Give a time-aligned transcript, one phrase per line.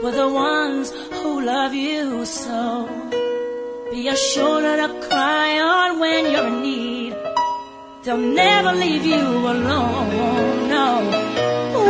[0.00, 2.88] for the ones who love you so.
[3.90, 7.16] Be assured to cry on when you're in need.
[8.04, 9.24] They'll never leave you
[9.54, 10.88] alone, no.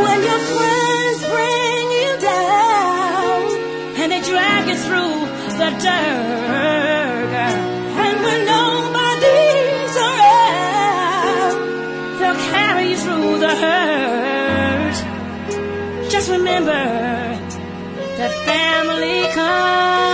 [0.03, 3.41] When your friends bring you down
[3.99, 5.17] and they drag you through
[5.61, 7.33] the dirt,
[8.05, 11.55] and when nobody's around,
[12.19, 14.97] they'll carry you through the hurt.
[16.09, 17.18] Just remember
[18.99, 20.08] family comes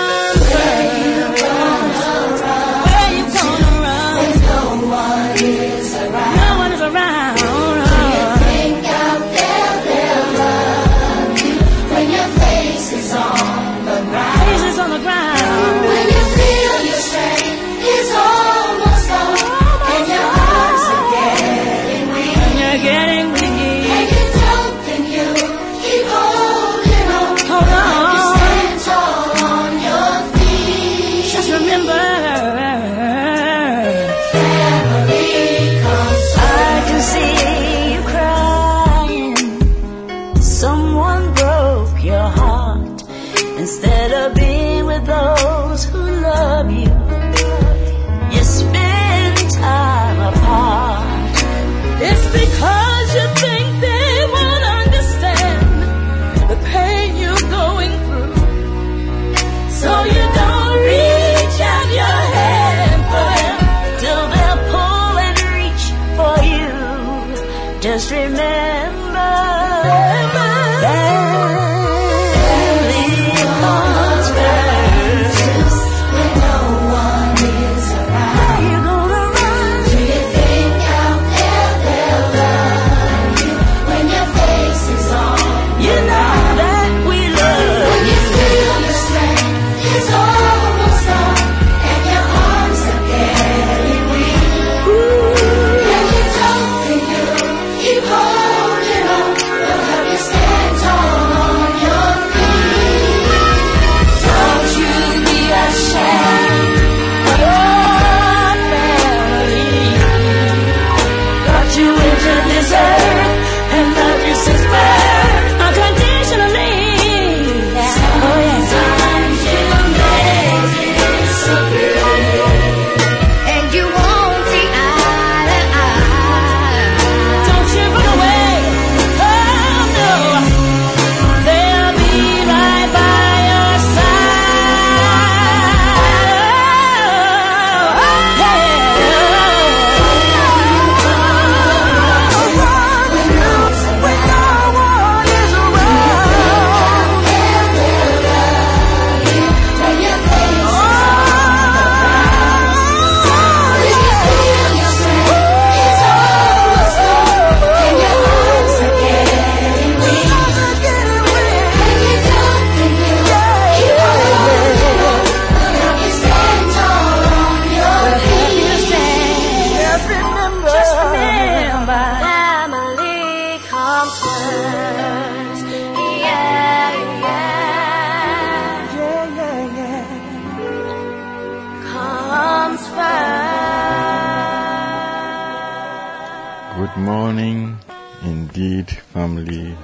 [187.35, 187.77] morning.
[188.23, 189.75] Indeed, family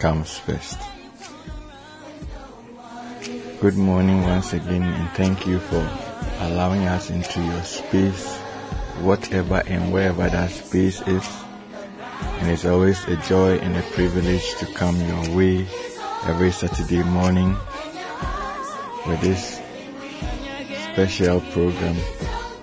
[0.00, 0.76] comes first.
[3.60, 5.88] Good morning once again, and thank you for
[6.40, 8.26] allowing us into your space,
[9.06, 11.24] whatever and wherever that space is.
[12.42, 15.64] And it's always a joy and a privilege to come your way
[16.24, 17.56] every Saturday morning
[19.06, 19.60] with this
[20.90, 21.94] special program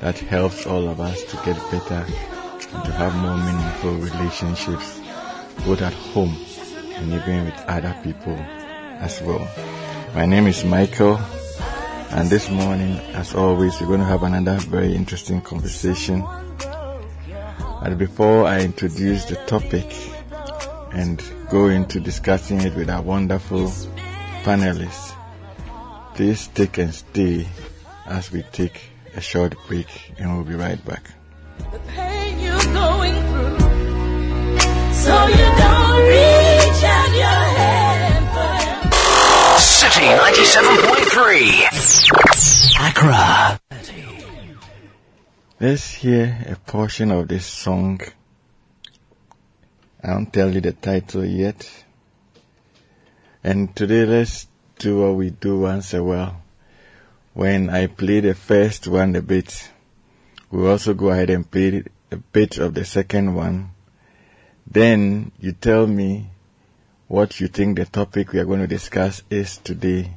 [0.01, 2.32] that helps all of us to get better
[2.85, 4.99] to have more meaningful relationships,
[5.65, 6.35] both at home
[6.95, 8.35] and even with other people
[8.99, 9.47] as well.
[10.15, 11.19] My name is Michael,
[12.11, 16.23] and this morning, as always, we're going to have another very interesting conversation.
[17.81, 19.85] And before I introduce the topic
[20.93, 23.67] and go into discussing it with our wonderful
[24.43, 25.15] panelists,
[26.15, 27.47] please take and stay
[28.05, 28.81] as we take
[29.15, 31.11] a short break and we'll be right back.
[32.83, 33.57] The pain you're going through.
[34.93, 38.91] So you don't reach out your hand for them.
[39.59, 42.89] City 97.3.
[42.89, 43.59] Accra.
[45.59, 48.01] Let's hear a portion of this song.
[50.03, 51.69] I won't tell you the title yet.
[53.43, 54.47] And today let's
[54.77, 56.41] do what we do once a while.
[57.33, 59.71] When I play the first one a bit,
[60.51, 61.83] we also go ahead and play
[62.13, 63.71] a bit of the second one.
[64.69, 66.29] Then you tell me
[67.07, 70.11] what you think the topic we are going to discuss is today,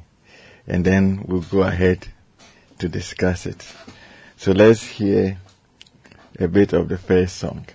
[0.67, 2.07] and then we'll go ahead
[2.77, 3.65] to discuss it.
[4.37, 5.39] So let's hear
[6.39, 7.65] a bit of the first song.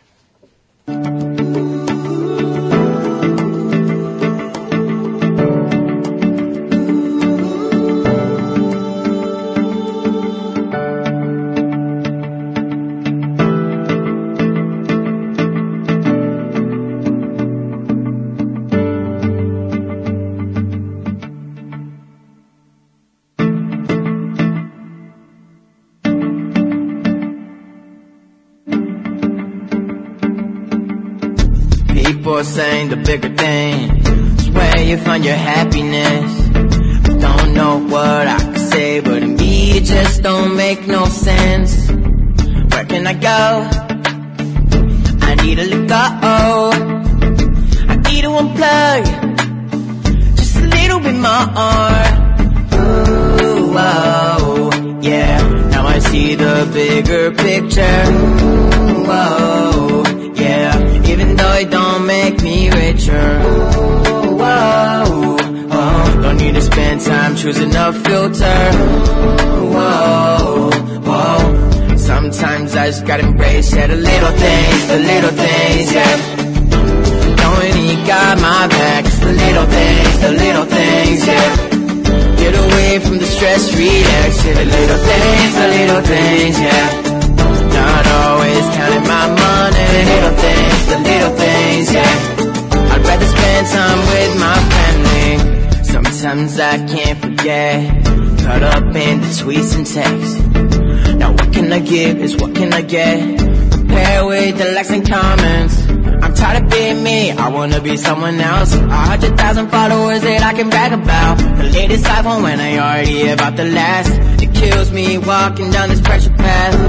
[102.93, 103.39] Get?
[103.73, 105.75] Compare with the likes and comments.
[106.23, 108.75] I'm tired of being me, I wanna be someone else.
[108.75, 111.39] A hundred thousand followers that I can brag about.
[111.39, 114.12] The latest iPhone when I already about the last.
[114.44, 116.81] It kills me walking down this pressure path.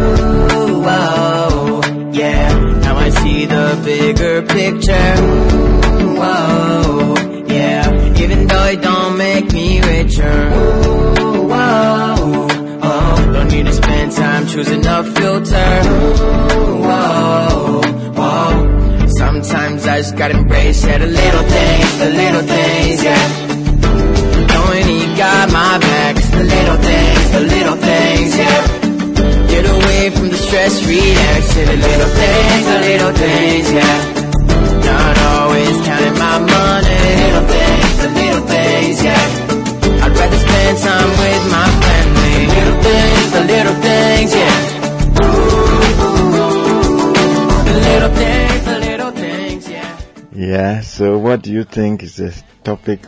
[51.64, 53.00] You think is the topic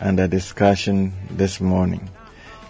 [0.00, 2.08] under discussion this morning?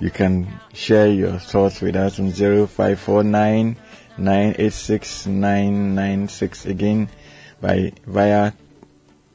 [0.01, 3.77] You can share your thoughts with us on 0549
[4.19, 7.09] 986 996 again
[7.61, 8.53] by via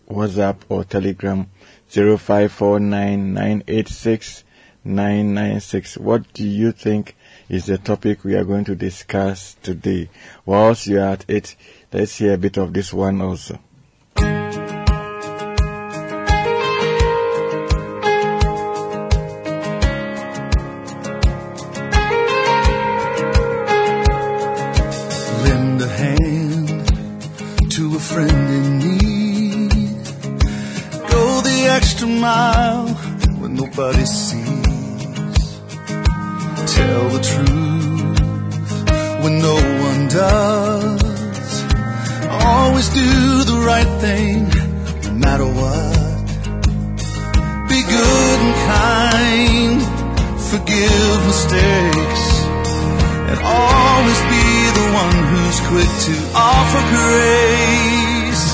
[0.10, 1.50] WhatsApp or Telegram
[1.88, 4.44] 0549 986
[4.84, 5.98] 996.
[6.00, 7.16] What do you think
[7.48, 10.10] is the topic we are going to discuss today?
[10.46, 11.56] Whilst you are at it,
[11.94, 13.58] let's hear a bit of this one also.
[28.14, 29.72] Friend in need.
[31.12, 32.88] Go the extra mile
[33.40, 35.42] when nobody sees.
[36.76, 38.20] Tell the truth
[39.24, 39.56] when no
[39.88, 41.54] one does.
[42.52, 43.10] Always do
[43.52, 44.40] the right thing
[45.06, 46.00] no matter what.
[47.70, 49.80] Be good and kind.
[50.52, 52.24] Forgive mistakes
[53.30, 54.51] and always be
[54.82, 58.46] the one who's quick to offer grace.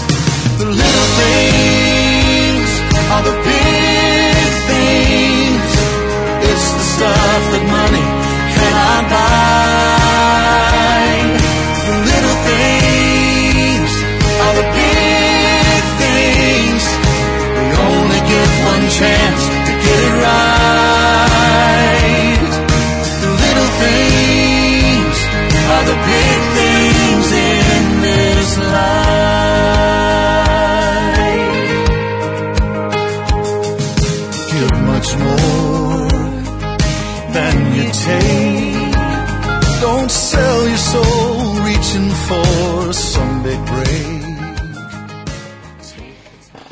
[0.59, 2.69] The little things
[3.13, 5.71] are the big things.
[6.49, 8.05] It's the stuff that money
[8.55, 9.36] cannot buy.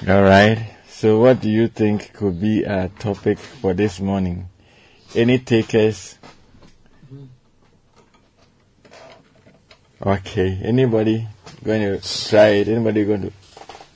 [0.07, 0.69] All right.
[0.87, 4.49] So, what do you think could be a topic for this morning?
[5.15, 6.19] Any takers?
[9.99, 10.59] Okay.
[10.61, 11.27] Anybody
[11.63, 12.67] going to try it?
[12.67, 13.31] Anybody going to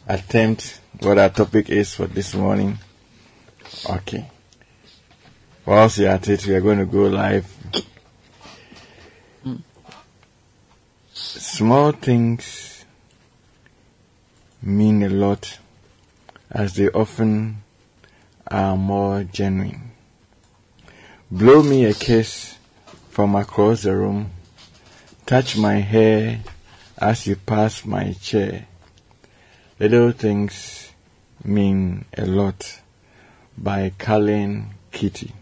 [0.07, 2.79] attempt what our topic is for this morning?
[3.87, 4.27] Okay.
[5.63, 7.55] Whilst you're at it, we are going to go live.
[11.13, 12.83] Small things
[14.63, 15.59] mean a lot
[16.51, 17.63] as they often
[18.49, 19.91] are more genuine.
[21.29, 22.57] Blow me a kiss
[23.09, 24.31] from across the room.
[25.25, 26.39] Touch my hair
[26.97, 28.65] as you pass my chair.
[29.79, 30.91] Little things
[31.43, 32.81] mean a lot
[33.57, 35.33] by Colin Kitty.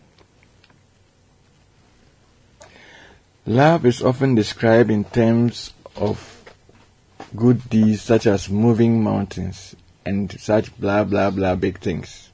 [3.45, 6.43] Love is often described in terms of
[7.33, 9.73] good deeds such as moving mountains
[10.07, 12.29] and such blah blah blah big things.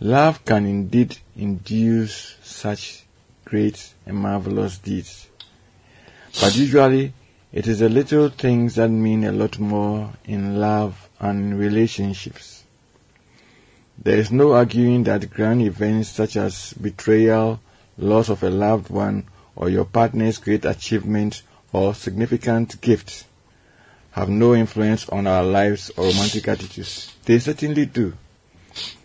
[0.00, 3.04] Love can indeed induce such
[3.44, 5.28] great and marvelous deeds.
[6.40, 7.12] But usually
[7.52, 12.64] it is the little things that mean a lot more in love and relationships.
[13.98, 17.60] There is no arguing that grand events such as betrayal,
[17.98, 23.26] loss of a loved one, or your partner's great achievement or significant gift
[24.12, 27.14] have no influence on our lives or romantic attitudes.
[27.24, 28.12] They certainly do.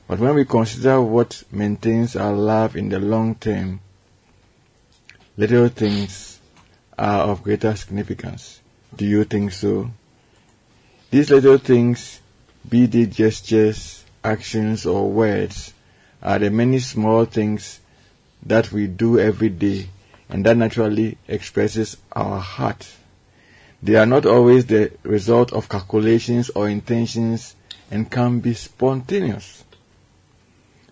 [0.08, 3.82] But when we consider what maintains our love in the long term,
[5.36, 6.40] little things
[6.98, 8.62] are of greater significance.
[8.96, 9.92] Do you think so?
[11.10, 12.20] These little things,
[12.68, 15.74] be they gestures, actions, or words,
[16.22, 17.80] are the many small things
[18.46, 19.90] that we do every day
[20.30, 22.88] and that naturally expresses our heart.
[23.82, 27.56] They are not always the result of calculations or intentions
[27.92, 29.64] and can be spontaneous.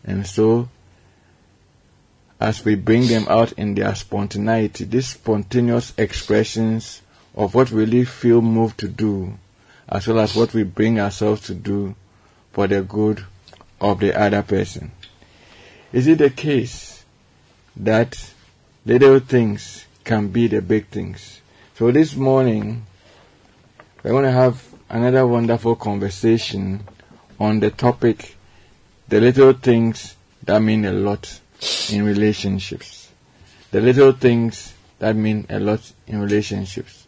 [0.04, 0.70] And so,
[2.40, 7.02] as we bring them out in their spontaneity, these spontaneous expressions
[7.34, 9.38] of what we really feel moved to do,
[9.90, 11.96] as well as what we bring ourselves to do
[12.52, 13.26] for the good
[13.82, 14.92] of the other person.
[15.92, 17.04] Is it the case
[17.76, 18.32] that
[18.86, 21.42] little things can be the big things?
[21.78, 22.86] So this morning,
[24.02, 26.86] we're going to have another wonderful conversation
[27.38, 28.38] on the topic,
[29.10, 31.42] the little things that mean a lot
[31.92, 33.12] in relationships.
[33.72, 37.08] The little things that mean a lot in relationships.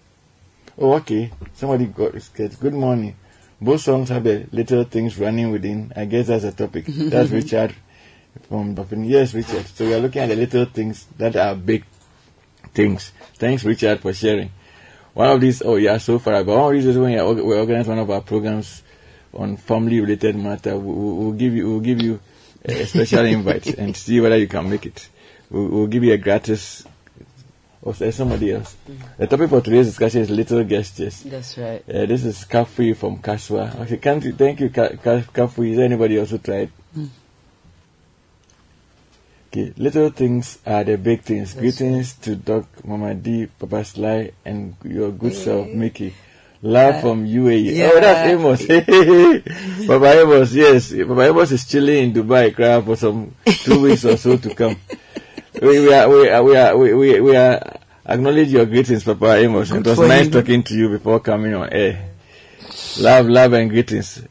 [0.78, 1.32] Oh, okay.
[1.54, 2.60] Somebody got scared.
[2.60, 3.16] Good morning.
[3.62, 5.94] Both songs have the little things running within.
[5.96, 6.84] I guess that's a topic.
[6.88, 7.74] That's Richard
[8.50, 9.06] from Buffin.
[9.06, 9.66] Yes, Richard.
[9.68, 11.86] So we are looking at the little things that are big
[12.74, 13.14] things.
[13.36, 14.52] Thanks, Richard, for sharing.
[15.18, 17.88] One of these, oh yeah, so far, but one of these is when we organize
[17.88, 18.84] one of our programs
[19.34, 20.78] on family-related matter.
[20.78, 22.20] We- we- We'll give you, we'll give you
[22.64, 25.10] a special invite and see whether you can make it.
[25.50, 26.84] We'll, we'll give you a gratis.
[27.82, 28.76] Or somebody else.
[29.18, 31.24] The topic for today's discussion is little gestures.
[31.24, 31.82] That's right.
[31.90, 33.80] Uh, this is Kafui from Kasoa.
[33.82, 35.72] Okay, can't you, thank you, Ka- Ka- Kafui.
[35.72, 36.70] Is there anybody else who tried?
[39.48, 41.54] Okay, little things are the big things.
[41.54, 46.14] Greetings to Doc, Mama D, Papa Sly, and your good self, Mickey.
[46.62, 47.90] Love uh, from UAE.
[47.90, 48.68] Oh, that's Amos.
[49.88, 50.92] Papa Amos, yes.
[50.92, 54.76] Papa Amos is chilling in Dubai crap, for some two weeks or so to come.
[55.60, 59.38] We, we are, we are, we are, we, we, we are acknowledge your greetings, Papa
[59.38, 59.72] Amos.
[59.72, 60.32] it was nice him.
[60.34, 62.12] talking to you before coming on air.
[63.00, 64.22] Love, love, and greetings.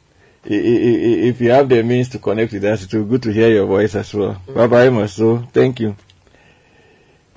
[0.48, 3.48] If you have the means to connect with us, it will be good to hear
[3.50, 4.40] your voice as well.
[4.46, 5.14] Bye bye, Amos.
[5.14, 5.96] So, thank you.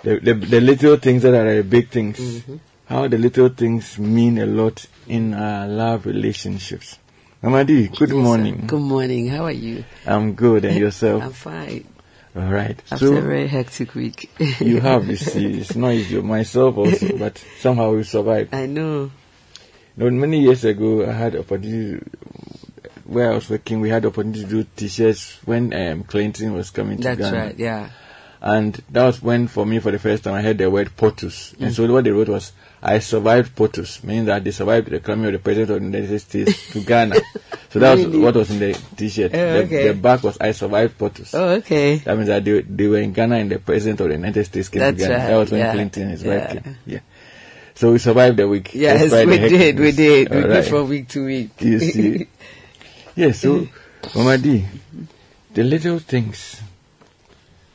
[0.03, 2.19] The, the, the little things that are the big things.
[2.19, 2.57] Mm-hmm.
[2.85, 6.97] How the little things mean a lot in our love relationships.
[7.41, 8.65] Mama D, good morning.
[8.67, 9.27] Good morning.
[9.27, 9.85] How are you?
[10.05, 11.23] I'm good, and yourself?
[11.25, 11.87] I'm fine.
[12.35, 12.81] All right.
[12.91, 14.29] After a very hectic week.
[14.59, 16.21] you have, you see, it's not easy.
[16.21, 18.53] Myself also, but somehow we survived.
[18.53, 19.11] I know.
[19.97, 22.03] You know, many years ago, I had opportunity
[23.09, 23.81] where I was working.
[23.81, 27.57] We had opportunity to do t-shirts when um, Clinton was coming to That's Ghana, right.
[27.59, 27.89] Yeah.
[28.41, 31.55] and that was when, for me, for the first time, I heard the word POTUS.
[31.59, 35.25] And so what they wrote was, "I survived POTUS," meaning that they survived the coming
[35.25, 37.15] of the president of the United States to Ghana.
[37.71, 39.31] So that was what was in the t-shirt.
[39.33, 39.87] Oh, the, okay.
[39.89, 41.97] the back was, "I survived POTUS." Oh, okay.
[41.97, 44.69] That means that they, they were in Ghana and the president of the United States
[44.69, 45.15] came That's to Ghana.
[45.17, 46.47] right, That was when yeah, Clinton his yeah.
[46.53, 46.77] came.
[46.85, 46.99] Yeah.
[47.75, 48.73] So we survived the week.
[48.73, 49.79] Yes, the we did.
[49.79, 50.29] We did.
[50.33, 51.51] We did from week to week.
[51.61, 52.27] You see.
[53.19, 53.67] yeah, so,
[54.13, 54.65] D,
[55.53, 56.61] the little things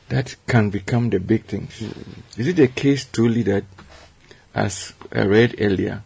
[0.09, 1.83] that can become the big things.
[2.35, 3.63] Is it the case truly that,
[4.55, 6.01] as I read earlier,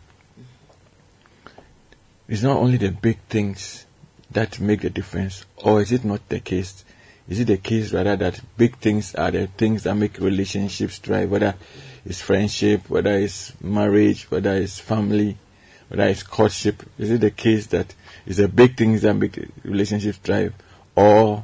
[2.28, 3.86] it's not only the big things
[4.32, 6.84] that make the difference, or is it not the case?
[7.30, 11.32] Is it the case rather that big things are the things that make relationships thrive,
[11.32, 11.56] whether
[12.06, 15.38] it's friendship, whether it's marriage, whether it's family,
[15.88, 16.84] whether it's courtship?
[16.98, 17.96] Is it the case that
[18.30, 20.54] it's the big things that make relationships thrive,
[20.96, 21.44] or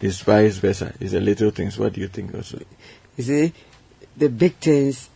[0.00, 0.92] is vice versa?
[0.98, 1.78] Is the little things?
[1.78, 2.58] What do you think also?
[3.16, 3.52] You see,
[4.16, 5.08] the big things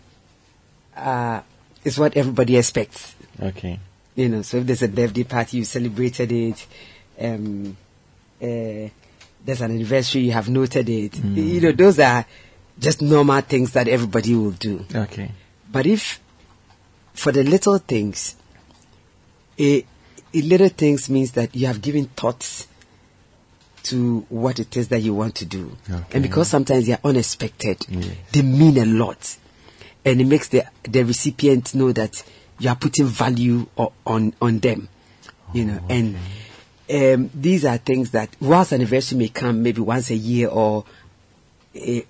[0.97, 1.41] uh,
[1.85, 3.15] is what everybody expects.
[3.41, 3.81] Okay.
[4.15, 6.67] You know, so if there's a birthday party, you celebrated it.
[7.21, 7.77] Um,
[8.41, 8.89] uh,
[9.45, 11.17] there's an anniversary, you have noted it.
[11.17, 12.27] You know, those are
[12.79, 14.85] just normal things that everybody will do.
[14.95, 15.31] Okay.
[15.71, 16.21] But if
[17.15, 18.37] for the little things,
[19.59, 19.85] a, a
[20.35, 22.67] little things means that you have given thoughts
[23.85, 25.77] to what it is that you want to do.
[25.91, 26.05] Okay.
[26.13, 28.15] And because sometimes they are unexpected, Yes.
[28.33, 29.37] they mean a lot.
[30.05, 32.23] And it makes the, the recipient know that
[32.59, 34.89] you are putting value o- on, on them.
[35.55, 36.17] You know, and
[36.93, 40.85] um, these are things that whilst anniversary may come maybe once a year or
[41.75, 42.05] a,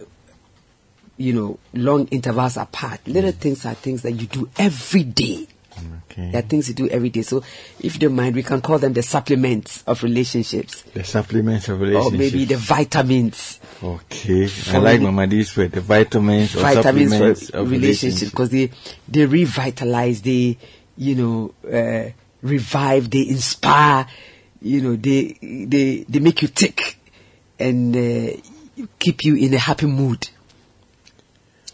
[1.17, 3.07] you know, long intervals apart.
[3.07, 5.47] Little things are things that you do every day.
[6.19, 6.31] Okay.
[6.33, 7.23] There are things you do every day.
[7.23, 7.45] So
[7.81, 10.83] if you don't mind, we can call them the supplements of relationships.
[10.83, 12.15] The supplements of relationships.
[12.15, 13.61] Or maybe the vitamins.
[13.83, 14.49] Okay.
[14.71, 18.31] I like Mama D's word, the vitamins or vitamins supplements for of relationships relationships.
[18.31, 18.71] because they,
[19.07, 20.59] they revitalize, they,
[20.97, 22.11] you know, uh,
[22.43, 24.07] revive, they inspire,
[24.61, 26.99] you know, they, they, they make you tick
[27.61, 28.37] and uh,
[28.99, 30.29] keep you in a happy mood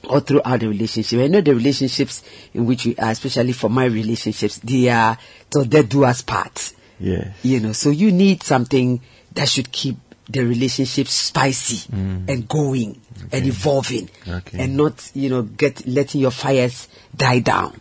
[0.06, 1.20] all throughout the relationship.
[1.20, 5.18] I know the relationships in which we are, especially for my relationships, they are
[5.52, 6.72] so they do us part.
[6.98, 7.32] Yeah.
[7.42, 9.00] You know, so you need something
[9.32, 9.96] that should keep
[10.28, 12.28] the relationship spicy mm.
[12.28, 14.58] and going and evolving Okay.
[14.58, 17.78] and not, you know, get letting your fires die down.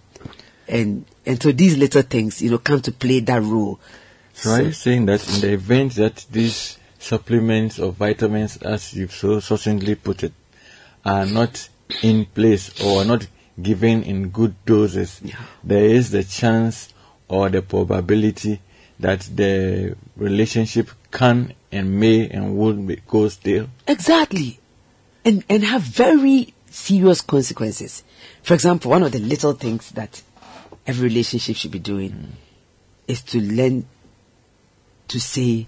[0.67, 3.79] And and so these little things, you know, come to play that role.
[4.33, 9.13] So are you saying that in the event that these supplements or vitamins, as you've
[9.13, 10.33] so succinctly put it,
[11.05, 11.69] are not
[12.01, 13.27] in place or are not
[13.61, 15.21] given in good doses,
[15.63, 16.93] there is the chance
[17.27, 18.59] or the probability
[18.99, 23.67] that the relationship can and may and will be, go stale.
[23.87, 24.59] Exactly.
[25.25, 28.03] And and have very serious consequences.
[28.41, 30.21] For example, one of the little things that
[30.85, 32.33] every relationship should be doing
[33.07, 33.85] is to learn
[35.07, 35.67] to say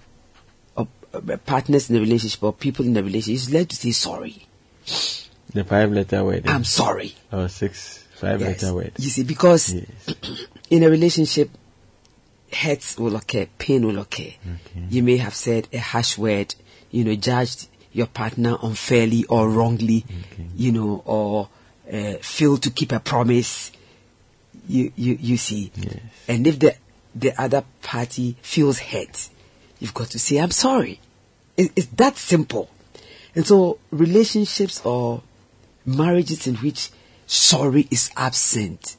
[0.76, 3.92] or uh, partners in the relationship or people in the relationship is learn to say
[3.92, 4.46] sorry.
[5.52, 6.46] The five letter word.
[6.46, 7.14] I'm sorry.
[7.32, 8.62] Or six, five Yes.
[8.62, 8.92] letter word.
[8.98, 9.86] You see, because Yes.
[10.70, 11.50] in a relationship,
[12.52, 14.22] hurts will occur, pain will occur.
[14.24, 14.86] Okay.
[14.88, 16.54] You may have said a harsh word,
[16.90, 20.04] you know, judged your partner unfairly or wrongly,
[20.54, 21.48] you know, or
[21.92, 23.72] uh, failed to keep a promise.
[24.68, 25.70] You, you, you see.
[25.76, 25.96] Yes.
[26.28, 26.74] And if the,
[27.14, 29.28] the other party feels hurt,
[29.78, 31.00] you've got to say, I'm sorry.
[31.56, 32.68] It, it's that simple.
[33.34, 35.22] And so relationships or
[35.86, 36.90] marriages in which
[37.26, 38.96] sorry is absent,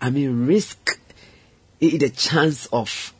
[0.00, 0.98] I mean, risk
[1.80, 3.12] the chance of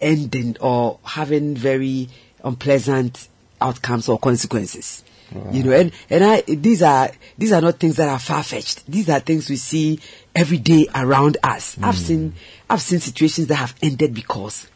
[0.00, 2.08] ending or having very
[2.42, 3.28] unpleasant
[3.60, 5.02] outcomes or consequences.
[5.50, 8.86] You know, and, and I, these are, these are not things that are far-fetched.
[8.86, 9.98] These are things we see
[10.36, 11.76] every day around us.
[11.82, 12.00] I've hmm.
[12.00, 12.34] seen,
[12.70, 14.68] I've seen situations that have ended because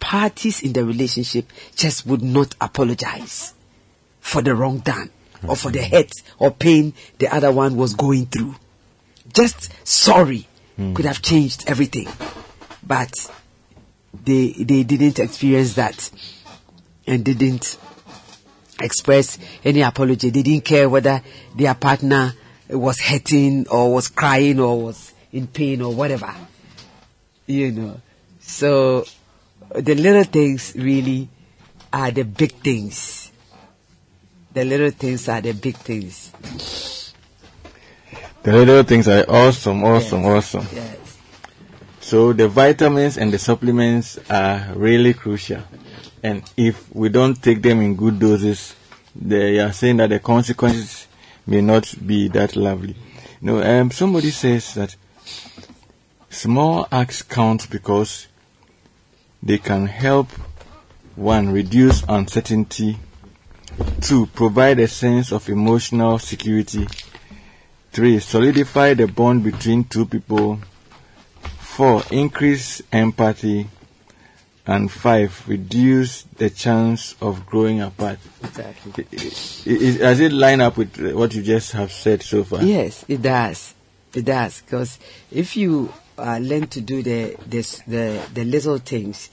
[0.00, 1.46] parties in the relationship
[1.76, 3.54] just would not apologize
[4.20, 5.10] for the wrong done
[5.46, 8.54] or for the hurt or pain the other one was going through.
[9.32, 10.94] Just sorry hmm.
[10.94, 12.08] could have changed everything.
[12.86, 13.12] But
[14.24, 16.10] they they didn't experience that
[17.06, 17.78] and didn't
[18.80, 20.30] express any apology.
[20.30, 21.22] They didn't care whether
[21.56, 22.34] their partner
[22.68, 26.34] was hurting or was crying or was in pain or whatever.
[27.46, 28.00] You know.
[28.40, 29.04] So
[29.74, 31.28] the little things really
[31.92, 33.29] are the big things.
[34.52, 36.32] The little things are the big things.
[38.42, 40.66] The little things are awesome, awesome, awesome.
[40.72, 41.18] Yes.
[42.00, 45.62] So the vitamins and the supplements are really crucial.
[46.22, 48.74] And if we don't take them in good doses,
[49.14, 51.06] they are saying that the consequences
[51.46, 52.96] may not be that lovely.
[53.40, 54.96] No, um, somebody says that
[56.28, 58.26] small acts count because
[59.42, 60.28] they can help
[61.16, 62.98] one reduce uncertainty,
[64.00, 66.86] two provide a sense of emotional security,
[67.92, 70.58] three solidify the bond between two people,
[71.58, 73.68] Four, increase empathy.
[74.66, 78.18] and five reduce the chance of growing apart.
[78.44, 79.04] Exactly.
[79.98, 82.62] Does it line up with what you just have said so far?
[82.62, 83.74] Yes, it does.
[84.14, 84.98] It does because
[85.30, 89.30] if you uh, learn to do the this, the the little things,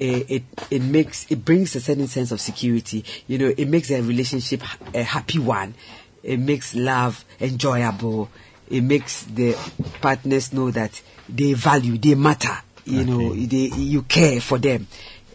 [0.00, 3.04] it it makes it brings a certain sense of security.
[3.26, 4.62] You know, it makes a relationship
[4.94, 5.74] a happy one.
[6.22, 8.30] It makes love enjoyable.
[8.68, 9.56] It makes the
[10.00, 12.56] partners know that they value, they matter.
[12.84, 14.86] You know, they you care for them.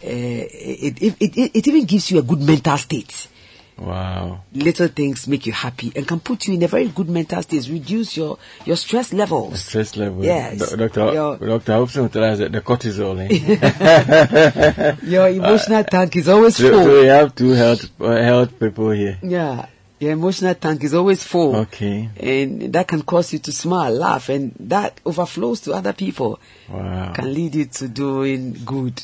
[0.04, 3.28] Uh, it, it, it, it even gives you a good mental state
[3.78, 4.40] Wow.
[4.54, 7.68] little things make you happy and can put you in a very good mental state,
[7.70, 9.62] reduce your, your stress The levels.
[9.66, 10.24] stress level.
[10.24, 10.70] Yes.
[10.70, 13.20] Do- Doctor, Your- Doctor Hobson will tell us that the cortisol.
[13.20, 14.96] Eh?
[15.04, 16.84] Your emotional tank is always so, full.
[16.86, 19.18] so we have two health uh, health people here.
[19.22, 19.68] Yeah.
[20.00, 21.56] Your emotional tank is always full.
[21.56, 22.10] Okay.
[22.18, 26.40] And that can cause you to smile, laugh, and that overflows to other people.
[26.70, 27.14] Wow.
[27.14, 29.02] Can lead you to doing good.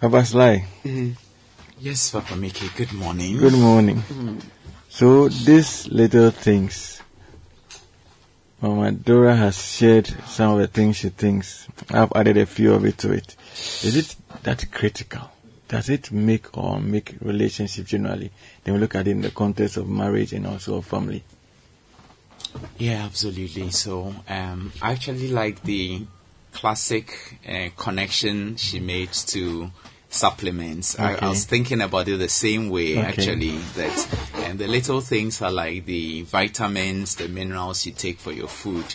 [0.00, 0.64] Papa Sly,
[1.84, 3.36] Yes, Papa Mickey, good morning.
[3.36, 4.02] good morning.
[4.88, 7.02] So these little things,
[8.62, 11.68] Mama Dora has shared some of the things she thinks.
[11.90, 13.36] I've added a few of it to it.
[13.52, 15.30] Is it that critical?
[15.68, 18.30] Does it make or make relationship generally?
[18.62, 21.22] Then we look at it in the context of marriage and also of family.
[22.78, 23.70] Yeah, absolutely.
[23.72, 26.06] So, um, I actually like the
[26.54, 29.70] classic uh, connection she made to
[30.14, 30.98] supplements.
[30.98, 31.26] I, Okay.
[31.26, 33.02] I was thinking about it the same way, Okay.
[33.06, 38.32] actually, that and the little things are like the vitamins, the minerals you take for
[38.32, 38.94] your food,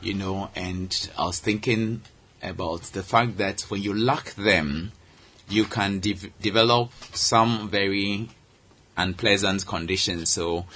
[0.00, 2.02] you know, and I was thinking
[2.42, 4.92] about the fact that when you lack them,
[5.48, 8.28] you can dev- develop some very
[8.96, 10.30] unpleasant conditions.
[10.30, 10.66] So,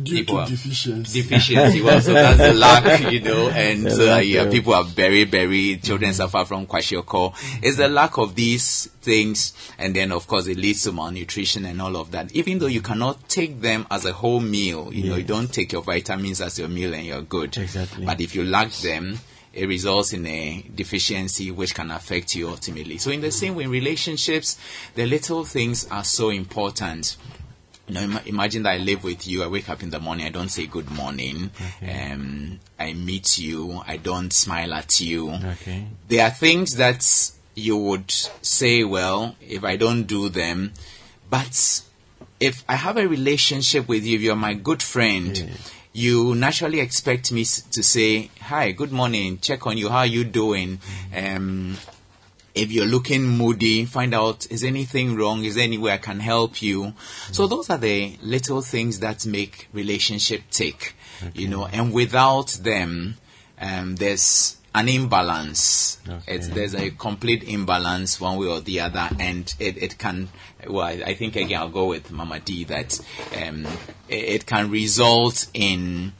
[0.00, 1.22] Due people to are- deficiency.
[1.22, 1.82] deficiency.
[1.88, 5.76] Well, so that's the lack, you know, and uh, lack yeah, people are very, very,
[5.78, 7.34] children suffer from kwashiorkor.
[7.62, 11.80] It's the lack of these things, and then of course it leads to malnutrition and
[11.80, 12.32] all of that.
[12.32, 15.72] Even though you cannot take them as a whole meal, you know, you don't take
[15.72, 17.56] your vitamins as your meal and you're good.
[17.56, 18.04] Exactly.
[18.04, 19.18] But if you lack them,
[19.52, 22.98] it results in a deficiency which can affect you ultimately.
[22.98, 24.58] So in the same way, in relationships,
[24.94, 27.16] the little things are so important.
[27.88, 29.42] You know, ima- imagine that I live with you.
[29.42, 30.26] I wake up in the morning.
[30.26, 31.50] I don't say good morning.
[31.82, 33.82] Um, I meet you.
[33.86, 35.30] I don't smile at you.
[35.32, 35.86] Okay.
[36.08, 37.02] There are things that
[37.54, 38.10] you would
[38.42, 40.72] say, well, if I don't do them,
[41.30, 41.82] but
[42.40, 45.50] if I have a relationship with you, if you're my good friend,
[45.92, 50.22] you naturally expect me to say, hi, good morning, check on you, how are you
[50.24, 50.78] doing?
[51.16, 51.76] Um,
[52.58, 56.20] if you're looking moody, find out is anything wrong, is there any way I can
[56.20, 56.92] help you.
[57.32, 60.94] So those are the little things that make relationship tick,
[61.34, 63.16] you know, and without them,
[63.60, 65.98] um, there's an imbalance.
[66.26, 66.54] It's, Okay.
[66.54, 70.28] there's a complete imbalance one way or the other, and it, it can,
[70.68, 73.00] well, I I think again I'll go with Mama D that
[73.42, 73.66] um,
[74.08, 76.12] it, it can result in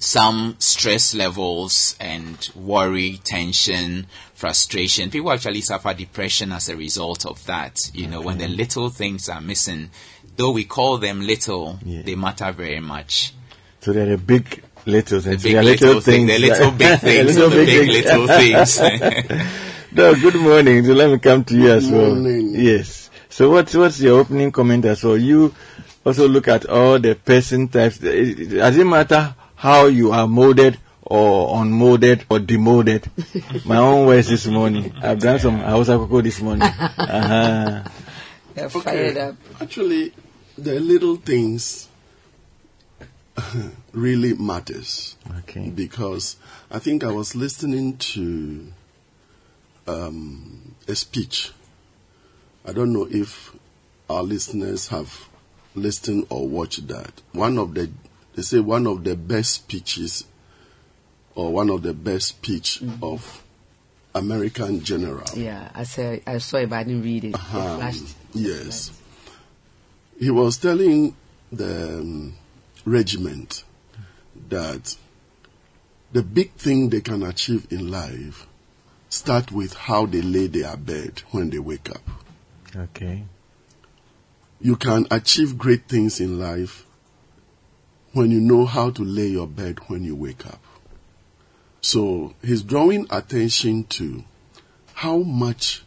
[0.00, 5.10] some stress levels and worry, tension, frustration.
[5.10, 7.78] People actually suffer depression as a result of that.
[7.94, 9.90] You know, when the little things are missing,
[10.36, 12.02] though we call them little, Yeah.
[12.02, 13.34] they matter very much.
[13.82, 16.40] So they're big littles and The big there are little, little thing, things.
[16.40, 18.78] the little big things, little or the big things.
[18.80, 19.50] little things.
[19.92, 20.84] No, good morning.
[20.84, 22.14] So let me come to you as well.
[22.14, 22.54] morning.
[22.54, 23.10] Yes.
[23.28, 25.16] So what's what's your opening comment as well?
[25.16, 25.52] You
[26.06, 27.98] also look at all the person types.
[27.98, 33.04] Does it matter how you are molded or unmolded or demolded?
[33.66, 34.94] My own words this morning.
[35.02, 36.62] I've done some Hausa koko this morning.
[36.62, 37.84] Uh-huh.
[38.56, 39.36] Yeah, fired up.
[39.60, 40.14] Actually,
[40.56, 41.88] the little things
[43.92, 45.68] really matters Okay.
[45.68, 46.36] because
[46.70, 48.72] I think I was listening to
[49.86, 51.52] um, a speech.
[52.66, 53.54] I don't know if
[54.08, 55.28] our listeners have
[55.74, 57.12] listened or watched that.
[57.32, 57.90] One of the
[58.40, 60.24] they say one of the best speeches
[61.34, 63.44] or one of the best speech of
[64.14, 65.26] American general.
[65.36, 67.28] Yeah, I saw, I saw it, but I didn't read it.
[67.28, 68.16] It Um, flashed.
[68.32, 68.92] yes.
[70.18, 71.14] He was telling
[71.52, 72.32] the um,
[72.86, 73.62] regiment
[74.48, 74.96] that
[76.12, 78.46] the big thing they can achieve in life
[79.10, 82.08] start with how they lay their bed when they wake up.
[82.74, 83.24] Okay.
[84.62, 86.86] You can achieve great things in life
[88.12, 90.60] when you know how to lay your bed when you wake up.
[91.80, 94.24] So he's drawing attention to
[94.94, 95.84] how much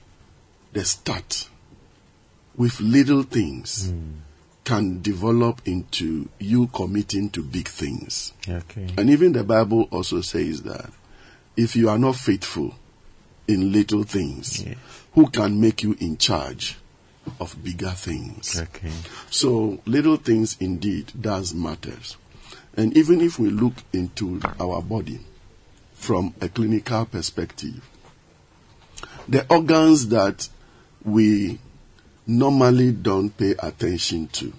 [0.71, 1.49] the start
[2.55, 4.19] with little things hmm.
[4.63, 8.33] can develop into you committing to big things.
[8.47, 8.88] Okay.
[8.97, 10.89] And even the Bible also says that
[11.55, 12.73] if you are not faithful
[13.47, 14.77] in little things, Yes.
[15.13, 16.77] who can make you in charge
[17.39, 18.59] of bigger things.
[18.59, 18.91] Okay.
[19.29, 22.17] So little things indeed does matters.
[22.75, 25.19] And even if we look into our body
[25.93, 27.88] from a clinical perspective,
[29.27, 30.49] the organs that
[31.03, 31.59] we
[32.25, 34.53] normally don't pay attention to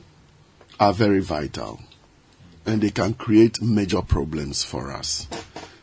[0.79, 1.81] are very vital
[2.67, 5.29] and they can create major problems for us.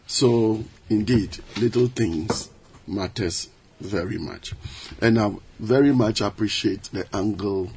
[0.08, 2.50] So indeed, little things
[2.88, 4.54] matters very much.
[5.00, 7.69] And I very much appreciate the angle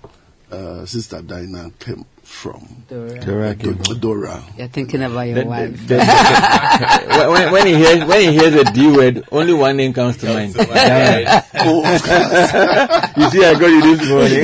[0.51, 2.85] uh, Sister Dinah came from.
[2.89, 3.95] Dora Do- came.
[4.01, 4.43] Dora.
[4.57, 5.87] You're thinking about your The- the- wife.
[5.89, 9.93] the- the- when, when he hears when he hears the D word, only one name
[9.93, 10.55] comes to mind.
[10.57, 11.83] Oh,
[13.17, 14.43] You see, I got you this morning.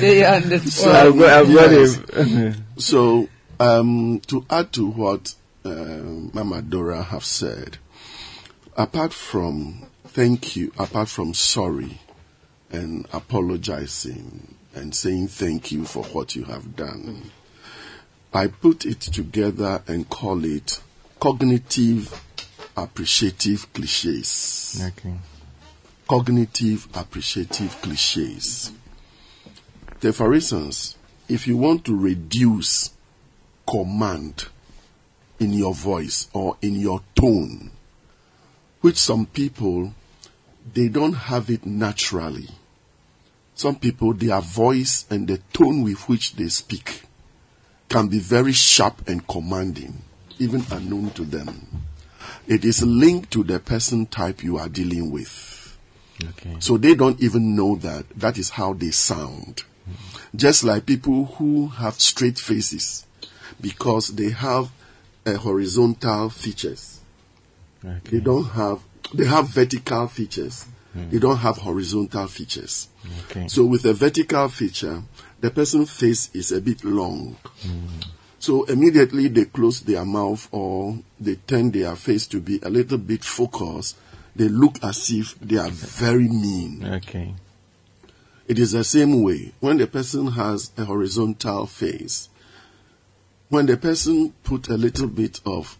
[0.00, 2.64] They on so I've got, I've got him.
[2.78, 5.34] So, um, to add to what
[5.64, 7.78] uh, Mama Dora have said,
[8.76, 9.87] apart from
[10.18, 11.96] thank you, apart from sorry
[12.72, 17.30] and apologizing and saying thank you for what you have done,
[18.34, 20.80] I put it together and call it
[21.20, 22.20] cognitive
[22.76, 24.82] appreciative cliches.
[24.88, 25.14] okay.
[26.08, 28.72] Cognitive appreciative cliches.
[30.02, 30.96] Say, for instance,
[31.28, 32.90] if you want to reduce
[33.68, 34.48] command
[35.38, 37.70] in your voice or in your tone,
[38.80, 39.94] which some people
[40.74, 42.48] they don't have it naturally.
[43.54, 47.02] Some people their voice and the tone with which they speak
[47.88, 50.02] can be very sharp and commanding,
[50.38, 51.86] even unknown to them.
[52.46, 55.76] It is linked to the person type you are dealing with.
[56.22, 56.56] Okay.
[56.60, 59.62] So they don't even know that that is how they sound.
[60.34, 63.06] Just like people who have straight faces
[63.60, 64.70] because they have
[65.26, 67.00] uh, horizontal features.
[67.82, 68.80] They don't have,
[69.14, 70.66] they have vertical features.
[70.94, 72.88] They don't have horizontal features.
[73.30, 73.46] Okay.
[73.48, 75.02] So with a vertical feature,
[75.40, 77.36] the person's face is a bit long.
[78.40, 82.98] So immediately they close their mouth or they turn their face to be a little
[82.98, 83.96] bit focused.
[84.34, 86.84] They look as if they are very mean.
[86.84, 87.34] Okay.
[88.46, 92.28] It is the same way when the person has a horizontal face.
[93.50, 95.78] When the person put a little bit of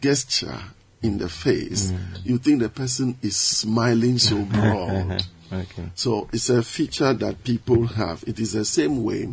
[0.00, 0.60] gesture
[1.04, 1.92] in the face,
[2.24, 5.24] you think the person is smiling so broad.
[5.52, 5.90] Okay.
[5.94, 8.24] So it's a feature that people have.
[8.26, 9.32] It is the same way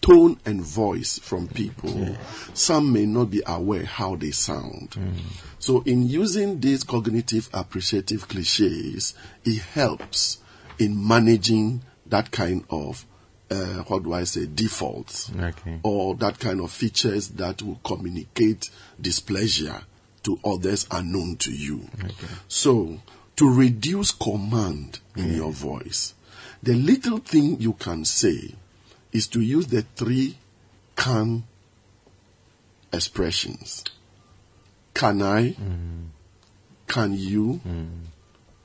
[0.00, 2.16] tone and voice from people.
[2.54, 4.96] Some may not be aware how they sound.
[5.58, 10.38] So in using these cognitive appreciative cliches, it helps
[10.78, 13.04] in managing that kind of
[13.50, 15.80] uh, what do I say defaults Okay.
[15.82, 19.80] or that kind of features that will communicate displeasure
[20.24, 21.88] to others unknown to you.
[22.48, 23.00] So,
[23.36, 26.14] to reduce command in your voice,
[26.62, 28.54] the little thing you can say
[29.12, 30.36] is to use the three
[30.96, 31.44] can
[32.92, 33.84] expressions.
[34.94, 35.50] Can I?
[35.50, 36.08] Mm.
[36.88, 37.60] Can you?
[37.66, 37.88] Mm.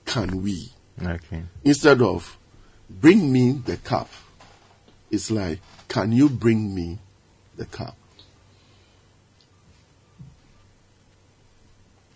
[0.06, 0.72] Can we?
[1.02, 1.44] Okay.
[1.64, 2.38] Instead of
[2.90, 4.10] bring me the cup,
[5.12, 7.00] it's like, can you bring me
[7.56, 7.96] the cup?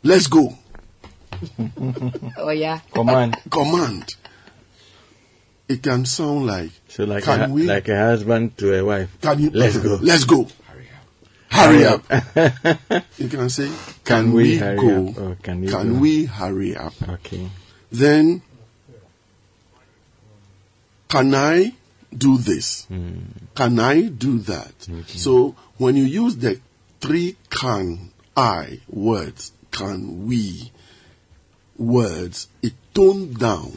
[0.07, 0.53] Let's go.
[2.37, 2.79] Oh yeah.
[2.93, 3.35] Command.
[3.49, 4.15] Command.
[5.67, 9.09] It can sound like, So like Can a, we- like a husband to a wife.
[9.21, 9.99] can you, Let's go.
[10.01, 10.47] Let's go.
[11.49, 12.05] Hurry up.
[12.09, 12.55] Hurry
[12.95, 13.03] up.
[13.17, 15.07] you can say, can, Can we we, hurry go?
[15.09, 15.17] up?
[15.19, 15.99] Or can you can go?
[15.99, 16.93] we hurry up?
[17.07, 17.49] Okay.
[17.91, 18.41] Then,
[21.09, 21.73] can I
[22.17, 22.85] do this?
[22.85, 23.19] Hmm.
[23.55, 24.73] Can I do that?
[25.07, 26.59] So, when you use the
[27.01, 30.71] three can I words, can we
[31.77, 33.71] words, it tone down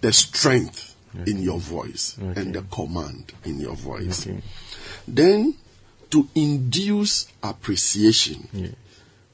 [0.00, 0.94] the strength
[1.26, 4.26] in your voice and the command in your voice.
[4.26, 4.42] Okay.
[5.08, 5.54] Then,
[6.10, 8.48] to induce appreciation.
[8.52, 8.68] Yeah.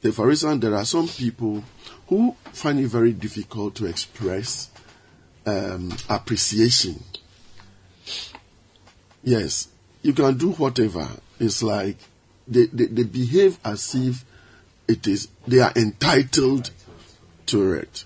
[0.03, 1.63] Say, for instance, there are some people
[2.07, 4.71] who find it very difficult to express
[5.45, 7.03] um, appreciation.
[9.25, 9.69] Yes,
[10.03, 11.09] you can do whatever.
[11.41, 11.97] It's like
[12.47, 14.25] they, they, they behave as if
[14.89, 16.71] it is they are entitled
[17.47, 18.05] to it.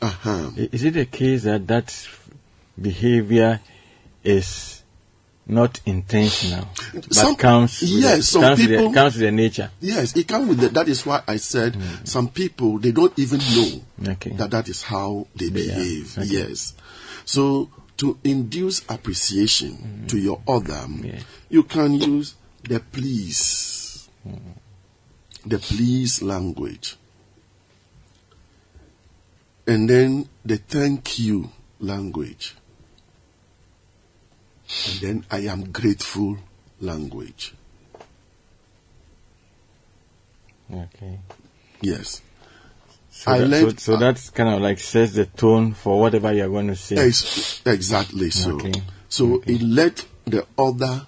[0.00, 0.50] Uh-huh.
[0.56, 2.08] Is it a case that that
[2.80, 3.60] behavior
[4.22, 4.82] is
[5.46, 9.22] not intentional, but Some- comes with yes, the, some comes, with people- the, comes with
[9.22, 9.70] the nature?
[9.80, 12.04] Yes, it comes with the, that is why I said hmm.
[12.04, 14.30] some people they don't even know Okay.
[14.32, 16.18] that that is how they, They behave.
[16.18, 16.26] Okay.
[16.26, 16.74] Yes.
[17.24, 20.06] So to induce appreciation hmm.
[20.06, 21.20] to your other, Yeah.
[21.48, 24.36] you can use the please, hmm.
[25.48, 26.96] The please language.
[29.66, 32.54] and then the thank you language.
[34.88, 36.38] And then I am grateful
[36.80, 37.52] language.
[40.72, 41.18] Okay.
[41.82, 42.22] Yes.
[43.10, 46.48] So, that, learned- so, so that's kind of like sets the tone for whatever you're
[46.48, 46.96] going to say.
[46.96, 48.56] Ex- exactly so.
[48.56, 48.72] Okay.
[49.08, 49.54] So Okay.
[49.54, 51.06] it let the other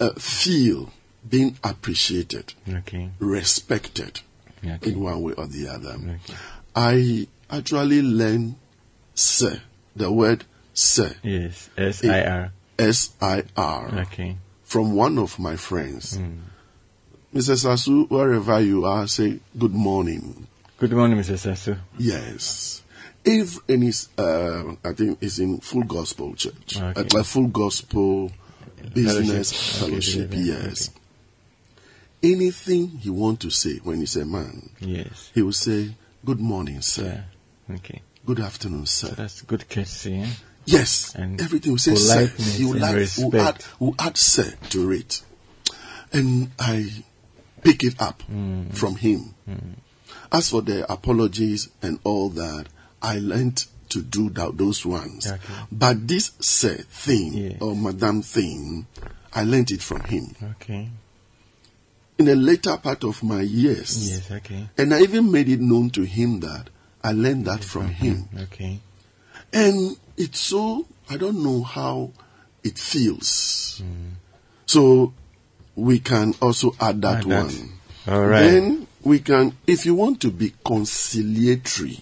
[0.00, 0.90] uh, feel
[1.28, 3.10] being appreciated, Okay.
[3.18, 4.20] respected
[4.64, 4.90] Okay.
[4.90, 5.94] in one way or the other.
[5.94, 6.34] Okay.
[6.74, 8.56] I actually learned
[9.14, 9.60] sir,
[9.94, 11.68] the word sir, Yes.
[11.76, 12.52] S I R.
[12.78, 14.36] S I R, Okay.
[14.64, 16.16] from one of my friends.
[16.16, 16.38] Hmm.
[17.34, 17.64] Mrs.
[17.66, 20.46] Asu, wherever you are, say good morning.
[20.78, 21.34] Good morning, Mr.
[21.38, 21.78] Sasu.
[21.98, 22.82] Yes.
[23.24, 27.02] If and it's, uh, I think it's in Full Gospel Church, Okay.
[27.16, 28.32] like Full Gospel
[28.92, 30.30] Business Fellowship.
[30.30, 30.34] Fellowship.
[30.34, 30.90] Yes.
[32.22, 35.30] Anything he want to say when he's a man, Yes.
[35.34, 37.24] he will say, "Good morning, sir.
[37.68, 37.74] Yeah.
[37.76, 38.02] Okay.
[38.24, 40.20] Good afternoon, So sir." that's good courtesy.
[40.20, 40.28] Eh?
[40.64, 42.26] Yes, And everything will say sir.
[42.26, 45.20] He will, and add, will add, will add sir to it,
[46.12, 47.02] and I
[47.64, 48.72] pick it up Mm.
[48.72, 49.34] from him.
[50.30, 52.66] As for the apologies and all that,
[53.02, 55.26] I learned to do that, those ones.
[55.26, 55.40] Okay.
[55.72, 57.56] But this sir thing Yeah.
[57.60, 58.86] or madam thing,
[59.34, 60.88] I learned it from him Okay.
[62.22, 64.30] In the later part of my years, Yes.
[64.30, 64.68] Okay.
[64.78, 66.68] and I even made it known to him that
[67.02, 68.28] I learned that from him.
[68.44, 68.78] Okay.
[69.52, 72.12] And it's so, I don't know how
[72.62, 73.82] it feels.
[74.66, 75.12] So
[75.74, 77.44] we can also add that Add that.
[77.44, 77.72] one.
[78.06, 78.42] All right.
[78.42, 81.98] Then we can, if you want to be conciliatory,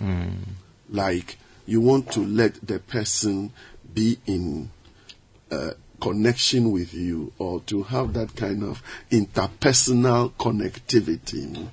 [0.91, 3.53] like you want to let the person
[3.95, 4.71] be in
[5.51, 11.69] uh, connection with you or to have that kind of interpersonal connectivity,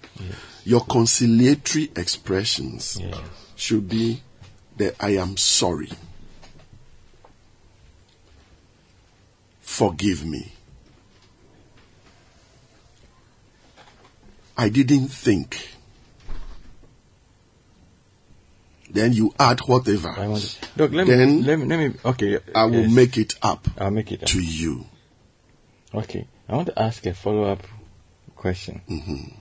[0.66, 3.18] your conciliatory expressions Yes.
[3.56, 4.22] should be
[4.78, 5.90] the I am sorry.
[9.62, 10.54] Forgive me.
[14.58, 15.77] I didn't think.
[18.90, 20.10] Then you add whatever.
[20.10, 22.40] I want to, Doc, let me, Then let me, let me, okay.
[22.56, 22.92] I will yes.
[22.92, 24.30] make it up I'll make it up.
[24.30, 24.86] to you.
[25.94, 26.26] Okay.
[26.48, 27.64] I want to ask a follow-up
[28.36, 28.82] question.
[28.90, 29.36] Mm-hmm.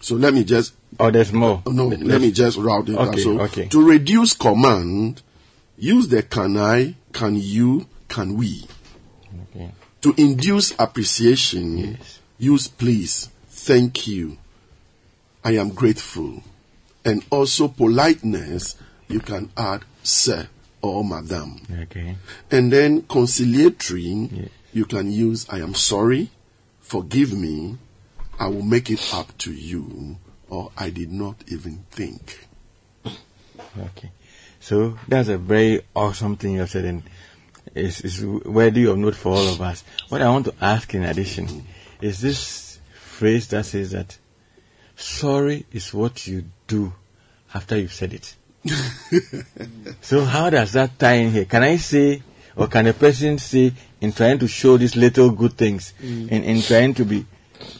[0.00, 1.62] So let me just Oh, there's more.
[1.66, 2.96] No, Let- let me just route it.
[2.96, 3.66] Okay, So okay.
[3.68, 5.22] to reduce command,
[5.76, 8.64] use the can I, can you, can we.
[9.54, 9.72] Okay.
[10.02, 12.20] To induce appreciation, Yes.
[12.38, 14.38] use please, thank you,
[15.44, 16.42] I am grateful.
[17.06, 18.76] And also politeness,
[19.08, 20.48] you can add sir
[20.82, 21.60] or madam.
[21.82, 22.16] Okay.
[22.50, 24.48] And then conciliatory, Yeah.
[24.72, 26.30] you can use I am sorry,
[26.80, 27.78] forgive me,
[28.38, 30.16] I will make it up to you,
[30.50, 32.46] or I did not even think.
[33.06, 34.10] Okay.
[34.60, 37.02] So that's a very awesome thing you have said, and
[37.74, 39.84] it's, it's worthy of note for all of us.
[40.08, 42.04] What I want to ask in addition mm-hmm.
[42.04, 44.18] is this phrase that says that
[44.96, 46.92] sorry is what you do
[47.54, 48.34] after you've said it.
[50.00, 51.44] so how does that tie in here?
[51.44, 52.22] Can I say,
[52.56, 56.28] or can a person say, in trying to show these little good things, mm.
[56.30, 57.26] in, in trying to be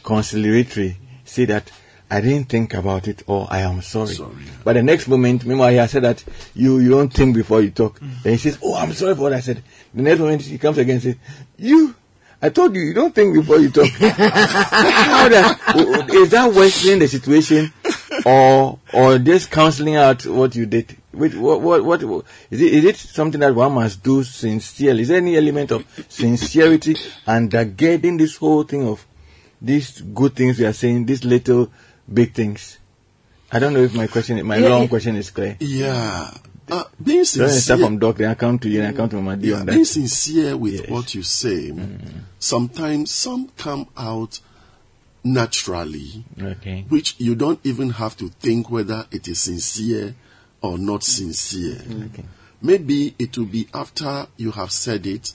[0.03, 1.71] conciliatory, say that
[2.09, 4.13] I didn't think about it or I am sorry.
[4.13, 4.33] Sorry.
[4.63, 6.23] But the next moment, meanwhile, he has said that
[6.55, 7.99] you, you don't think before you talk.
[7.99, 8.23] Mm.
[8.23, 9.61] Then he says, Oh, I'm sorry for what I said.
[9.93, 11.15] The next moment, he comes again and says,
[11.57, 11.93] You,
[12.41, 13.89] I told you, you don't think before you talk.
[13.99, 17.73] How does, is that worsening the situation
[18.27, 20.95] or, or just counseling out what you did?
[21.13, 25.01] Wait, what, what, what, what is it, is it something that one must do sincerely?
[25.01, 29.05] Is there any element of sincerity and undergirding this whole thing of
[29.61, 31.71] these good things we are saying, these little
[32.11, 32.77] big things?
[33.51, 34.87] I don't know if my question, my Yeah, long yeah.
[34.89, 35.55] question is clear.
[35.59, 36.29] Yeah.
[36.69, 39.07] Uh, being Don't start sincere, from Doc, then I come to you, then I come
[39.09, 40.89] to my D yeah, on being sincere with Yes.
[40.89, 41.71] what you say,
[42.39, 44.41] sometimes some come out
[45.23, 46.85] naturally, Okay.
[46.89, 50.15] which you don't even have to think whether it is sincere
[50.61, 51.81] or not sincere.
[52.05, 52.25] Okay.
[52.61, 55.31] Maybe it will be after you have said it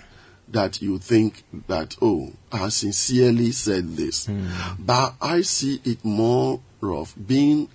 [0.48, 4.26] that you think that, oh, I sincerely said this.
[4.26, 4.48] Hmm.
[4.78, 7.68] But I see it more of being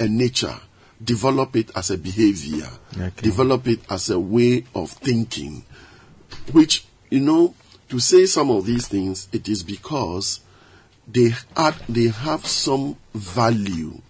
[0.00, 0.56] a nature,
[1.02, 3.22] develop it as a behavior, Okay.
[3.22, 5.64] develop it as a way of thinking,
[6.52, 7.54] which, you know,
[7.88, 10.40] to say some of these things, it is because
[11.10, 14.00] they add, they have some value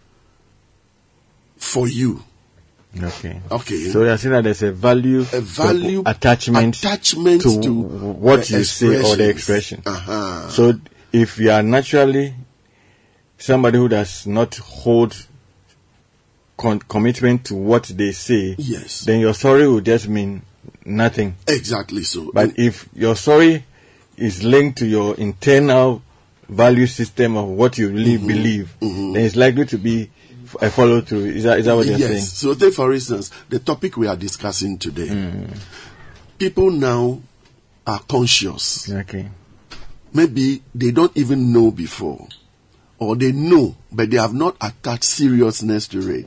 [1.57, 2.22] for you.
[3.01, 3.40] Okay.
[3.51, 3.84] Okay.
[3.90, 8.64] So you're saying that there's a value, a value attachment, attachment to, to what you
[8.64, 9.82] say or the expression.
[9.84, 10.49] Uh-huh.
[10.49, 10.74] So
[11.12, 12.34] if you are naturally
[13.36, 15.14] somebody who does not hold
[16.57, 19.03] con- commitment to what they say, Yes.
[19.03, 20.42] then your sorry will just mean
[20.84, 21.36] nothing.
[21.46, 22.30] Exactly so.
[22.32, 23.64] But if your sorry
[24.16, 26.03] is linked to your internal
[26.49, 28.26] value system of what you really Mm-hmm.
[28.26, 30.11] believe, then it's likely to be
[30.62, 31.26] a follow through.
[31.26, 32.09] Is that, is that what you're yes.
[32.09, 32.22] saying?
[32.22, 35.09] So take for instance the topic we are discussing today.
[35.09, 35.59] Mm.
[36.38, 37.20] People now
[37.86, 38.90] are conscious.
[38.90, 39.28] Okay.
[40.12, 42.26] Maybe they don't even know before,
[42.99, 46.26] or they know but they have not attached seriousness to it.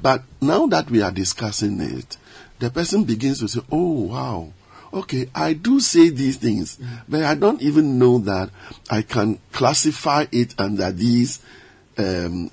[0.00, 2.16] But now that we are discussing it,
[2.58, 4.52] the person begins to say, "Oh wow."
[4.92, 6.78] Okay, I do say these things,
[7.08, 8.50] but I don't even know that
[8.90, 11.40] I can classify it under these
[11.96, 12.50] um,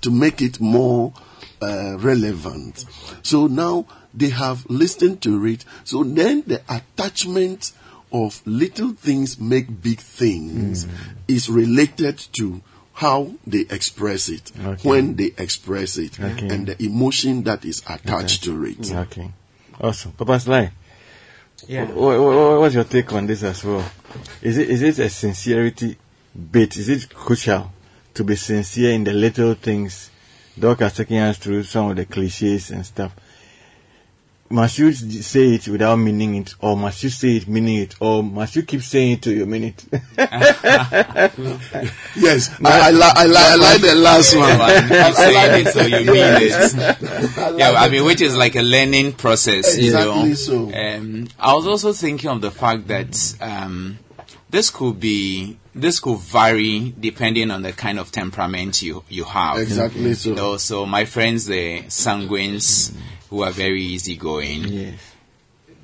[0.00, 1.12] to make it more
[1.60, 2.84] uh, relevant.
[3.22, 5.64] So now they have listened to it.
[5.84, 7.72] So then the attachment
[8.12, 10.86] of little things make big things
[11.26, 12.62] is related to
[12.94, 14.88] how they express it, Okay.
[14.88, 16.48] when they express it, Okay.
[16.48, 18.92] and the emotion that is attached to it.
[18.92, 19.30] Okay.
[19.80, 20.12] Awesome.
[20.12, 20.72] Papa Sly,
[21.68, 21.84] Yeah.
[21.84, 23.84] wh- wh- wh- what's your take on this as well?
[24.40, 25.98] Is it is it a sincerity
[26.50, 26.78] bit?
[26.78, 27.70] Is it crucial
[28.14, 30.10] to be sincere in the little things?
[30.58, 33.14] Doc has taken us through some of the cliches and stuff.
[34.50, 38.22] Must you say it without meaning it, or must you say it meaning it, or
[38.22, 39.84] must you keep saying it till you mean it?
[42.16, 44.48] Yes, I, I, li- I, li- I like the last one.
[44.48, 47.58] you saying it so you mean it.
[47.58, 50.34] Yeah, I mean, which is like a learning process, you Exactly know.
[50.34, 50.72] so.
[50.74, 53.98] Um, I was also thinking of the fact that um,
[54.50, 59.58] this could be this could vary depending on the kind of temperament you you have.
[59.58, 60.30] Exactly so.
[60.30, 62.92] You know, so my friends, the sanguines,
[63.30, 64.94] who are very easygoing, yes.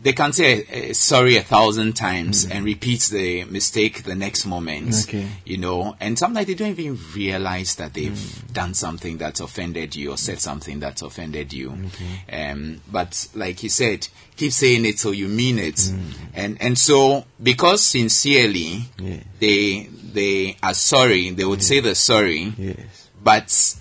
[0.03, 4.95] they can say uh, sorry a thousand times and repeat the mistake the next moment.
[5.09, 5.27] Okay.
[5.47, 10.11] You know, and sometimes they don't even realize that they've done something that's offended you
[10.11, 11.73] or said something that's offended you.
[12.31, 15.81] Um, but like he said, keep saying it so you mean it.
[16.35, 19.21] And and so because sincerely Yeah.
[19.41, 23.09] they they are sorry, they would say the sorry, Yes.
[23.23, 23.81] but eh,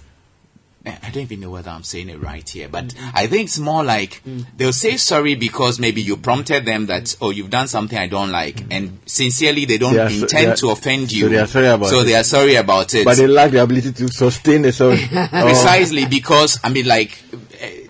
[0.85, 3.09] I don't even know whether I'm saying it right here, but mm-hmm.
[3.15, 4.45] I think it's more like mm.
[4.57, 8.31] they'll say sorry because maybe you prompted them that, oh, you've done something I don't
[8.31, 8.67] like, mm.
[8.71, 11.21] and sincerely they don't They so- intend are- to offend you.
[11.25, 12.03] so they are sorry about So it.
[12.03, 13.05] they are sorry about it.
[13.05, 14.99] But they lack the ability to sustain the sorry.
[15.13, 17.17] Oh, Precisely because, I mean, like,
[17.61, 17.82] eh,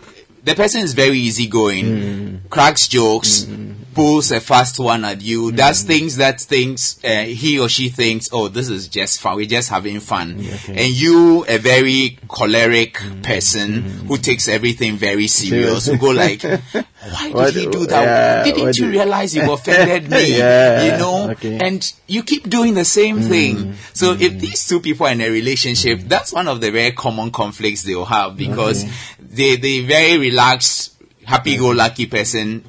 [0.44, 2.50] the person is very easygoing, mm.
[2.50, 3.76] cracks jokes, mm.
[3.94, 5.56] pulls a fast one at you, mm.
[5.56, 9.38] does things that thinks uh, he or she thinks, oh, this is just fun.
[9.38, 10.32] We're just having fun.
[10.68, 16.42] And you, a very choleric person who takes everything very serious, who go like,
[17.12, 18.04] why did What- he do that?
[18.04, 20.38] yeah, Didn't you did- realize you offended me?
[20.38, 21.58] Yeah, you know, okay.
[21.62, 23.76] and you keep doing the same mm, thing.
[23.94, 24.40] So if mm.
[24.40, 26.10] these two people are in a relationship, mm.
[26.10, 28.86] that's one of the very common conflicts they'll have because
[29.20, 30.94] they the very relaxed,
[31.26, 32.64] happy-go-lucky person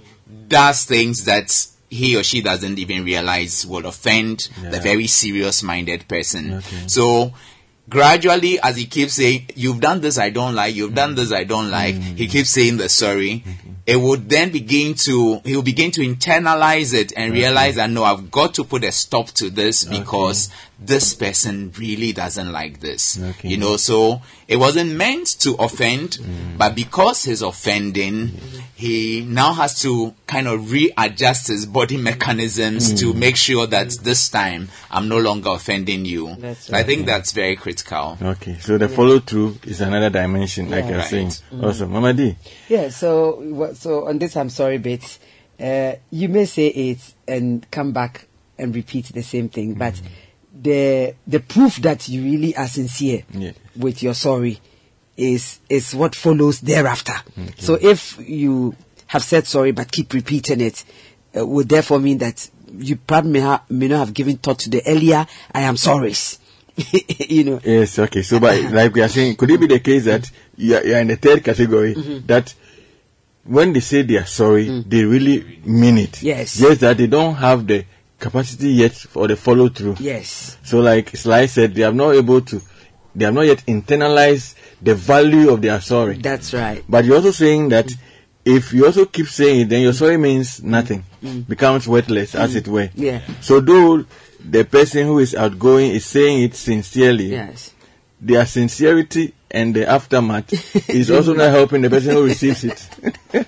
[0.49, 6.55] does things that he or she doesn't even realize will offend the very serious-minded person.
[6.55, 6.89] Okay.
[6.89, 7.33] So
[7.89, 10.75] gradually as he keeps saying you've done this i don't like.
[10.75, 11.17] You've done mm.
[11.17, 12.31] this i don't like he mm.
[12.31, 13.73] keeps saying the sorry mm-hmm.
[13.87, 17.43] it would then begin to he'll begin to internalize it and mm-hmm.
[17.43, 20.51] realize that no i've got to put a stop to this because
[20.87, 23.49] this person really doesn't like this Okay.
[23.49, 26.59] you know so it wasn't meant to offend mm.
[26.59, 28.33] but because he's offending
[28.75, 33.17] he now has to kind of readjust his body mechanisms to mm.
[33.17, 37.57] make sure that this time i'm no longer offending you That's i think that's very
[37.57, 40.91] critical Okay, so the follow through is another dimension, like Yeah.
[40.91, 41.09] you're Right.
[41.11, 41.33] saying.
[41.63, 41.91] Awesome.
[41.93, 42.37] Mama D.
[42.69, 45.19] Yeah, so so on this, I'm sorry, but
[45.61, 48.27] uh, you may say it and come back
[48.59, 49.95] and repeat the same thing, but
[50.65, 53.53] the the proof that you really are sincere Yeah.
[53.77, 54.59] with your sorry
[55.17, 57.15] is is what follows thereafter.
[57.59, 58.75] So if you
[59.07, 60.85] have said sorry but keep repeating it,
[61.37, 64.71] uh, would therefore mean that you probably may, ha- may not have given thought to
[64.71, 66.41] the earlier "I am sorry's."
[67.29, 67.61] you know.
[67.63, 68.23] Yes, okay.
[68.23, 70.95] So, but like we are saying, could it be the case that you are, you
[70.95, 72.27] are in the third category Mm-hmm.
[72.27, 72.53] that
[73.45, 76.13] when they say they are sorry, they really mean it?
[76.13, 76.23] Mm.
[76.23, 76.59] Yes.
[76.59, 77.85] Just that they don't have the
[78.25, 79.97] capacity yet for the follow through.
[80.01, 80.57] Yes.
[80.65, 82.61] So, like Sly said, they are not able to,
[83.15, 86.17] they have not yet internalized the value of their sorry.
[86.17, 86.83] That's right.
[86.89, 87.93] But you're also saying that
[88.45, 91.05] if you also keep saying it, then your sorry means nothing,
[91.49, 92.89] becomes worthless, as it were.
[92.89, 92.93] Mm.
[92.95, 93.21] Yeah.
[93.41, 94.05] So, though
[94.41, 97.73] the person who is outgoing is saying it sincerely, Yes.
[98.21, 100.53] their sincerity and the aftermath
[100.91, 102.89] is also not helping the person who receives it.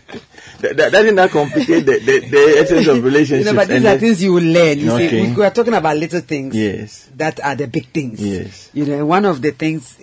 [0.60, 3.46] that, that, that complicate the, the, the essence of You relationships?
[3.46, 4.78] know, but these are things you will learn.
[4.78, 5.08] You Okay.
[5.08, 7.08] see, we, we are talking about little things Yes.
[7.16, 8.20] that are the big things.
[8.24, 8.70] Yes.
[8.72, 9.98] You know, one of the things,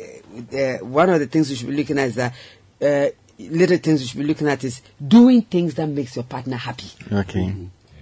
[0.54, 2.34] eh, uh, one of the things we should be looking at is that
[2.82, 3.08] uh,
[3.40, 6.92] little things we should be looking at is doing things that makes your partner happy.
[7.12, 7.54] Okay.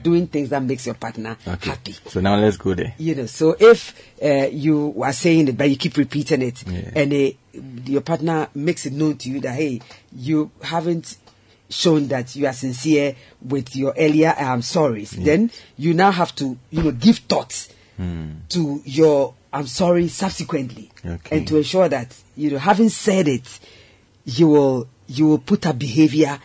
[0.03, 1.69] Doing things that makes your partner Okay.
[1.69, 1.91] happy.
[2.07, 2.95] So now let's go there.
[2.97, 6.89] You know, so if uh, you are saying it, but you keep repeating it, Yeah.
[6.95, 7.31] and uh,
[7.85, 9.79] your partner makes it known to you that hey,
[10.15, 11.17] you haven't
[11.71, 15.25] shown that you are sincere with your earlier um, I am sorries, mm.
[15.25, 18.47] then you now have to, you know, give thoughts mm.
[18.49, 21.37] to your I'm sorry subsequently, Okay.
[21.37, 23.59] and to ensure that you know, having said it,
[24.25, 26.39] you will you will put a behavior,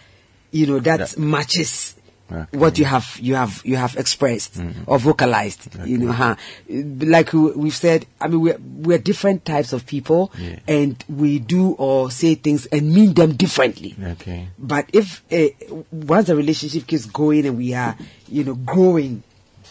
[0.51, 1.95] you know, that That- matches
[2.31, 2.59] Okay.
[2.59, 6.35] what you have you have you have expressed or vocalized you know huh?
[6.69, 10.59] like we- we've said i mean we're, we're different types of people Yeah.
[10.67, 14.49] and we do or say things and mean them differently Okay.
[14.59, 15.47] but if uh,
[15.93, 17.97] once the relationship keeps going and we are
[18.29, 19.23] you know growing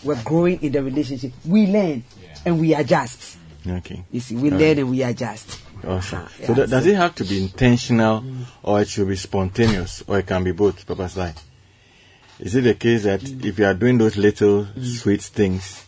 [0.03, 2.03] we're growing in the relationship we learn
[2.45, 3.37] and we adjust
[3.67, 4.01] Okay.
[4.11, 4.79] you see we All learn right.
[4.79, 6.19] and we adjust Awesome.
[6.19, 8.23] Uh-huh, so yeah, th- does so- it have to be intentional
[8.63, 11.33] or it should be spontaneous or it can be both, Papa Sly?
[12.39, 13.45] Is it the case that Mm.
[13.45, 14.83] if you are doing those little mm.
[14.83, 15.85] sweet things,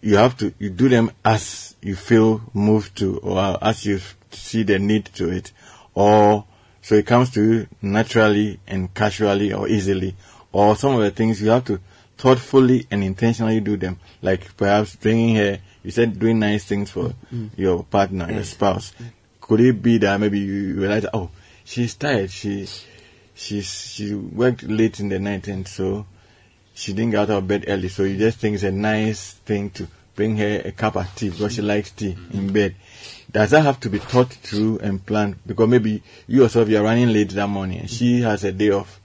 [0.00, 4.00] you have to you do them as you feel moved to or as you
[4.30, 5.52] see the need to it,
[5.94, 6.44] or
[6.80, 10.14] so it comes to you naturally and casually or easily,
[10.52, 11.80] or some of the things you have to
[12.16, 15.58] thoughtfully and intentionally do them, like perhaps bringing her.
[15.84, 17.14] You said doing nice things for mm.
[17.32, 17.50] Mm.
[17.56, 18.92] your partner, your spouse.
[19.40, 21.30] Could it be that maybe you realize, oh,
[21.64, 22.66] she's tired, she
[23.38, 26.04] she's she worked late in the night and so
[26.74, 29.70] she didn't get out of bed early, so you just think it's a nice thing
[29.70, 32.38] to bring her a cup of tea because she likes tea mm-hmm.
[32.38, 32.74] in bed.
[33.30, 35.36] Does that have to be thought through and planned?
[35.46, 39.00] Because maybe you yourself you're running late that morning and she has a day off.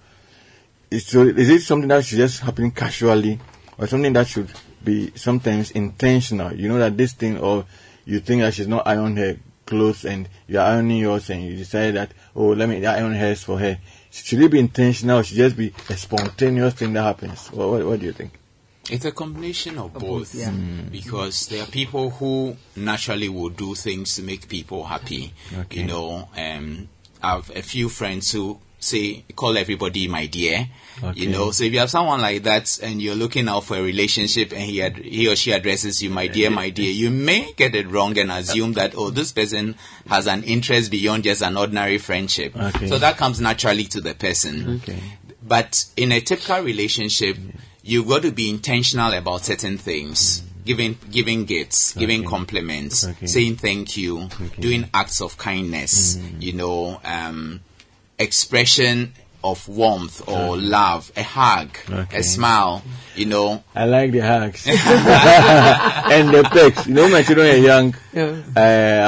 [0.91, 3.39] So is it something that should just happen casually
[3.77, 4.51] or something that should
[4.84, 6.53] be sometimes intentional?
[6.53, 7.65] You know that this thing or
[8.05, 11.95] you think that she's not ironing her clothes and you're ironing yours and you decide
[11.95, 13.79] that, oh, let me iron hers for her.
[14.14, 17.47] Should it be intentional or should it just be a spontaneous thing that happens?
[17.47, 18.39] What, what, what do you think?
[18.89, 20.36] It's a combination of both.
[20.36, 20.51] yeah.
[20.51, 25.34] Because there are people who naturally will do things to make people happy.
[25.57, 25.82] Okay.
[25.82, 26.89] You know, um,
[27.22, 30.67] I have a few friends who say, call everybody my dear.
[31.03, 31.19] Okay.
[31.21, 33.81] You know, so if you have someone like that and you're looking out for a
[33.81, 37.51] relationship and he, ad- he or she addresses you, my dear, my dear, you may
[37.57, 39.75] get it wrong and assume that, oh, this person
[40.07, 42.55] has an interest beyond just an ordinary friendship.
[42.55, 42.88] Okay.
[42.88, 44.75] So that comes naturally to the person.
[44.84, 45.01] Okay.
[45.41, 47.38] But in a typical relationship,
[47.81, 50.43] you've got to be intentional about certain things.
[50.65, 52.29] Giving, giving gifts, giving Okay.
[52.29, 53.25] compliments, Okay.
[53.27, 57.59] saying thank you, doing acts of kindness, you know, um,
[58.24, 59.13] expression
[59.43, 60.57] of warmth or ah.
[60.57, 62.19] love, a hug, Okay.
[62.19, 62.82] a smile,
[63.15, 63.63] you know.
[63.76, 66.88] I like the hugs and the pecks.
[66.88, 67.95] You know, my children are young.
[68.15, 68.59] Uh,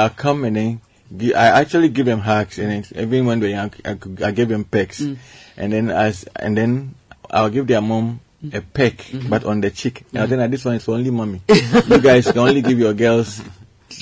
[0.02, 0.80] I'll come and then
[1.16, 4.48] gi- I actually give them hugs, and then even when they're young, I, I give
[4.48, 5.16] them pecks, mm.
[5.56, 6.94] and then as and then
[7.30, 8.20] I'll give their mom
[8.52, 9.28] a peck, mm-hmm.
[9.28, 10.04] but on the cheek.
[10.12, 10.36] And mm.
[10.36, 11.40] then this one is only mommy.
[11.48, 13.40] you guys can only give your girls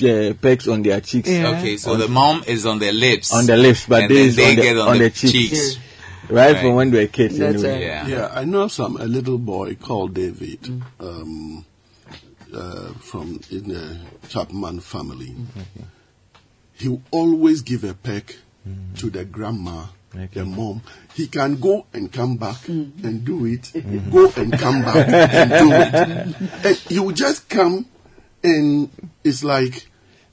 [0.03, 3.33] uh, pecks on their cheeks, Okay, so the mom is on the lips.
[3.33, 5.77] on the lips, but and this then is they on the, get on the cheeks.
[6.27, 6.61] Right, Right.
[6.61, 7.37] from when they were kids.
[7.37, 7.71] That's anyway.
[7.73, 8.07] right.
[8.07, 8.07] Yeah.
[8.07, 11.63] Yeah, I know some a little boy called David um,
[12.51, 15.35] uh, from in the Chapman family.
[16.73, 18.35] He will always give a peck
[18.97, 20.27] to the grandma, Okay.
[20.33, 20.81] the mom.
[21.13, 23.71] He can go and come back and do it.
[24.11, 26.51] Go and come back and do it.
[26.65, 27.85] And he will just come,
[28.45, 28.89] and
[29.23, 29.87] it's like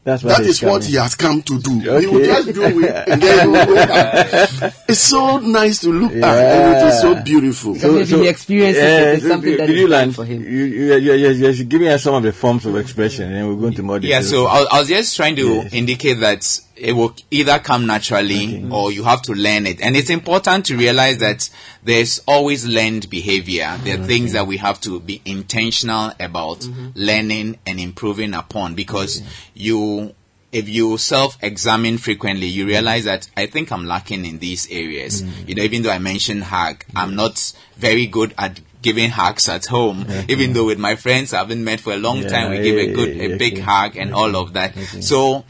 [0.05, 1.79] That's that it's is what he has come to do.
[1.79, 4.75] He will just do it, and then he will go back.
[4.89, 7.75] It's so nice to look at, and it is so beautiful.
[7.77, 10.43] So maybe he experiences it, it's something did that did is you learn for him.
[10.43, 13.37] You, you, you, you, you, you give me some of the forms of expression, and
[13.37, 15.73] then we're going to more Yeah, so I, I was just trying to Yes.
[15.73, 16.43] indicate that
[16.83, 19.81] it will either come naturally or you have to learn it.
[19.81, 21.49] And it's important to realize that
[21.85, 23.79] there's always learned behavior.
[23.85, 26.89] There are things that we have to be intentional about mm-hmm.
[26.95, 29.23] learning and improving upon because
[29.55, 30.15] you
[30.51, 35.23] if you self-examine frequently, you realize that I think I'm lacking in these areas.
[35.23, 35.49] Mm.
[35.49, 39.65] You know, even though I mentioned hug, I'm not very good at giving hugs at
[39.65, 40.05] home.
[40.29, 42.77] Even though with my friends I haven't met for a long Yeah, time, we give
[42.77, 43.63] a good, yeah, a yeah, big okay.
[43.63, 44.77] hug and all of that.
[45.01, 45.45] So,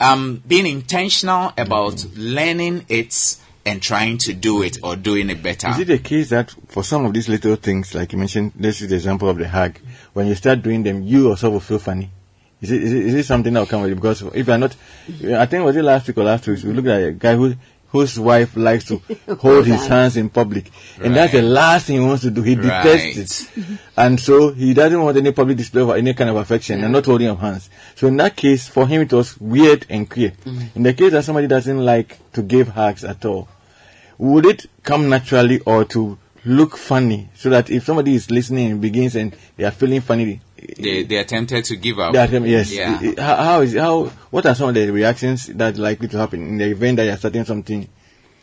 [0.00, 5.68] um, being intentional about learning it and trying to do it or doing it better.
[5.70, 8.80] Is it the case that for some of these little things, like you mentioned, this
[8.80, 9.78] is the example of the hug,
[10.12, 12.10] when you start doing them, you yourself will feel funny?
[12.60, 13.96] Is it, is it, is it something that will come with it?
[13.96, 14.74] Because if you're not,
[15.08, 17.54] I think was it last week or last week, we looked at a guy who
[17.96, 19.00] whose wife likes to
[19.38, 20.16] hold his hands.
[20.16, 20.70] in public,
[21.02, 22.42] and that's the last thing he wants to do.
[22.42, 26.36] He detests it, and so he doesn't want any public display of any kind of
[26.36, 27.68] affection and not holding of hands.
[27.94, 30.30] So in that case, for him it was weird and queer.
[30.30, 30.76] Mm-hmm.
[30.76, 33.48] In the case that somebody doesn't like to give hugs at all,
[34.18, 38.80] would it come naturally or to look funny so that if somebody is listening and
[38.80, 40.40] begins and they are feeling funny,
[40.78, 42.14] They, they are tempted to give up.
[42.14, 42.72] yes.
[42.72, 42.98] Yeah.
[43.18, 44.04] How, is how?
[44.30, 47.04] What are some of the reactions that are likely to happen in the event that
[47.04, 47.88] you are starting something?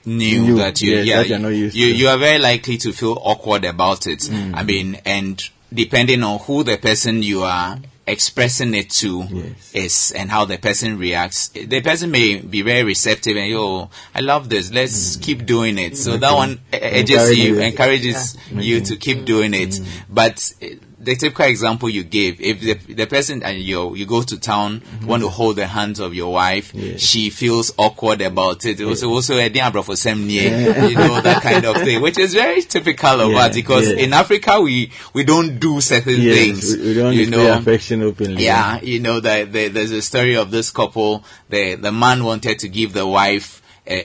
[0.05, 1.95] new, New, that you yes, yeah that you're not used you to.
[1.95, 4.51] you are very likely to feel awkward about it Mm.
[4.53, 5.41] i mean and
[5.73, 9.71] depending on who the person you are expressing it to Yes.
[9.73, 14.19] is and how the person reacts the person may be very receptive and yo i
[14.19, 18.35] love this let's keep doing it so that one edges you Encourages.
[18.35, 18.37] encourages
[18.67, 20.65] you to keep doing it but uh,
[21.03, 24.81] the typical example you gave, if the, the person and you you go to town
[25.05, 27.01] want to hold the hands of your wife, Yes.
[27.01, 28.81] she feels awkward about it.
[28.81, 30.49] Also, also a diablo for some you
[30.95, 33.97] know that kind of thing, which is very typical of Yeah, us because yeah.
[34.03, 36.77] in Africa we we don't do certain Yes, things.
[36.77, 38.43] we, we don't you know, affection openly.
[38.43, 41.23] yeah, you know that the, there's a story of this couple.
[41.49, 43.61] The the man wanted to give the wife.
[43.85, 43.95] Uh,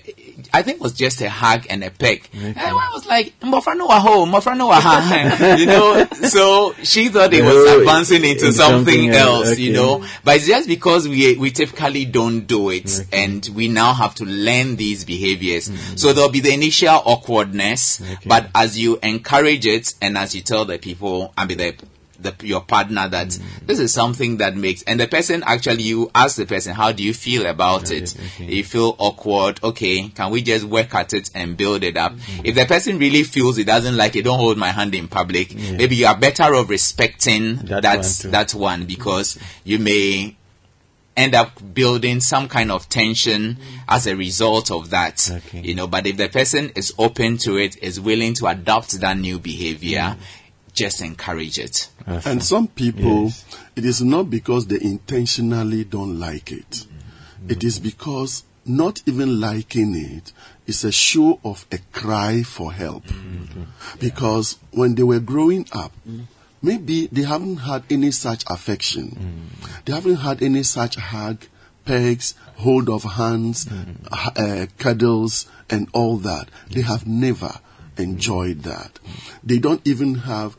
[0.52, 2.30] I think it was just a hug and a peck.
[2.34, 6.06] And I was like, "Mofra no wa ho, mofra no wa you know.
[6.28, 10.04] So she thought it was advancing into into something, something else, else, you know.
[10.24, 13.24] But it's just because we we typically don't do it, Okay.
[13.24, 15.70] and we now have to learn these behaviors.
[16.00, 18.12] So there'll be the initial awkwardness, Mm-hmm.
[18.12, 18.28] Okay.
[18.28, 21.74] but as you encourage it and as you tell the people, I mean the
[22.20, 23.66] the, your partner that Mm.
[23.66, 27.02] this is something that makes and the person actually you ask the person how do
[27.02, 28.44] you feel about it okay.
[28.56, 32.46] you feel awkward okay can we just work at it and build it up Mm-hmm.
[32.46, 35.54] if the person really feels he doesn't like it don't hold my hand in public
[35.54, 40.34] maybe you are better off respecting That that one that one because you may
[41.16, 43.58] end up building some kind of tension
[43.88, 45.60] as a result of that Okay.
[45.62, 49.16] you know but if the person is open to it is willing to adopt that
[49.18, 50.16] new behavior
[50.78, 51.88] just encourage it
[52.24, 53.44] And some people, Yes.
[53.76, 56.70] it is not because they intentionally don't like it.
[56.70, 57.50] Mm-hmm.
[57.52, 60.32] It is because not even liking it
[60.66, 63.04] is a show of a cry for help.
[63.04, 63.62] Mm-hmm.
[64.00, 66.24] Because when they were growing up, mm.
[66.62, 69.06] maybe they haven't had any such affection.
[69.20, 69.84] Mm.
[69.84, 71.44] They haven't had any such hug,
[71.84, 73.96] pegs, hold of hands, mm.
[74.12, 76.48] h- eh, uh, cuddles, and all that.
[76.70, 77.52] They have never
[77.98, 78.98] enjoyed that.
[79.42, 80.56] They don't even have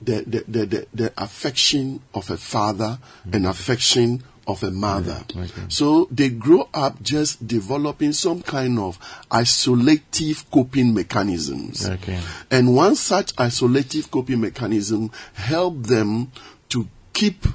[0.00, 2.98] the, the, the, the, the affection of a father
[3.32, 5.22] and affection of a mother.
[5.68, 8.98] So they grow up just developing some kind of
[9.30, 11.88] isolative coping mechanisms.
[11.88, 12.18] Okay.
[12.50, 16.32] And one such isolative coping mechanism help them
[16.70, 17.46] to keep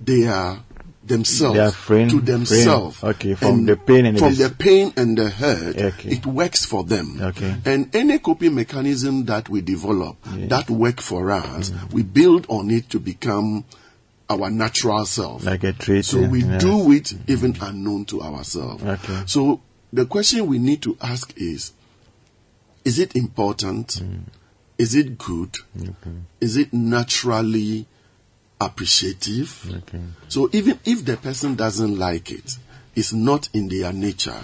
[0.00, 0.58] their
[1.04, 2.96] themselves friend- to themselves.
[2.98, 3.14] friend.
[3.16, 5.76] Okay, from the pain and the from dis- the pain and the hurt.
[5.76, 6.10] Okay.
[6.10, 7.18] It works for them.
[7.20, 7.56] Okay.
[7.64, 10.16] And any coping mechanism that we develop
[10.48, 11.94] that work for us, Mm-hmm.
[11.96, 13.64] we build on it to become
[14.30, 15.44] our natural self.
[15.44, 16.04] Like a trait.
[16.04, 16.62] So we yes.
[16.62, 18.82] do it even unknown to ourselves.
[18.84, 19.22] Okay.
[19.26, 19.60] So
[19.92, 21.72] the question we need to ask is
[22.84, 23.88] is it important?
[24.02, 24.20] Mm.
[24.78, 25.56] Is it good?
[26.40, 27.86] Is it naturally
[28.64, 29.72] appreciative?
[29.88, 30.00] Okay.
[30.28, 32.56] So even if the person doesn't like it,
[32.94, 34.38] it's not in their nature.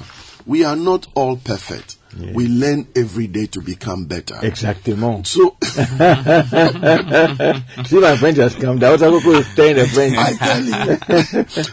[0.46, 1.96] We are not all perfect.
[2.16, 2.32] Yeah.
[2.32, 4.36] We learn every day to become better.
[4.36, 5.26] Exactement.
[5.26, 5.56] So
[7.86, 8.78] See, my friend just come.
[8.78, 10.16] The other people is staying the friend.
[10.16, 10.96] I tell you.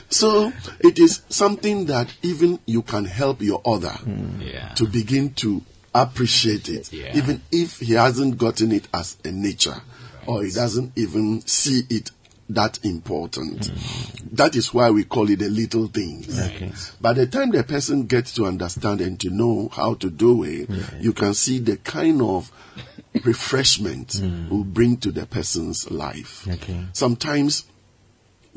[0.10, 4.42] so it is something that even you can help your other hmm.
[4.42, 5.62] yeah to begin to
[5.94, 7.16] appreciate it, Yeah.
[7.16, 9.82] even if he hasn't gotten it as a nature
[10.28, 12.12] or he doesn't even see it
[12.50, 13.72] that important.
[14.32, 16.40] That is why we call it the little things.
[17.02, 20.70] By the time the person gets to understand and to know how to do it,
[21.00, 22.52] you can see the kind of
[23.24, 24.50] refreshment hmm.
[24.50, 26.48] will bring to the person's life.
[26.48, 26.86] Okay.
[26.94, 27.66] Sometimes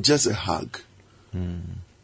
[0.01, 0.79] just a hug,
[1.33, 1.59] hmm.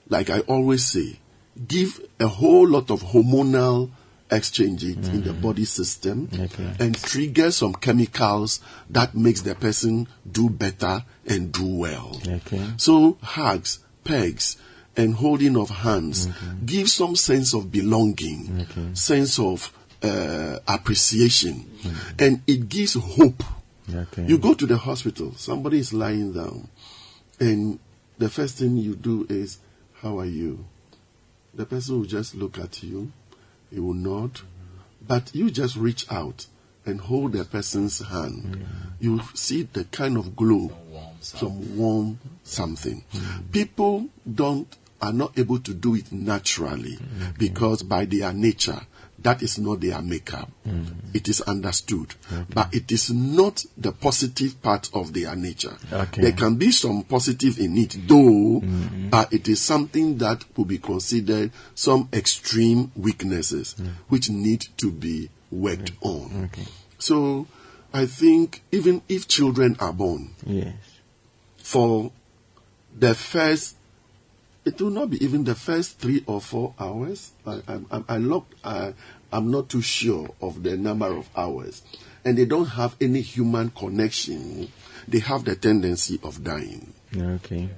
[0.09, 1.19] like I always say,
[1.67, 3.91] give a whole lot of hormonal
[4.31, 6.75] exchanges in the body system Okay.
[6.81, 8.61] and trigger some chemicals
[8.91, 12.21] that makes the person do better and do well.
[12.27, 12.65] Okay.
[12.79, 14.57] So hugs, pegs,
[14.97, 16.29] and holding of hands
[16.65, 19.73] give some sense of belonging, sense of
[20.03, 21.69] uh, appreciation,
[22.19, 23.43] and it gives hope.
[23.95, 24.25] Okay.
[24.27, 26.69] You go to the hospital, somebody is lying down,
[27.41, 27.79] and
[28.19, 29.59] the first thing you do is,
[30.01, 30.65] How are you?
[31.55, 33.13] The person will just look at you,
[33.75, 34.41] he will nod,
[35.07, 36.47] but you just reach out
[36.87, 38.65] and hold the person's hand.
[39.01, 40.71] You see the kind of glow,
[41.21, 43.05] some warm something.
[43.53, 46.99] People don't are not able to do it naturally
[47.37, 48.81] because by their nature,
[49.25, 50.51] that is not their makeup.
[50.69, 51.15] Mm.
[51.15, 52.15] It is understood.
[52.53, 55.77] But it is not the positive part of their nature.
[55.93, 56.23] Okay.
[56.23, 59.09] There can be some positive in it, though, mm-hmm.
[59.09, 63.89] but it is something that will be considered some extreme weaknesses mm.
[64.09, 66.07] which need to be worked mm.
[66.07, 66.45] on.
[66.45, 66.67] Okay.
[66.99, 67.47] So
[67.95, 70.75] I think even if children are born, Yes.
[71.57, 72.13] for
[72.99, 73.77] the first,
[74.65, 77.33] it will not be even the first three or four hours.
[77.47, 78.95] I, I, I, I looked, I,
[79.33, 81.83] I'm not too sure of the number of hours.
[82.25, 84.71] And they don't have any human connection.
[85.07, 86.93] They have the tendency of dying.
[87.15, 87.69] Okay.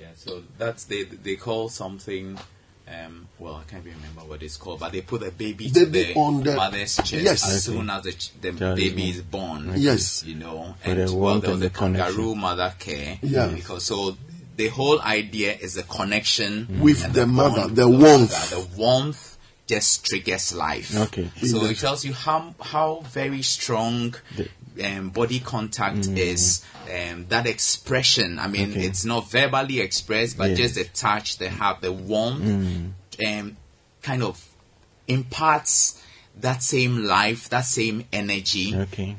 [0.00, 2.38] Yeah, so that's they they call something.
[2.86, 5.86] Um, well, I can't even remember what it's called, but they put a baby to
[5.86, 7.50] Baby the on the- mother's chest Yes.
[7.50, 9.72] as soon as the, the baby is born.
[9.74, 10.22] Yes.
[10.24, 12.38] you know, For and the well, warmth there was of the a kangaroo connection.
[12.38, 13.18] mother care.
[13.22, 13.46] Yeah.
[13.48, 14.16] because so
[14.56, 18.32] the whole idea is the connection With and the mother, bond the warmth.
[18.32, 18.62] mother.
[18.62, 20.94] The warmth just triggers life.
[20.96, 21.30] Okay.
[21.42, 24.14] So it tells you how how very strong
[24.84, 26.64] um, body contact is.
[26.84, 28.38] Um, that expression.
[28.38, 28.76] I mean, Mm.
[28.76, 28.86] Okay.
[28.86, 30.58] it's not verbally expressed, but Yes.
[30.58, 32.92] just the touch, they have the warmth, Mm.
[33.40, 33.56] um,
[34.02, 34.44] kind of
[35.08, 36.00] imparts
[36.40, 39.10] that same life, that same energy, Okay.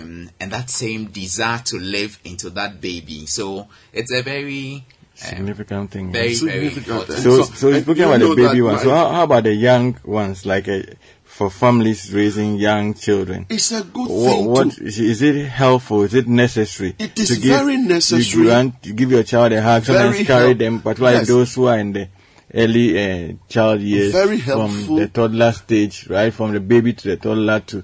[0.00, 3.26] um, and that same desire to live into that baby.
[3.26, 6.12] So it's a very um, Significant thing.
[6.12, 6.86] very, very Significant.
[6.88, 7.18] important.
[7.20, 8.82] So, So- so you're and speaking about the baby that ones.
[8.82, 10.82] So how, how about the young ones, like uh,
[11.22, 13.46] for families raising young children?
[13.48, 16.02] It's a good What, thing what to is is it helpful?
[16.02, 16.96] Is it necessary?
[16.98, 18.42] It is to give, very necessary.
[18.42, 19.84] You grant, you give your child a hug.
[19.84, 21.28] Sometimes carry help- them, particularly Yes.
[21.28, 22.08] those who are in the
[22.54, 27.16] early uh, child years, Very from the toddler stage, right, from the baby to the
[27.16, 27.76] toddler to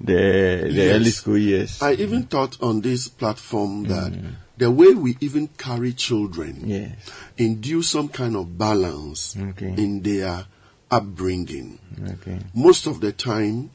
[0.00, 0.94] the the Yes.
[0.96, 1.82] early school years.
[1.82, 4.12] I even thought on this platform that
[4.56, 6.92] the way we even carry children yes.
[7.36, 9.74] induce some kind of balance Okay.
[9.76, 10.46] in their
[10.90, 11.78] upbringing.
[12.06, 12.38] Okay.
[12.54, 13.70] Most of the time,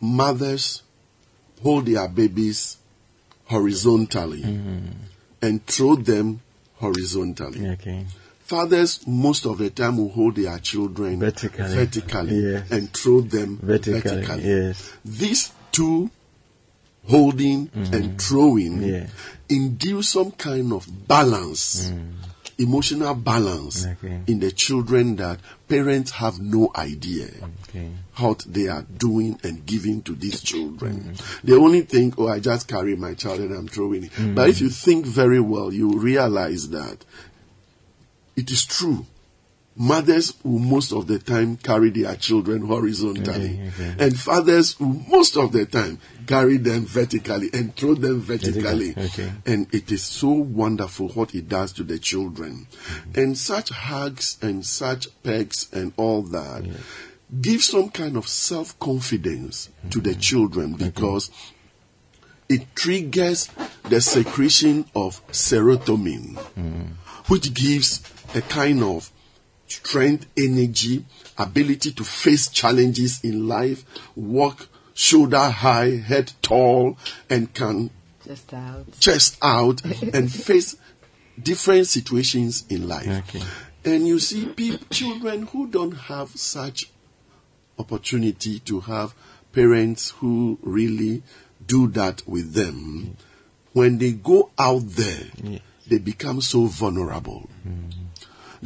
[0.00, 0.82] mothers
[1.62, 2.78] hold their babies
[3.44, 4.42] horizontally
[5.42, 6.40] and throw them
[6.76, 7.68] horizontally.
[7.70, 8.06] Okay.
[8.46, 11.66] Fathers, most of the time, will hold their children Vertically.
[11.74, 12.70] vertically Yes.
[12.70, 14.00] and throw them Vertically.
[14.22, 14.44] vertically.
[14.44, 14.92] Yes.
[15.04, 16.10] These two
[17.08, 18.82] holding and throwing.
[18.82, 19.06] Yeah.
[19.48, 21.92] induce some kind of balance,
[22.58, 23.92] emotional balance Mm.
[23.92, 24.20] Okay.
[24.26, 25.38] in the children that
[25.68, 27.28] parents have no idea
[27.68, 27.90] Okay.
[28.16, 31.14] what they are doing and giving to these children.
[31.14, 31.46] Mm-hmm.
[31.46, 34.10] They only think, oh, I just carry my child and I'm throwing it.
[34.34, 37.04] But if you think very well, you realize that
[38.36, 39.06] it is true.
[39.78, 43.94] Mothers will most of the time carry their children horizontally, Okay, okay.
[43.98, 48.94] and fathers will most of the time carry them vertically and throw them vertically.
[48.96, 49.30] Okay.
[49.44, 52.66] And it is so wonderful what it does to the children.
[52.70, 53.20] Mm-hmm.
[53.20, 56.64] And such hugs and such pegs and all that
[57.40, 60.20] give some kind of self confidence to the mm-hmm.
[60.20, 61.30] children because
[62.48, 63.50] it triggers
[63.84, 66.82] the secretion of serotonin, mm-hmm.
[67.26, 67.98] which gives
[68.34, 69.10] a kind of
[69.66, 71.04] strength, energy,
[71.38, 76.96] ability to face challenges in life, walk shoulder high, head tall,
[77.28, 77.90] and can
[78.24, 78.86] Just out.
[79.00, 80.76] chest out and face
[81.40, 83.08] different situations in life.
[83.28, 83.42] Okay.
[83.84, 86.90] And you see people, children who don't have such
[87.78, 89.14] opportunity to have
[89.52, 91.22] parents who really
[91.66, 93.24] do that with them, mm.
[93.72, 95.60] when they go out there, Yes.
[95.86, 97.48] they become so vulnerable.
[97.66, 98.05] Mm-hmm.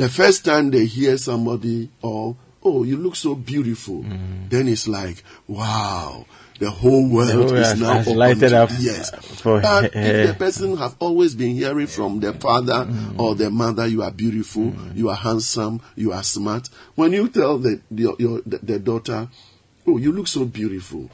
[0.01, 4.49] The first time they hear somebody, or, oh, you look so beautiful, mm.
[4.49, 6.25] then it's like, wow,
[6.59, 9.11] the whole world The whole is now has lighted up Yes.
[9.43, 13.21] for but her- if the person have always been hearing from the father mm.
[13.21, 14.97] or the mother, you are beautiful, mm.
[14.97, 16.71] you are handsome, you are smart.
[16.95, 19.29] When you tell the, the, your, the, the daughter,
[19.87, 21.11] oh, you look so beautiful,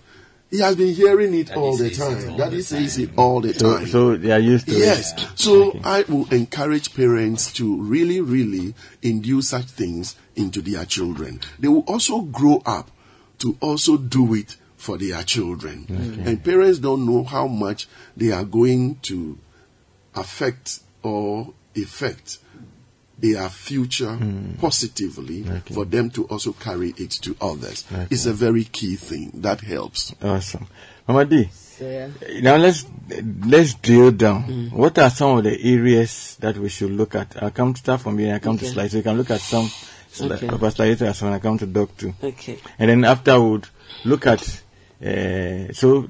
[0.50, 2.30] he has been hearing it Daddy all the time.
[2.30, 3.04] all Daddy the says time.
[3.04, 3.86] it all the time.
[3.86, 5.12] so they are used to Yes.
[5.12, 5.28] it.
[5.38, 5.80] So Okay.
[5.84, 11.40] I will encourage parents to really, really induce such things into their children.
[11.58, 12.90] They will also grow up
[13.38, 16.22] to also do it for their children.
[16.24, 19.38] And parents don't know how much they are going to
[20.14, 22.38] affect or affect
[23.18, 24.18] their future
[24.60, 25.74] positively Okay.
[25.74, 27.84] for them to also carry it to others.
[27.90, 28.06] Okay.
[28.10, 30.14] It's a very key thing that helps.
[30.22, 30.66] Awesome.
[31.08, 32.40] Mama D, So, yeah.
[32.40, 32.84] now let's
[33.46, 34.70] let's drill down.
[34.72, 37.40] What are some of the areas that we should look at?
[37.42, 38.74] I'll come to start from here and I come to Okay.
[38.74, 38.92] slides.
[38.92, 39.70] So you can look at some
[40.12, 40.48] sli- Okay.
[40.48, 42.12] of our slides as when I come to doc too.
[42.22, 42.58] Okay.
[42.78, 43.68] And then afterward,
[44.04, 44.62] look at
[44.98, 46.08] Uh, so,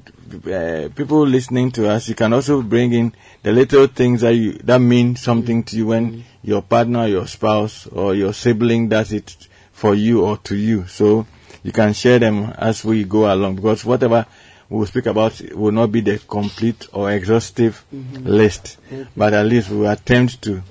[0.49, 3.11] uh, people listening to us, you can also bring in
[3.43, 7.87] the little things that you that mean something to you when your partner, your spouse,
[7.87, 10.85] or your sibling does it for you or to you.
[10.87, 11.25] So,
[11.63, 14.25] you can share them as we go along because whatever
[14.69, 18.77] we will speak about will not be the complete or exhaustive list,
[19.15, 20.61] but at least we will attempt to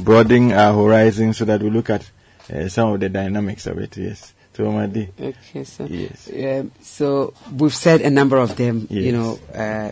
[0.00, 2.10] broaden our horizon so that we look at
[2.52, 3.96] uh, some of the dynamics of it.
[3.96, 4.32] Yes.
[4.58, 6.28] Okay, so Yes.
[6.32, 9.90] um, so we've said a number of them, you know, uh,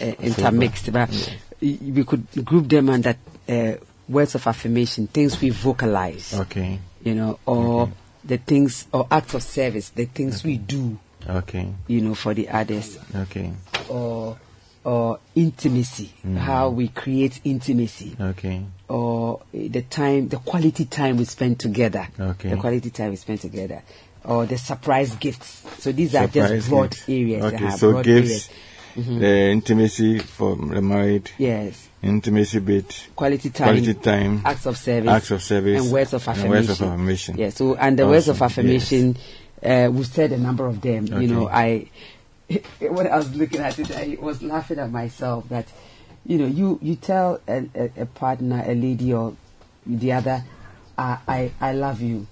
[0.00, 1.16] uh, intermixed, but y-
[1.74, 3.16] we could group them under
[3.48, 3.72] uh,
[4.08, 6.78] words of affirmation, things we vocalize, Okay.
[7.02, 7.90] you know, or
[8.24, 10.98] the things or acts of service, the things we do,
[11.28, 11.68] Okay.
[11.88, 13.52] you know, for the others, Okay.
[13.88, 14.38] or
[14.84, 18.62] or intimacy, how we create intimacy, Okay.
[18.88, 22.06] or uh, the time, the quality time we spend together.
[22.18, 22.50] Okay.
[22.50, 23.82] The quality time we spend together.
[24.24, 25.62] Or the surprise gifts.
[25.80, 27.08] So these are just broad gifts.
[27.08, 27.44] areas.
[27.44, 27.56] Okay.
[27.64, 28.48] uh-huh, So broad gifts, areas.
[28.96, 31.88] The intimacy for the married, Yes.
[32.02, 33.66] intimacy bit, Quality time.
[33.68, 35.10] quality time, Acts of service.
[35.10, 36.50] acts of service, And words of and affirmation.
[36.50, 37.36] words of affirmation.
[37.38, 37.50] Yeah.
[37.50, 38.44] So, and the words of Awesome.
[38.66, 39.16] affirmation,
[39.62, 41.06] uh, we've said a number of them.
[41.06, 41.88] You know, I,
[42.80, 45.66] when I was looking at it, I was laughing at myself that,
[46.24, 49.34] you know, you, you tell a, a, a partner, a lady or
[49.84, 50.42] the other,
[50.98, 52.26] I, I, I love you.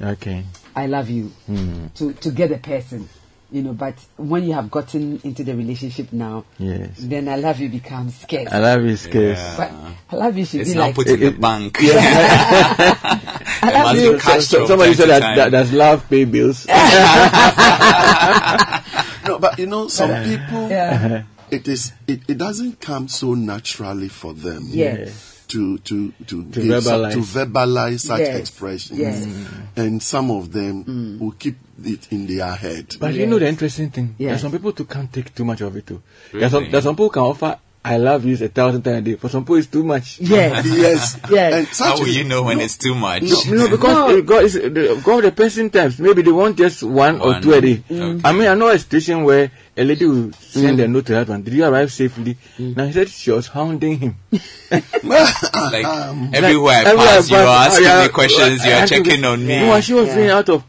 [0.00, 0.44] Okay.
[0.76, 1.86] I love you Hmm.
[1.94, 3.08] to to get a person,
[3.54, 3.72] you know.
[3.72, 6.90] But when you have gotten into the relationship now, Yes.
[6.98, 8.48] then I love you becomes scarce.
[8.52, 9.38] I love his case.
[9.56, 9.70] but
[10.10, 11.78] I love you should It's be not like put in the It- it- bank.
[11.80, 14.12] I love you.
[14.14, 15.36] be cash So, somebody said that, time.
[15.36, 16.66] that does love pay bills.
[19.26, 21.22] No, but you know, some people, Yeah.
[21.50, 24.64] it is, it, it doesn't come so naturally for them.
[24.68, 25.30] Yes.
[25.48, 27.12] To to to, To give some- verbalize.
[27.12, 28.36] to verbalize such Yes.
[28.40, 29.26] expressions, Yes.
[29.76, 31.18] and some of them mm.
[31.20, 32.94] will keep it in their head.
[33.00, 34.14] But you know the interesting thing?
[34.18, 34.30] Yeah.
[34.30, 36.02] There's some people who can't take too much of it too.
[36.32, 36.72] There's, some, Really?
[36.72, 39.14] there's some people who can offer I love you a thousand times a day.
[39.16, 40.18] For some people it's too much.
[40.18, 40.64] Yes.
[40.66, 41.52] yes, Yes.
[41.52, 43.24] And such How will is- you know when no, it's too much?
[43.24, 46.82] You know, because uh, God is the, God the person times maybe they want just
[46.82, 47.76] one, or two a day.
[47.90, 48.22] Mm.
[48.24, 51.18] I mean, I know a situation where a lady will send a note to her
[51.18, 51.44] husband.
[51.44, 52.38] Did you arrive safely?
[52.58, 54.16] Now he said she was hounding him.
[55.02, 59.20] like Um, everywhere I Everywhere pass, you are asking yeah, me questions, You are checking
[59.20, 59.58] be- on me.
[59.58, 60.14] No, she was Yeah.
[60.16, 60.64] doing out of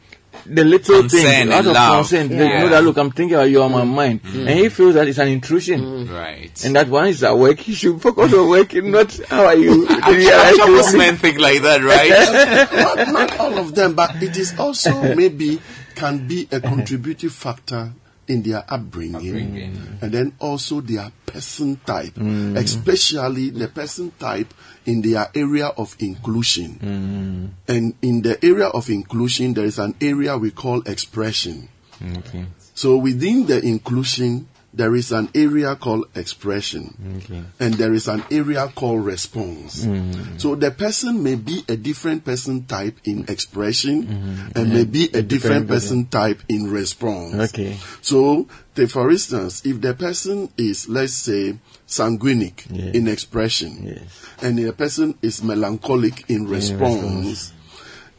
[0.46, 2.08] the little Concern things, and out of love.
[2.08, 2.30] concern.
[2.30, 2.44] Yeah.
[2.44, 3.94] You know that look, I'm thinking about you on my mm.
[3.94, 4.48] mind, mm.
[4.48, 5.82] and he feels that it's an intrusion.
[5.82, 6.14] Mm.
[6.14, 6.66] Right.
[6.66, 7.60] And that one is at work.
[7.60, 9.88] He should focus on work, not how are you.
[9.88, 12.72] Did you I'm arrive sure most men think like that, right?
[13.06, 15.60] not, not all of them, but it is also maybe
[15.96, 17.92] can be a contributive factor
[18.28, 20.00] in their upbringing, Upbringing.
[20.02, 24.52] and then also their person type, especially the person type
[24.86, 26.80] in their area of inclusion.
[26.82, 27.46] Mm-hmm.
[27.68, 31.70] And in the area of inclusion, there is an area we call expression.
[32.18, 32.46] Okay.
[32.74, 36.94] So within the inclusion, there is an area called expression.
[37.24, 37.42] Okay.
[37.60, 39.86] And there is an area called response.
[39.86, 40.38] Mm-hmm.
[40.38, 44.60] So the person may be a different person type in expression mm-hmm.
[44.60, 47.54] and may be a different person type in response.
[47.54, 47.78] Okay.
[48.02, 51.56] So, take for instance, if the person is, let's say,
[51.88, 52.92] sanguinic Yeah.
[52.94, 54.02] in expression Yes.
[54.42, 57.52] and the person is melancholic in response, response.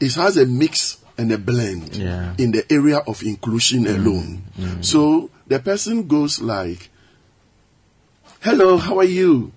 [0.01, 2.35] it has a mix and a blend Yeah.
[2.39, 3.97] in the area of inclusion mm.
[3.97, 4.43] alone.
[4.59, 4.85] Mm.
[4.85, 6.91] So the person goes like,
[8.41, 9.53] Hello, how are you?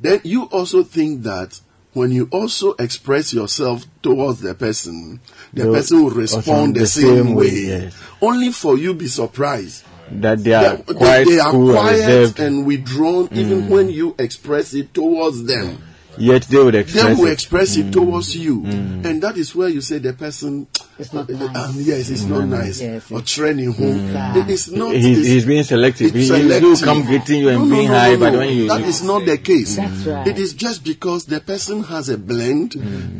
[0.00, 1.60] Then you also think that
[1.92, 5.20] when you also express yourself towards the person,
[5.52, 7.46] the person will respond the, the same, same way.
[7.46, 7.94] way, yes.
[8.22, 9.84] Only for you be surprised.
[10.10, 13.68] That they are They- quite they, are cool quiet reserved, and withdrawn even mm.
[13.68, 15.78] when you express it towards them.
[16.18, 17.32] Yet they would They express will it.
[17.32, 17.92] express it mm.
[17.92, 18.62] towards you.
[18.62, 19.04] Mm.
[19.04, 20.66] And that is where you say the person
[20.98, 21.56] It's not uh, uh, nice.
[21.68, 22.48] um, yes, it's not mm.
[22.48, 22.80] nice.
[22.80, 24.10] Yes, or it's- training home.
[24.36, 26.14] It is not He's, it's- he's being selective.
[26.14, 26.84] it's He, he do selective.
[26.84, 28.38] come greeting you and No, no, being no, high, no, but no.
[28.40, 29.76] when you that is not the case.
[29.76, 30.26] That's right.
[30.26, 32.72] It is just because the person has a blend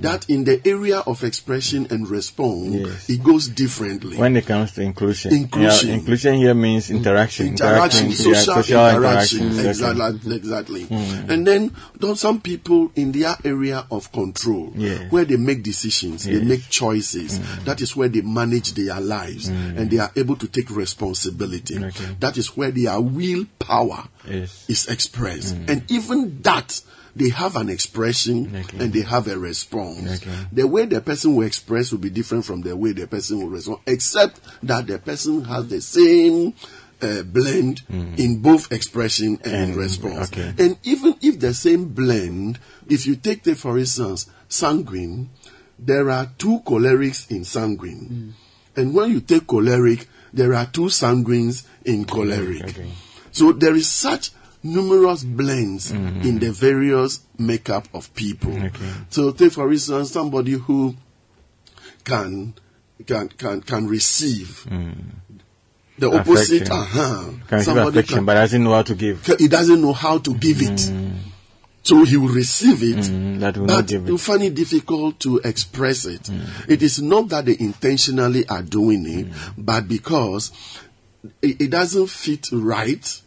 [0.02, 3.08] that in the area of expression and response, Yes.
[3.10, 4.16] it goes differently.
[4.16, 5.88] when it comes to inclusion, Inclusion.
[5.90, 8.96] Yeah, inclusion here means interaction, interaction, yeah, social, interaction,
[9.46, 9.68] interactions, okay.
[9.68, 10.86] exactly, exactly.
[10.90, 15.08] And then don't some people in their area of control, Yeah.
[15.10, 17.38] where they make decisions, they make choices.
[17.38, 17.64] Mm.
[17.64, 19.76] That is where they manage their lives, mm.
[19.78, 21.76] and they are able to take responsibility.
[21.82, 22.16] Okay.
[22.20, 24.64] That is where their willpower Yes.
[24.68, 25.68] is expressed, mm.
[25.70, 26.80] and even that.
[27.16, 28.78] They have an expression Okay.
[28.78, 30.22] and they have a response.
[30.22, 30.30] Okay.
[30.52, 33.48] The way the person will express will be different from the way the person will
[33.48, 36.54] respond, except that the person has the same
[37.02, 38.18] uh, blend mm.
[38.18, 40.32] in both expression and, And- response.
[40.32, 40.54] okay.
[40.58, 45.30] And even if the same blend, if you take, the, for instance, sanguine,
[45.78, 48.34] there are two cholerics in sanguine.
[48.76, 48.80] Mm.
[48.80, 52.64] And when you take choleric, there are two sanguines in choleric.
[52.64, 52.90] Okay.
[53.32, 54.30] So there is such
[54.62, 56.22] numerous blends mm-hmm.
[56.22, 58.52] in the various makeup of people.
[58.52, 58.92] Okay.
[59.10, 60.96] So take for instance somebody who
[62.04, 62.54] can
[63.06, 64.94] can can can receive mm.
[65.98, 66.70] The opposite.
[66.70, 67.24] Uh-huh.
[67.48, 69.22] Can Somebody affection, but doesn't know how to give.
[69.24, 70.70] can- he doesn't know how to give it.
[70.78, 71.16] Mm.
[71.82, 76.04] So he will receive it, Mm, that will not but find it difficult to express
[76.04, 76.24] it.
[76.24, 76.68] Mm.
[76.68, 79.54] It is not that they intentionally are doing it, mm.
[79.56, 80.52] but because
[81.40, 83.22] it, it doesn't fit right.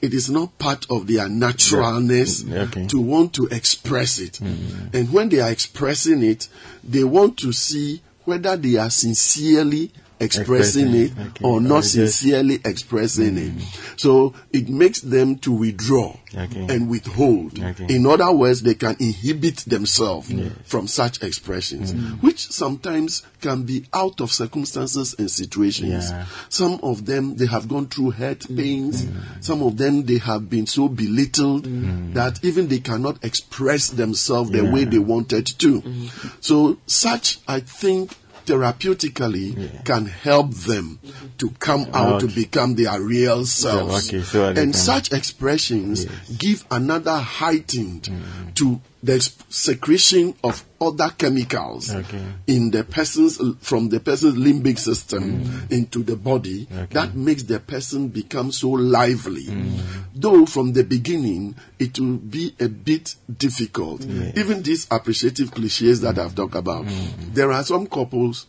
[0.00, 2.86] It is not part of their naturalness Yeah, okay.
[2.88, 4.38] to want to express it.
[4.40, 6.48] And when they are expressing it,
[6.84, 9.90] they want to see whether they are sincerely
[10.20, 11.44] expressing it okay.
[11.44, 13.52] or not sincerely expressing it.
[13.96, 16.66] So it makes them to withdraw Okay.
[16.68, 17.62] and withhold.
[17.62, 17.94] Okay.
[17.94, 20.32] In other words, they can inhibit themselves
[20.64, 26.10] from such expressions, which sometimes can be out of circumstances and situations.
[26.10, 26.26] Yeah.
[26.48, 29.06] Some of them, they have gone through hurt pains.
[29.40, 31.64] Some of them, they have been so belittled
[32.14, 35.82] that even they cannot express themselves the way they wanted to.
[36.40, 40.98] So such, I think, therapeutically can help them
[41.38, 44.08] to come out to become their real selves.
[44.08, 46.06] okay, so and such expressions
[46.38, 48.08] give another heightened
[48.54, 52.22] to the secretion of other chemicals Okay.
[52.46, 55.70] in the person's from the person's limbic system mm.
[55.72, 59.44] into the body that makes the person become so lively.
[59.44, 59.80] Mm.
[60.14, 64.04] Though from the beginning it will be a bit difficult.
[64.04, 67.34] Even these appreciative cliches that i've talked about mm.
[67.34, 68.46] there are some couples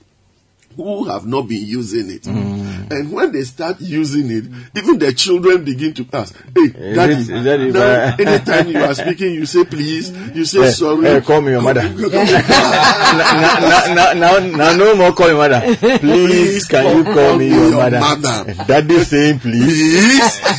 [0.75, 2.27] who have not been using it.
[2.27, 4.45] And when they start using it,
[4.77, 8.67] even the children begin to ask, Hey, daddy, it- is that it, now, uh, anytime
[8.67, 11.07] you are speaking, you say please, you say Eh, sorry.
[11.07, 11.83] eh, call me your mother.
[11.89, 15.61] now, now, now, now, no more call me mother.
[15.99, 17.99] Please, can you call me your mother?
[17.99, 18.53] mother.
[18.67, 19.65] Daddy saying please.
[19.65, 20.41] Please.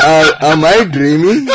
[0.00, 1.46] Uh, am I dreaming?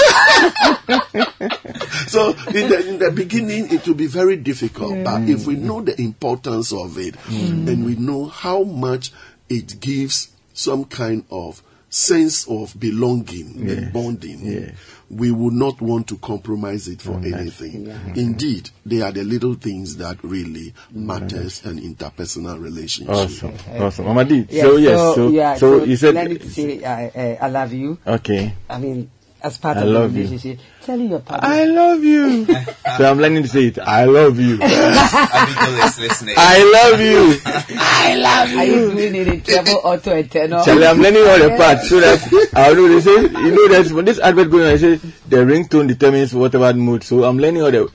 [2.08, 5.82] so in the, in the beginning it will be very difficult but if we know
[5.82, 9.12] the importance of it and we know how much
[9.50, 14.76] it gives some kind of sense of belonging and bonding Yes.
[15.12, 17.86] we would not want to compromise it for anything
[18.16, 23.14] indeed they are the little things that really matters in interpersonal relationship.
[23.14, 24.06] Awesome, awesome.
[24.06, 27.38] Mama D, Yeah, so yes, so, yeah, so, you said, learning to say uh, uh,
[27.46, 28.00] I love you.
[28.08, 28.56] okay.
[28.68, 29.12] I mean,
[29.44, 30.24] as part I of the love you.
[30.24, 31.48] relationship, telling your partner.
[31.50, 32.46] I love you.
[32.98, 33.78] so I'm learning to say it.
[33.80, 34.54] I love you.
[34.64, 36.36] Is listening.
[36.38, 37.40] I love you.
[37.78, 38.58] I love you.
[38.58, 40.64] Are you doing it in treble, auto, and tenor?
[40.64, 43.92] Charlie, I'm learning all the parts so that I know they say, you know, there's
[43.92, 47.04] when this advert going on, I say the ringtone determines whatever mood.
[47.04, 47.92] So I'm learning all the.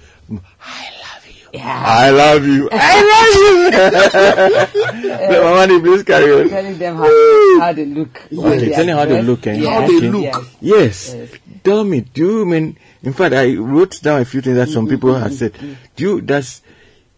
[1.52, 1.84] Yeah.
[1.86, 2.68] I love you.
[2.72, 5.08] I love you.
[5.42, 6.48] Mama D, please carry on.
[6.48, 8.20] Telling them how, how they look.
[8.30, 9.46] when Okay, they tell are him how they look.
[9.46, 9.54] Eh?
[9.54, 9.80] Yeah.
[9.80, 10.46] How they look.
[10.60, 11.14] Yes.
[11.14, 11.30] Yes.
[11.64, 14.84] Tell me, do you mean, in fact, I wrote down a few things that some
[14.86, 15.52] mm-hmm, people have mm-hmm, said.
[15.54, 15.74] Mm-hmm.
[15.96, 16.62] Do you, does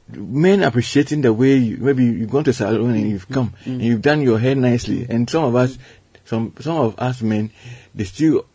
[0.09, 4.03] men appreciating the way you, maybe you've gone to salon and you've come and you've
[4.03, 5.79] done your hair nicely and some of us,
[6.25, 7.51] some, some of us men,
[7.95, 8.47] they still,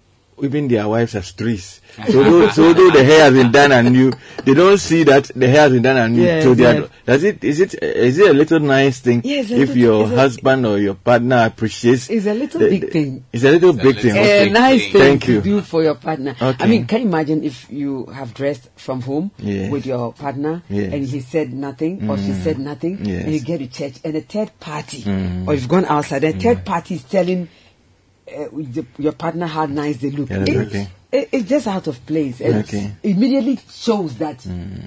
[0.42, 1.82] even their wives are streets.
[2.12, 4.12] So though, so though the hair has been done and anew,
[4.44, 6.24] they don't see that the hair has been done anew.
[6.24, 9.50] Yes, so they are, does it, is it, is it a little nice thing Yes,
[9.50, 12.10] if little- your it's a- husband or your partner appreciates?
[12.10, 13.26] It's a little the- big the- thing.
[13.32, 14.14] It's a little big thing.
[14.14, 14.42] little okay.
[14.42, 14.92] a big nice thing.
[14.92, 15.42] thing Thank to you.
[15.42, 16.36] do for your partner.
[16.42, 19.72] I mean, can you imagine if you have dressed from home Yes.
[19.72, 20.92] with your partner Yes.
[20.94, 22.66] and he said nothing or she said mm.
[22.66, 23.24] nothing Yes.
[23.24, 25.48] and you get to church and a third party mm.
[25.48, 26.66] or you've gone outside, and a third mm.
[26.66, 27.48] party is telling
[28.28, 30.30] uh, the, your partner how nice they look.
[30.30, 30.88] Yeah, It- okay.
[31.12, 32.42] it- it's just out of place.
[32.42, 32.92] And Okay.
[33.04, 34.46] immediately shows that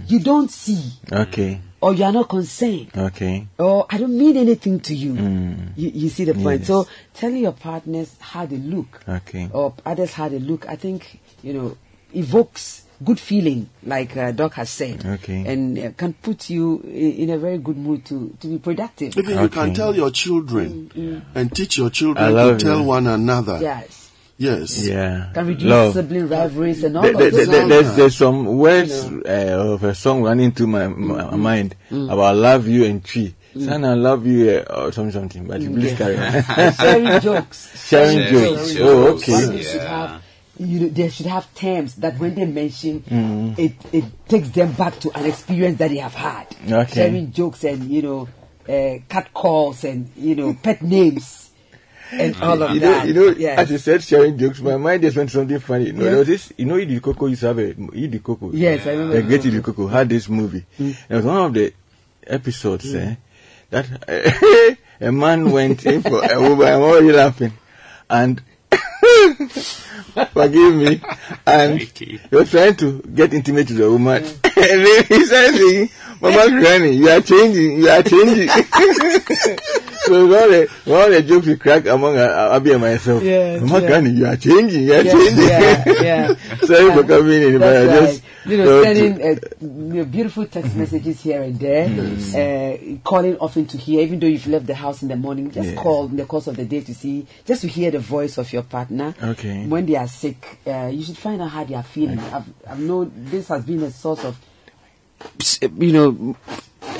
[0.09, 1.61] you don't see Okay.
[1.81, 3.47] or you are not concerned Okay.
[3.59, 5.15] or I don't mean anything to you.
[5.77, 6.61] You, you see the point.
[6.61, 6.67] Yes.
[6.69, 9.49] So tell your partners how they look Okay.
[9.53, 11.77] or others how they look, I think you know
[12.15, 15.45] evokes good feeling, like uh, Doc has said, Okay.
[15.47, 19.17] and uh, can put you in, in a very good mood to to be productive.
[19.17, 23.59] Even you can tell your children and teach your children to love tell one another.
[23.61, 24.87] Yes, Yes.
[24.87, 25.31] Yeah.
[25.35, 25.95] can reduce Love.
[25.95, 27.49] sibling rivalries and all There- there- of there- those.
[27.51, 27.71] there- things.
[27.71, 32.69] there's, there's some words uh, of a song running through my, my mind about love
[32.69, 33.35] you and tree.
[33.59, 35.45] Son, I love you uh, or something, something.
[35.49, 36.73] But please carry on.
[36.75, 37.89] sharing jokes.
[37.89, 38.73] Sharing Sharing jokes.
[38.75, 38.81] jokes.
[38.81, 39.33] Oh, One okay.
[39.43, 40.23] of them should have,
[40.59, 43.59] you know, they should have terms that when they mention, Mm.
[43.59, 46.47] it, it takes them back to an experience that they have had.
[46.71, 46.95] Okay.
[46.95, 48.29] Sharing jokes and, you know,
[48.69, 51.51] uh, cat calls and, you know, pet names
[52.13, 53.07] and all of You know, that.
[53.07, 53.59] you know, yes.
[53.59, 55.87] as you said, sharing jokes, my mind just went to something funny.
[55.87, 56.11] You know, Yeah.
[56.11, 58.51] there was this, you know, Idi Coco used to have a, Idi Coco.
[58.53, 60.65] Yes, I remember The great Idi Idi Coco had this movie.
[60.79, 61.73] It was one of the
[62.27, 63.15] episodes, eh,
[63.71, 66.67] that, a man went in for a woman.
[66.67, 67.53] I'm already laughing,
[68.11, 68.43] and
[70.33, 71.01] forgive me,
[71.47, 71.81] and
[72.31, 75.89] was trying to get intimate with the woman, and then he started saying,
[76.21, 78.49] "Mama Granny, you are changing, you are changing."
[80.07, 83.23] so all the all the jokes we crack among uh, Abby and myself.
[83.23, 83.87] Yes, Mama yeah.
[83.87, 85.39] Granny, you are changing, you are Yeah, changing.
[85.49, 86.35] yeah, yeah.
[86.63, 88.23] Sorry for coming in, but I That's just.
[88.47, 90.79] You know, sending uh, you know, beautiful text Mm-hmm.
[90.81, 91.85] messages here and there,
[92.35, 95.69] uh, calling often to hear, even though you've left the house in the morning, just
[95.71, 95.75] Yeah.
[95.75, 98.51] call in the course of the day to see, just to hear the voice of
[98.53, 99.15] your partner.
[99.23, 99.67] Okay.
[99.67, 102.19] When they are sick, uh, you should find out how they are feeling.
[102.21, 104.37] I've, I've known this has been a source of,
[105.79, 106.37] you know,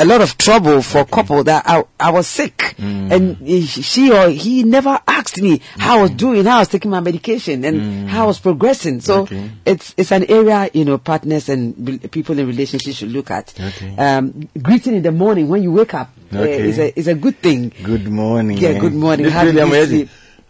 [0.01, 3.11] a lot of trouble for a couple that I, I was sick Mm.
[3.11, 6.93] and she or he never asked me how I was doing, how I was taking
[6.93, 9.01] my medication and how I was progressing.
[9.01, 9.27] So Mm.
[9.27, 9.51] Okay.
[9.67, 13.53] it's it's an area you know partners and re- people in relationships should look at.
[13.59, 13.97] Okay.
[13.97, 17.39] Um, greeting in the morning when you wake up uh, is a is a good
[17.39, 17.73] thing.
[17.83, 18.59] Good morning.
[18.59, 19.27] Yeah, good morning.
[19.29, 20.09] How did you sleep?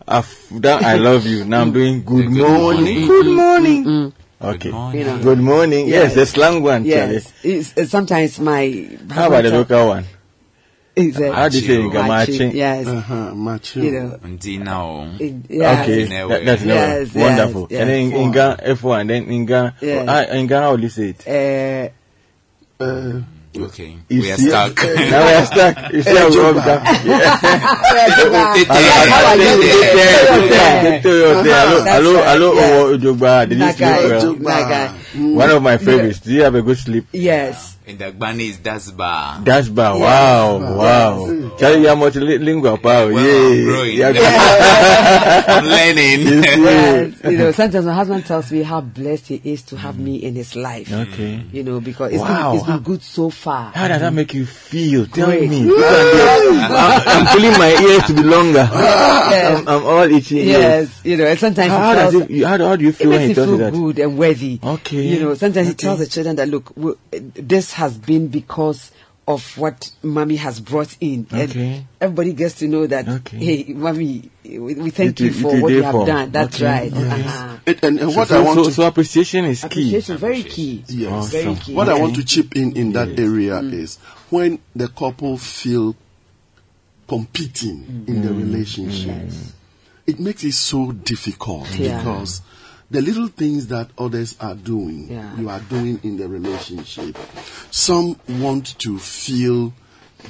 [0.09, 1.44] I've done I love you.
[1.44, 3.06] Now I'm doing good, Good morning.
[3.06, 3.06] morning.
[3.06, 4.12] Good morning.
[4.40, 4.70] Okay.
[4.70, 4.98] Good morning.
[5.00, 5.18] You know.
[5.22, 5.88] Good morning.
[5.88, 6.14] Yes, Yes.
[6.14, 6.84] the slang one.
[6.84, 10.04] Yes, it's, uh, sometimes my How about the local one?
[10.96, 12.54] Is a, How do you say in matching, Gamache?
[12.54, 13.84] Yes, Uh-huh, mature.
[13.84, 14.18] you know.
[14.24, 15.09] Ndi now.
[15.20, 15.82] it- yeah.
[15.82, 17.66] Okay, that, that's Yes, no, wonderful.
[17.70, 18.20] yes, And then in, yes.
[18.20, 20.04] in Ghana, F1, then in Ghana, Yes.
[20.09, 21.92] ah, in Ghana, how do you say it?
[22.80, 23.20] Uh, Uh,
[23.64, 23.98] Okay.
[24.09, 24.76] You we are see- stuck.
[24.84, 25.92] now we are stuck.
[25.92, 26.80] You see how we all become.
[26.84, 26.94] How
[29.26, 29.42] are you?
[31.02, 32.70] Hello, That's hello, right, hello, yes.
[32.72, 33.34] Owo Ojogba.
[33.48, 34.94] Did you sleep well?
[35.14, 35.34] Mm.
[35.34, 36.20] One of my favorites.
[36.20, 37.06] Do you have a good sleep?
[37.12, 37.74] Yes.
[37.88, 39.42] And the Gbani is Dasba.
[39.46, 39.98] That's bad.
[39.98, 41.24] Wow, wow.
[41.56, 43.09] Charlie, you're multilingual, pal.
[43.11, 43.30] Well, yeah.
[43.48, 43.96] I'm growing.
[43.98, 45.44] Yeah.
[45.48, 46.44] I'm learning.
[46.44, 47.14] yes.
[47.24, 50.00] You know, sometimes my husband tells me how blessed he is to have mm.
[50.00, 50.92] me in his life.
[50.92, 51.42] Okay.
[51.50, 52.50] You know, because it's, Wow.
[52.50, 53.47] been, it's been good so far.
[53.74, 55.07] How does that make you feel?
[55.07, 55.49] Tell Great.
[55.51, 55.64] me.
[55.64, 56.62] Look at this.
[56.70, 58.68] I'm, I'm feeling my ears to be longer.
[58.70, 60.38] I'm, I'm all itching.
[60.49, 62.82] Yes, you know, and sometimes How, he tells, does it, you- how, do- how do
[62.84, 63.72] you it feel when makes he you tells you feel that?
[63.72, 64.61] good and worthy.
[64.62, 65.03] Okay.
[65.09, 68.90] You know, sometimes he tells the children that, look, w- this has been because
[69.28, 71.26] of what mommy has brought in.
[71.30, 71.40] Okay.
[71.76, 73.36] And everybody gets to know that, Okay.
[73.36, 76.06] hey, mommy, we, we thank It- you for it what is you have for.
[76.06, 76.30] done.
[76.32, 76.92] That's Okay, right.
[76.92, 77.22] okay.
[77.24, 77.56] Uh-huh.
[77.66, 79.66] and, and, and what so, I want so, to so appreciation is key.
[79.66, 80.82] Appreciation, very key.
[80.88, 81.28] Yes.
[81.30, 81.74] Very key.
[81.74, 83.98] What I want to chip in in that area is
[84.30, 85.94] when the couple feel
[87.06, 89.28] competing in the relationship,
[90.06, 91.98] it makes it so difficult Yeah.
[91.98, 92.40] because
[92.91, 95.36] the little things that others are doing, Yeah.
[95.39, 97.16] you are doing in the relationship.
[97.70, 99.74] Some want to feel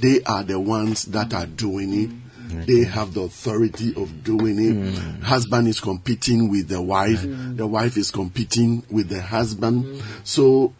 [0.01, 2.11] they are the ones that are doing it.
[2.11, 2.67] Mm.
[2.67, 4.75] They have the authority of doing it.
[4.75, 5.23] Mm.
[5.23, 7.23] Husband is competing with the wife.
[7.23, 7.57] Mm.
[7.57, 10.03] The wife is competing with the husband.
[10.25, 10.73] So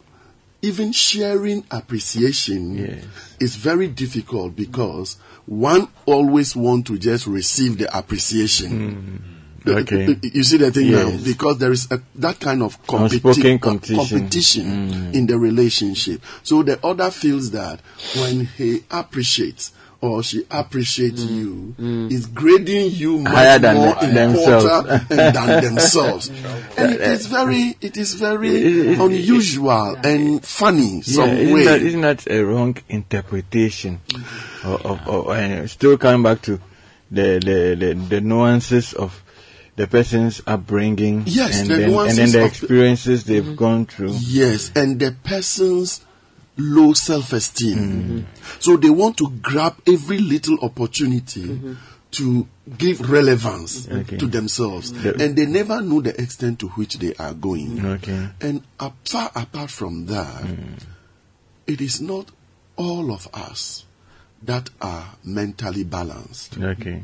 [0.61, 3.03] even sharing appreciation Yes.
[3.39, 9.23] is very difficult because one always want to just receive the appreciation.
[9.65, 10.17] Okay.
[10.33, 14.19] You see the thing now because there is a, that kind of competi- uh, competition.
[14.19, 15.13] competition mm.
[15.13, 16.21] in the relationship.
[16.43, 17.79] So the other feels that
[18.17, 21.29] when he appreciates or she appreciates mm.
[21.29, 22.11] you, mm.
[22.11, 24.65] is grading you much Higher than more the- themselves.
[24.65, 26.29] important than themselves.
[26.77, 31.65] and it is very, it is very unusual and funny Yeah, some isn't way.
[31.65, 33.99] that, isn't that a wrong interpretation?
[34.63, 36.61] Of, of, of, uh, still coming back to
[37.11, 39.21] the, the, the, the nuances of
[39.79, 43.85] the person's upbringing Yes, and, the then, and then the of the- experiences they've gone
[43.85, 44.11] through.
[44.19, 46.01] Yes, and the person's
[46.57, 47.77] low self-esteem.
[47.77, 48.19] Mm-hmm.
[48.59, 51.59] So they want to grab every little opportunity
[52.11, 54.17] to give relevance Okay.
[54.17, 57.79] to themselves, The- and they never know the extent to which they are going.
[57.85, 58.27] Okay.
[58.41, 60.79] And up, far apart from that, Mm.
[61.67, 62.31] it is not
[62.75, 63.85] all of us
[64.43, 66.57] that are mentally balanced.
[66.57, 67.03] Okay.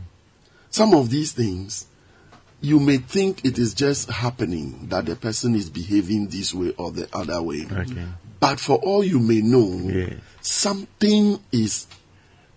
[0.71, 1.85] Some of these things,
[2.61, 6.91] you may think it is just happening that the person is behaving this way or
[6.91, 7.65] the other way.
[7.71, 8.05] Okay.
[8.39, 10.13] But for all you may know, Yes.
[10.41, 11.87] something is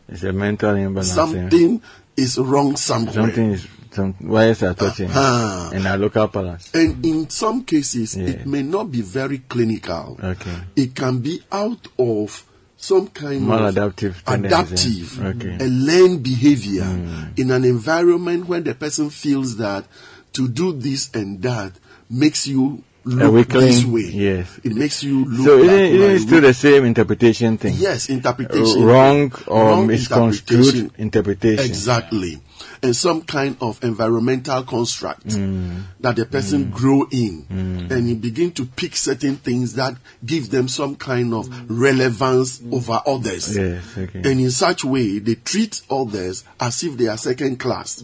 [0.09, 1.09] It's a mental imbalance.
[1.09, 1.15] yeah.
[1.15, 1.83] something
[2.17, 3.13] is wrong somewhere.
[3.15, 5.71] Something is some wires are touching Ah.
[5.73, 6.71] in our local palace.
[6.75, 8.27] And in some cases, Yeah.
[8.29, 10.19] it may not be very clinical.
[10.23, 10.55] Okay.
[10.77, 12.45] It can be out of
[12.81, 15.57] some kind Maladaptive of adaptive, Okay.
[15.61, 17.25] a learned behavior Hmm.
[17.37, 19.85] in an environment where the person feels that
[20.35, 21.73] to do this and that
[22.09, 24.11] makes you look this way.
[24.13, 24.47] yes.
[24.63, 26.15] It makes you look So isn't way.
[26.15, 27.75] it still the same interpretation thing?
[27.79, 28.83] Yes, interpretation.
[28.83, 30.91] Uh, wrong or Wrong misconstrued interpretation.
[30.99, 31.65] interpretation.
[31.65, 32.41] Exactly.
[32.83, 35.83] And some kind of environmental construct Mm.
[36.01, 37.45] that the person grow in.
[37.91, 43.01] And you begin to pick certain things that give them some kind of relevance over
[43.07, 43.57] others.
[43.57, 44.19] Yes, okay.
[44.25, 48.03] And in such way, they treat others as if they are second class.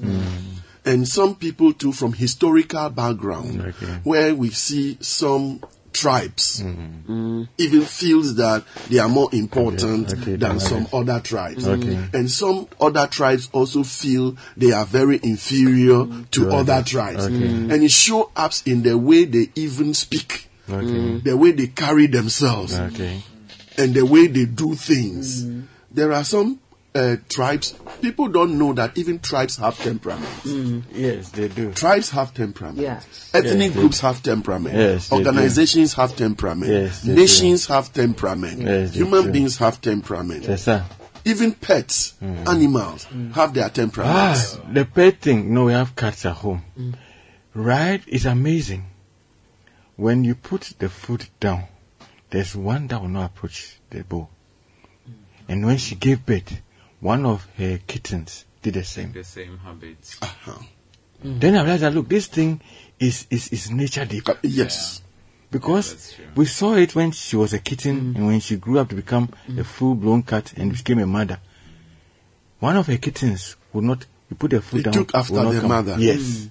[0.86, 4.00] And some people too from historical background, Okay.
[4.04, 5.60] where we see some
[5.94, 7.44] tribes mm-hmm.
[7.56, 11.08] even feels that they are more important Okay, okay, than some others.
[11.08, 11.66] other tribes.
[11.66, 11.82] Okay.
[11.94, 12.16] Mm-hmm.
[12.16, 17.24] And some other tribes also feel they are very inferior to other tribes.
[17.24, 17.34] Okay.
[17.34, 17.70] Mm-hmm.
[17.72, 21.18] And it shows up in the way they even speak, Okay.
[21.20, 23.22] the way they carry themselves Okay.
[23.78, 25.46] and the way they do things.
[25.90, 26.58] There are some
[26.94, 30.30] uh, tribes, people don't know that even tribes have temperament.
[30.44, 31.72] Mm, yes, they do.
[31.72, 32.78] Tribes have temperament.
[32.78, 33.00] Yeah.
[33.32, 34.76] Ethnic Yes, groups have temperament.
[34.76, 35.26] Yes, they do.
[35.26, 36.70] Organizations have temperament.
[36.70, 38.60] Yes, Nations have temperament.
[38.60, 40.44] Yes, Human beings have temperament.
[40.44, 40.84] Yes, sir.
[41.24, 42.46] Even pets, mm.
[42.46, 43.32] animals, mm.
[43.32, 44.56] have their temperaments.
[44.56, 45.52] Ah, the pet thing.
[45.52, 46.62] No, we have cats at home.
[47.54, 48.02] Right?
[48.06, 48.84] It's amazing.
[49.96, 51.64] When you put the food down,
[52.30, 54.28] there's one that will not approach the bowl.
[55.48, 56.60] And when she gave birth,
[57.04, 59.12] one of her kittens did the same.
[59.12, 60.16] The same habits.
[60.22, 60.52] Uh-huh.
[61.22, 61.38] Mm.
[61.38, 62.62] Then I realized that look, this thing
[62.98, 64.26] is is, is nature deep.
[64.26, 65.02] Uh, yes.
[65.50, 66.24] Because that's true.
[66.34, 68.16] we saw it when she was a kitten mm.
[68.16, 69.66] and when she grew up to become a mm.
[69.66, 71.38] full blown cat and became a mother.
[72.60, 74.92] One of her kittens would not you put the food It down.
[74.94, 75.68] took after would not the come.
[75.68, 75.96] mother.
[75.98, 76.48] Yes.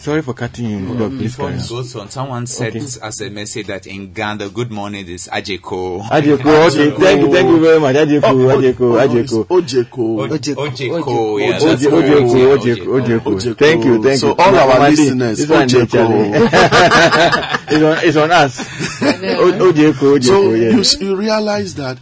[0.00, 0.78] Sorry for cutting you.
[0.78, 1.18] Lord, mm-hmm.
[1.18, 1.76] please Before carry it on.
[1.76, 2.78] goes on, someone said Okay.
[3.02, 6.00] as a message that in Ghana, good morning is Ajeko.
[6.04, 7.96] Ajeko, okay, thank you, thank you very much.
[7.96, 9.46] Ajeko, oh, oh, Ajeko, Oh, no, it's Ajeko.
[9.50, 10.30] Oh, Ojeko.
[10.30, 11.40] Ojeko, Ojeko.
[11.40, 13.58] yeah, Oje- that's Ojeko.
[13.58, 14.34] Thank you, thank So you.
[14.36, 16.34] all our Mandi, listeners, this Ojeko.
[16.34, 18.00] Eh?
[18.04, 18.60] it's on, us.
[19.02, 21.98] O- Ojeko, Ojeko, So you, realize that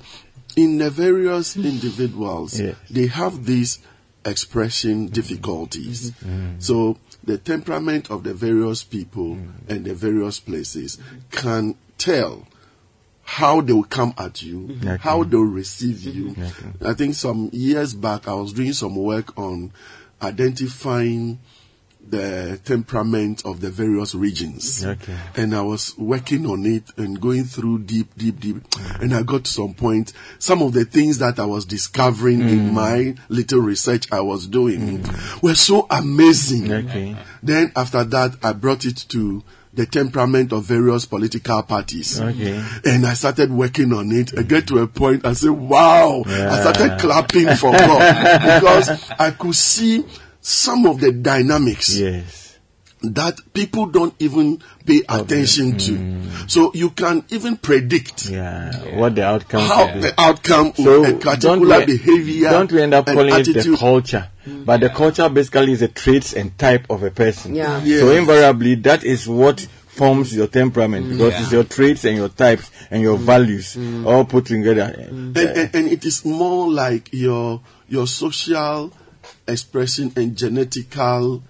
[0.56, 2.76] in the various individuals, Yes.
[2.90, 3.80] they have these
[4.24, 6.12] expression difficulties.
[6.12, 6.60] Mm-hmm.
[6.60, 6.96] So
[7.28, 9.52] the temperament of the various people mm.
[9.68, 10.98] and the various places
[11.30, 12.48] can tell
[13.22, 14.96] how they will come at you, Okay.
[15.02, 16.30] how they'll receive you.
[16.30, 16.42] Mm-hmm.
[16.42, 16.90] Okay.
[16.90, 19.72] I think some years back I was doing some work on
[20.22, 21.38] identifying
[22.10, 25.14] the temperament of the various regions Okay.
[25.36, 28.56] and I was working on it and going through deep, deep, deep.
[29.00, 32.48] And I got to some point, some of the things that I was discovering Mm.
[32.50, 35.04] in my little research I was doing
[35.42, 36.72] were so amazing.
[36.72, 37.16] Okay.
[37.42, 39.42] Then after that, I brought it to
[39.74, 42.18] the temperament of various political parties.
[42.20, 42.64] Okay.
[42.86, 44.32] And I started working on it.
[44.36, 46.22] I get to a point, I said, wow.
[46.26, 50.04] I started clapping for God because I could see
[50.48, 52.56] some of the dynamics Yes.
[53.02, 55.92] that people don't even pay attention to.
[55.92, 56.50] Mm.
[56.50, 58.72] So you can even predict Yeah.
[58.96, 60.00] What the outcome how could be.
[60.00, 63.34] the outcome So of a don't particular we, behavior don't we end up and calling
[63.34, 63.74] it attitude.
[63.74, 64.28] the culture?
[64.46, 64.64] Mm.
[64.64, 67.54] But the culture basically is the traits and type of a person.
[67.54, 67.80] Yeah.
[67.84, 68.00] Yes.
[68.00, 71.10] So invariably, that is what forms your temperament mm.
[71.10, 73.76] because it's your traits and your types and your values
[74.06, 74.94] all put together.
[75.08, 78.92] and, and, and it is more like your your social
[79.48, 81.42] expression and genetical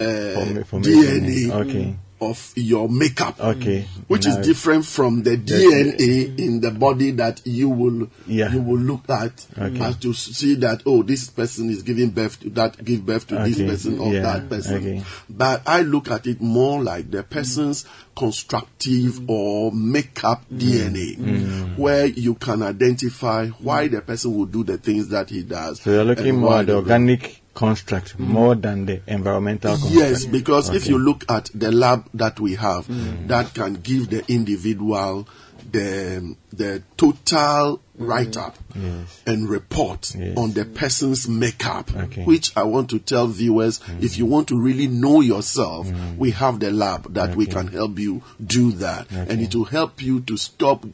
[0.00, 0.04] uh.
[0.04, 1.96] DNA Okay.
[2.20, 3.38] of your makeup.
[3.40, 3.84] Okay.
[4.06, 8.52] Which is different from the DNA in the body that you will Yeah.
[8.52, 9.80] you will look at Okay.
[9.80, 13.34] as to see that oh this person is giving birth to that give birth to
[13.36, 14.22] this person or Yeah.
[14.22, 14.76] that person.
[14.76, 15.04] Okay.
[15.28, 17.84] But I look at it more like the person's
[18.14, 20.58] constructive or makeup mm.
[20.60, 21.24] DNA, mm.
[21.24, 21.78] mm.
[21.78, 25.80] where you can identify why the person will do the things that he does.
[25.80, 29.94] So you're looking more at the organic construct more than the environmental construct.
[29.94, 33.28] Yes, because if you look at the lab that we have, mm.
[33.28, 35.28] that can give the individual
[35.70, 39.20] the the total write up Yes.
[39.26, 40.36] and report Yes.
[40.36, 41.94] on the person's makeup.
[41.94, 42.24] Okay.
[42.24, 44.02] Which I want to tell viewers, mm.
[44.02, 46.16] if you want to really know yourself, mm.
[46.16, 50.02] we have the lab that we can help you do that, and it will help
[50.02, 50.84] you to stop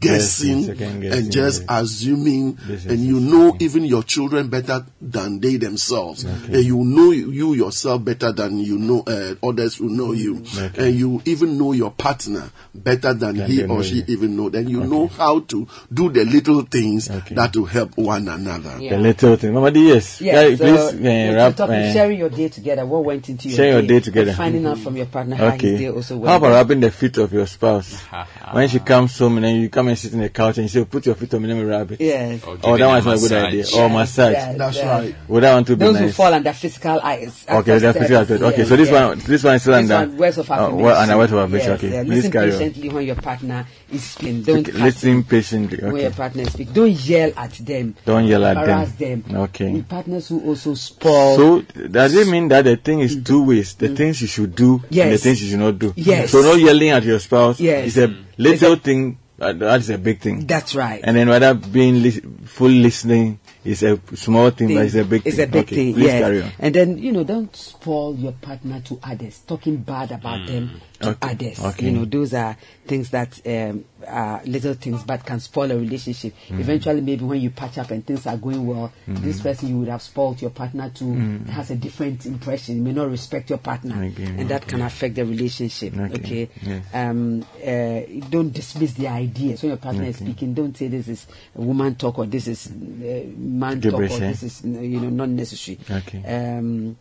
[0.00, 1.66] guessing second guessing, and just yes.
[1.68, 3.64] assuming This and you know Okay.
[3.64, 6.54] even your children better than they themselves Okay.
[6.58, 10.88] and you know you yourself better than you know uh, others who know you Okay.
[10.88, 14.04] and you even know your partner better than Than he or she you.
[14.08, 17.34] even know then you know how to do the little things Okay.
[17.34, 18.90] that will help one another Yeah.
[18.96, 19.52] The little thing.
[19.54, 20.20] Mama, D, yes.
[20.20, 20.90] Yeah, Yeah, so please uh,
[21.30, 21.56] the wrap.
[21.56, 22.86] topic, uh, sharing your day together.
[22.86, 24.30] What went into your Share your day, day together.
[24.30, 25.88] and finding out from your partner how his day Okay.
[25.90, 28.00] also How about rubbing the feet of your spouse?
[28.52, 30.68] when she comes home and then you come and sit in the couch and you
[30.68, 32.00] say, put your feet on me, let me rub it.
[32.00, 32.44] Yes.
[32.44, 33.44] Or Oh, that a one's not a good massage.
[33.48, 33.64] idea.
[33.82, 34.32] Or massage.
[34.32, 34.84] Yes, That's yes.
[34.86, 35.14] right.
[35.28, 37.44] Would that one to be Those who fall under physical eyes.
[37.48, 38.42] Okay, the physical aspect.
[38.42, 40.08] Okay, so this one, this one is still This under.
[40.10, 40.82] one, words of uh, affirmation.
[40.84, 41.68] well, under words of affirmation.
[41.70, 42.02] Yes, okay, yeah.
[42.02, 42.58] Listen carry on.
[42.58, 44.42] patiently when your partner is speaking.
[44.42, 45.78] Don't Okay, listen in patiently.
[45.84, 46.70] when your partner speaks.
[46.72, 47.94] Don't yell at them.
[48.04, 49.22] Don't yell at Harass them.
[49.22, 49.36] them.
[49.42, 49.70] Okay.
[49.72, 51.36] With partners who also spoil.
[51.36, 53.74] So does it mean that the thing is two ways?
[53.74, 55.20] The things you should do and the Mm.
[55.20, 55.92] Things you should not do.
[55.96, 56.30] Yes.
[56.30, 57.58] So no yelling at your spouse.
[57.60, 57.88] Yes.
[57.88, 59.18] It's a little thing.
[59.44, 60.46] Uh, that is a big thing.
[60.46, 61.00] That's right.
[61.04, 65.26] And then whether being lis- full listening is a small thing, but it's a big
[65.26, 65.44] It's thing.
[65.44, 66.20] It's a big okay, thing, Please yes.
[66.20, 66.50] carry on.
[66.58, 69.40] And then you know, don't spoil your partner to others.
[69.46, 71.60] Talking bad about them to Okay, others.
[71.64, 71.86] okay.
[71.86, 72.56] You know, those are
[72.86, 76.34] things that um, are little things, but can spoil a relationship.
[76.48, 76.60] Mm.
[76.60, 79.20] Eventually, maybe when you patch up and things are going well, Mm.
[79.22, 81.14] this person you would have spoiled your partner to
[81.50, 82.76] has a different impression.
[82.76, 85.94] You may not respect your partner, Okay, and that can affect the relationship.
[85.98, 86.48] Okay, Okay.
[86.62, 86.84] yes.
[86.94, 90.54] Um, uh, don't dismiss the ideas when your partner is speaking.
[90.54, 91.26] Don't say this is
[91.56, 94.08] a woman talk or this is uh, man talk or eh?
[94.08, 95.78] this is you know not necessary.
[95.90, 96.22] Okay.
[96.24, 96.96] Um,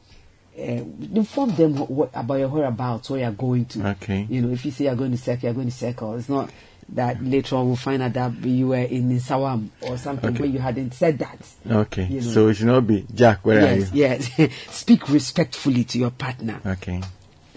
[0.57, 3.87] uh, inform them what, what, about your whereabouts, where you're going to.
[3.89, 4.27] Okay.
[4.29, 6.15] You know, if you say you're going to circle, you're going to circle.
[6.15, 6.49] It's not
[6.89, 10.39] that later on we'll find out that you were in Sawam or something Okay.
[10.39, 11.37] where you hadn't said that.
[11.69, 12.05] Okay.
[12.05, 12.27] You know.
[12.27, 13.45] So it should not be Jack.
[13.45, 14.01] Where yes, are you?
[14.39, 14.51] yes.
[14.69, 16.59] Speak respectfully to your partner.
[16.65, 17.01] Okay.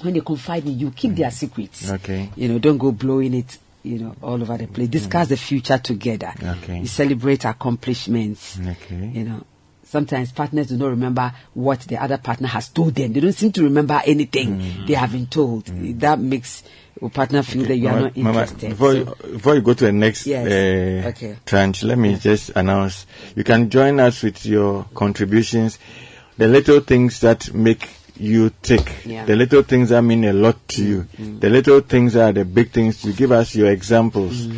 [0.00, 1.90] When they confide in you, keep their secrets.
[1.90, 2.30] Okay.
[2.36, 3.58] You know, don't go blowing it.
[3.82, 4.88] You know, all over the place.
[4.88, 6.32] Discuss the future together.
[6.42, 6.80] Okay.
[6.80, 8.58] You celebrate accomplishments.
[8.58, 9.10] Okay.
[9.14, 9.44] You know,
[9.86, 13.12] sometimes partners do not remember what the other partner has told them.
[13.12, 14.86] They don't seem to remember anything Mm.
[14.86, 15.66] they have been told.
[16.00, 16.62] That makes
[17.00, 19.74] your partner feel that you are Mama- not Mama, before, So- you, before you go
[19.74, 20.46] to the next Yes.
[20.46, 21.36] uh, Okay.
[21.46, 25.78] tranche, let me just announce you can join us with your contributions.
[26.38, 27.88] The little things that make
[28.18, 29.26] you tick, Yeah.
[29.26, 31.06] the little things that mean a lot to you,
[31.40, 33.04] the little things that are the big things.
[33.04, 34.48] You give us your examples.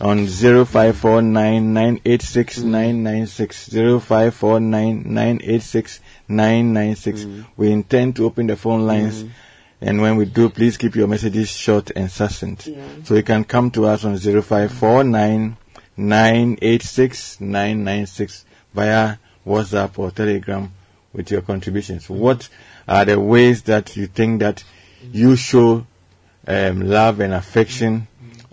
[0.00, 7.20] On 0549 986 996 0549 986 996.
[7.20, 7.42] Mm-hmm.
[7.58, 9.32] We intend to open the phone lines mm-hmm.
[9.82, 12.66] and when we do, please keep your messages short and succinct.
[13.04, 15.56] So you can come to us on 0549
[18.72, 19.16] via
[19.46, 20.72] WhatsApp or Telegram
[21.12, 22.04] with your contributions.
[22.04, 22.18] Mm-hmm.
[22.18, 22.48] What
[22.88, 24.64] are the ways that you think that
[25.12, 25.86] you show
[26.46, 28.08] um, love and affection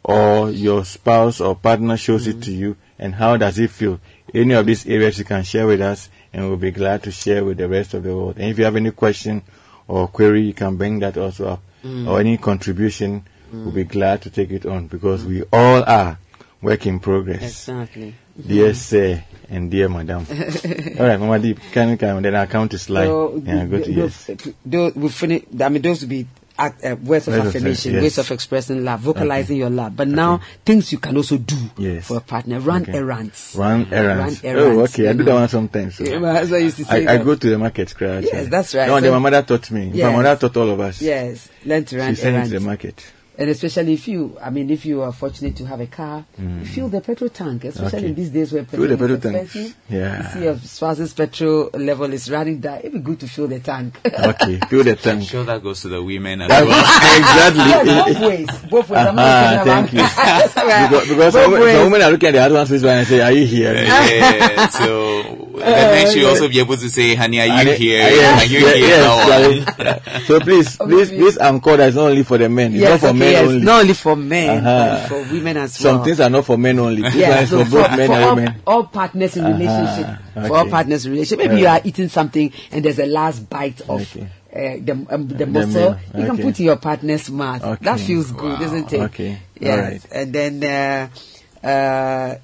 [0.08, 2.44] or your spouse or partner shows it mm.
[2.44, 4.00] to you and how does it feel?
[4.34, 7.44] Any of these areas you can share with us and we'll be glad to share
[7.44, 8.38] with the rest of the world.
[8.38, 9.44] And if you have any question
[9.88, 12.08] or query, you can bring that also up mm.
[12.08, 13.64] or any contribution, mm.
[13.66, 16.18] we'll be glad to take it on because we all are
[16.62, 17.44] work in progress.
[17.44, 18.16] Exactly.
[18.40, 20.26] Dear sir and dear madam.
[21.00, 22.22] all right, Mama D, can you come?
[22.22, 23.06] Then I'll count to slide.
[23.08, 24.30] So, yeah, go to yes.
[24.66, 26.28] those, we finish, I mean, those would be
[26.60, 28.02] act, uh, words of affirmation, yes.
[28.04, 29.96] ways of expressing love, vocalizing your love.
[29.96, 32.08] But now, things you can also do Yes.
[32.08, 32.60] for a partner.
[32.60, 32.94] Run Okay.
[32.98, 33.54] errands.
[33.58, 34.44] Run errands.
[34.44, 35.08] Run Oh, errands, okay.
[35.10, 35.96] I do that one sometimes.
[35.96, 36.04] so.
[36.08, 37.06] Yeah, I used to say.
[37.06, 38.26] I, I go to the market scratch.
[38.26, 38.88] Yes, that's right.
[38.88, 39.92] No, So- my mother taught me.
[39.94, 40.06] Yes.
[40.12, 41.02] My mother taught all of us.
[41.02, 42.52] Yes, learn to run She sent errands.
[42.52, 43.06] to the market.
[43.40, 46.66] And especially if you, I mean, if you are fortunate to have a car, you
[46.66, 47.98] fill the petrol tank, especially Mm.
[48.00, 48.08] Okay.
[48.08, 49.46] in these days where Fill petrol the is petrol tank.
[49.46, 49.76] expensive.
[49.90, 50.18] Yeah.
[50.18, 52.80] You see your spouse's petrol level is running down.
[52.80, 54.00] It'd be good to fill the tank.
[54.06, 55.06] Okay, fill the tank.
[55.06, 55.30] I'm tank.
[55.30, 56.78] sure that goes to the women as That- well.
[57.68, 58.28] Yeah, both exactly.
[58.28, 58.48] ways.
[58.72, 59.00] Both ways.
[59.08, 60.00] I'm not Ah, talking thank you.
[60.90, 61.76] because because Both some, ways.
[61.76, 65.24] some women are looking at the husband's face and say, "Are you here?" Yeah, so
[65.54, 68.00] the men should also be able to say, honey, are you And- here?
[68.00, 68.88] yes, Are you yes, here?
[68.88, 70.26] yes, now?" Charlie.
[70.26, 72.74] so please, please, please encore that is not only for the men.
[72.74, 73.48] It's Yes, not for okay, men yes.
[73.48, 73.66] only.
[73.66, 74.98] Not only for men, Uh-huh.
[75.02, 75.96] but for women as Some well.
[75.98, 77.02] Some things are not for men only.
[77.14, 78.56] Yeah, so for both men for and all, women.
[78.66, 81.48] all partners in Uh-huh, relationship, for all partners in relationship.
[81.48, 84.28] Maybe you are eating something and there's a last bite of Okay.
[84.54, 85.98] uh, the um, the muscle.
[86.16, 87.64] You can put in your partner's mouth.
[87.64, 87.86] Okay.
[87.86, 88.66] That feels good, Wow.
[88.66, 89.02] isn't it?
[89.02, 89.72] Okay, Yes.
[89.72, 90.06] all right.
[90.12, 92.36] And then uh, uh,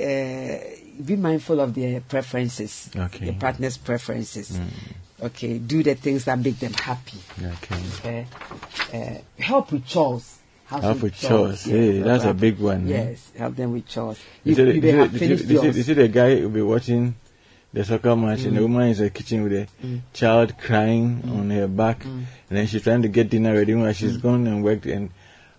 [0.00, 0.58] uh,
[1.04, 2.88] be mindful of their preferences.
[2.94, 3.26] Okay.
[3.26, 4.58] Your partner's preferences.
[5.22, 5.58] Okay.
[5.58, 7.18] Do the things that make them happy.
[7.42, 8.26] Okay.
[8.92, 10.38] Uh, uh, help with chores.
[10.66, 11.64] Household Help with chores.
[11.64, 12.86] Hey, Yes, that's a big one?
[12.88, 14.18] Yes, help them with chores.
[14.44, 16.48] You You, see, the- you may you have you you you see the guy will
[16.48, 17.14] be watching
[17.74, 18.56] the soccer match and Mm.
[18.56, 19.66] the woman is in the kitchen with a
[20.12, 22.24] child crying on her back Mm.
[22.48, 25.10] and then she's trying to get dinner ready while she's gone and worked and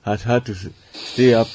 [0.04, 0.56] has had to
[0.94, 1.48] stay up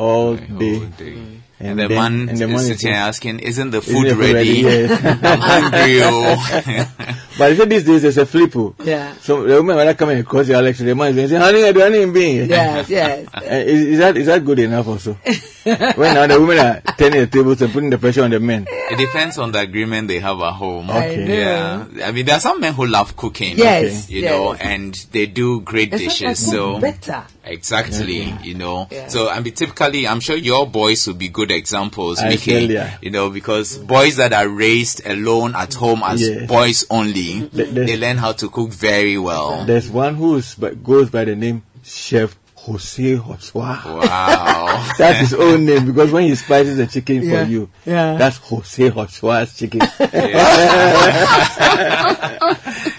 [0.00, 0.74] all The day.
[0.78, 1.18] whole day.
[1.62, 3.78] And And, the then- man and the man is is sitting saying, asking, isn't the
[3.84, 4.64] "Isn't food the food ready?
[4.64, 5.20] ready?" Yes.
[5.22, 6.00] I'm hungry.
[6.02, 6.86] oh.
[7.38, 8.56] But you see these days there's a flip.
[8.56, 8.74] oh.
[8.82, 9.12] Yeah.
[9.20, 11.72] So the woman when come and calls you Alex, the man is saying, honey, I
[11.72, 12.48] don't need being.
[12.48, 13.28] Yes, yes.
[13.34, 13.40] Uh,
[13.74, 15.12] is, is that is that good enough also?
[15.64, 18.66] when now the women are turning the tables and putting the pressure on the men.
[18.68, 20.88] it depends on the agreement they have at home.
[20.90, 21.24] Okay.
[21.26, 21.34] know.
[21.34, 22.06] Yeah.
[22.08, 23.58] I mean, there are some men who love cooking.
[23.58, 24.30] Yes, You yes.
[24.30, 26.38] know, and they do great And dishes.
[26.38, 27.24] sometimes So better.
[27.50, 28.86] Exactly, you know.
[28.90, 29.08] Yeah.
[29.08, 32.52] So I mean, typically, I'm sure your boys would be good examples, I Mickey.
[32.52, 32.86] tell ya.
[33.02, 36.46] You know, because boys that are raised alone at home as Yes.
[36.48, 39.64] boys only, The- the- they learn how to cook very well.
[39.64, 40.40] There's one who
[40.82, 43.84] goes by the name Chef Jose Hoswa.
[43.84, 44.92] Wow.
[44.98, 48.16] That's his own name because when he spices the chicken Yeah, for you, yeah.
[48.18, 49.80] that's Jose Hoswa's chicken.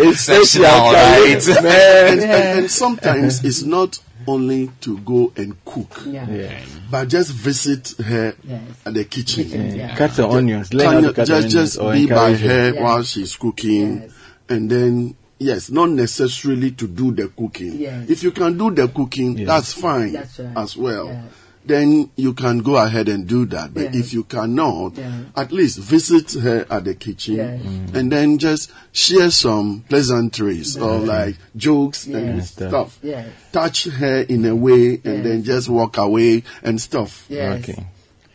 [0.02, 1.48] it's Exceptional, special, right?
[1.48, 2.20] and, man.
[2.20, 6.30] and, and sometimes it's not only to go and cook, Yeah.
[6.30, 6.60] Yeah.
[6.90, 8.62] but just visit her Yes.
[8.86, 9.76] at the kitchen.
[9.76, 9.96] Yeah.
[9.96, 10.74] Cut the onions.
[10.74, 12.38] Learn how Tanya, to cut just onions just be by her.
[12.48, 12.82] her Yes.
[12.82, 14.12] while she's cooking, Yes.
[14.50, 17.80] and then yes, not necessarily to do the cooking.
[17.80, 18.10] Yes.
[18.10, 19.48] If you can do the cooking, Yes.
[19.48, 20.58] that's fine That's right.
[20.58, 21.24] as well.
[21.64, 21.78] Yeah.
[21.78, 23.74] Then you can go ahead and do that.
[23.74, 23.96] But Yes.
[23.96, 25.12] if you cannot, Yeah.
[25.36, 27.62] at least visit her at the kitchen Yes.
[27.94, 32.98] and then just share some pleasantries or like jokes and stuff.
[33.04, 33.28] Yes.
[33.52, 35.24] Touch her in a way and Yes.
[35.24, 37.26] then just walk away and stuff.
[37.30, 37.64] Yes.
[37.70, 37.86] Okay.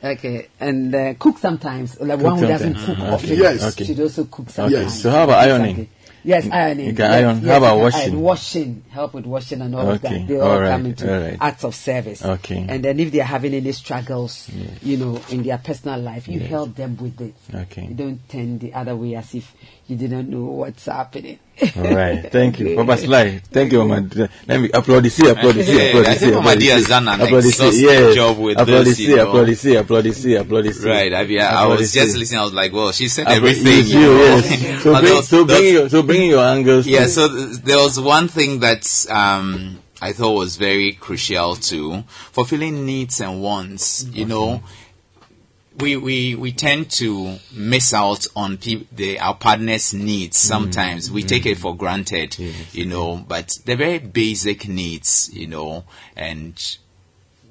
[0.05, 1.99] Okay, and uh, cook sometimes.
[2.01, 2.87] Like one who doesn't sometimes.
[2.87, 3.13] cook Mhm.
[3.13, 3.39] often.
[3.39, 3.63] Yes.
[3.73, 3.85] Okay.
[3.87, 4.73] Should also cook sometimes.
[4.73, 5.03] Yes.
[5.03, 5.89] So how about Do ironing?
[6.27, 6.53] Yes, mm.
[6.53, 6.87] ironing.
[6.87, 7.37] You can Yes, iron.
[7.37, 8.01] yes, How about washing?
[8.01, 8.21] iron.
[8.21, 10.27] Washing, help with washing and all of that.
[10.27, 10.71] They all All right.
[10.71, 11.39] come into right.
[11.41, 12.25] acts of service.
[12.25, 12.67] Okay.
[12.69, 14.51] And then if they are having any struggles,
[14.83, 17.35] you know, in their personal life, you help them with it.
[17.55, 17.87] Okay.
[17.87, 19.55] You don't turn the other way as if
[19.89, 21.39] you didn't know what's happening.
[21.77, 22.31] All right.
[22.33, 22.75] Thank you.
[22.77, 23.39] Papa Sly.
[23.39, 24.09] Thank you, Mama.
[24.47, 26.31] Let me applaud this here, applaud this here, applaud I this here.
[26.35, 28.89] Mama applaud Dia this has done an here, applaud this here, job with applaud this,
[28.89, 30.93] this you here, applaud this here, applaud this here, applaud this here.
[30.93, 31.15] Right.
[31.15, 32.41] I, mean, I, I was just listening.
[32.41, 33.87] I was like, well, she said everything.
[33.87, 34.83] you you, yes.
[34.83, 36.87] So, bring, those- so bring your, so bring your angles.
[36.87, 42.03] Yeah, to- so there was one thing that um, I thought was very crucial too.
[42.33, 44.63] Fulfilling needs and wants, you know,
[45.79, 50.47] we, we, we tend to miss out on peop the, our partner's needs mm.
[50.49, 51.11] sometimes.
[51.11, 51.53] We take mm.
[51.53, 52.39] it for granted,
[52.73, 55.85] you know, but they're very basic needs, you know,
[56.17, 56.79] and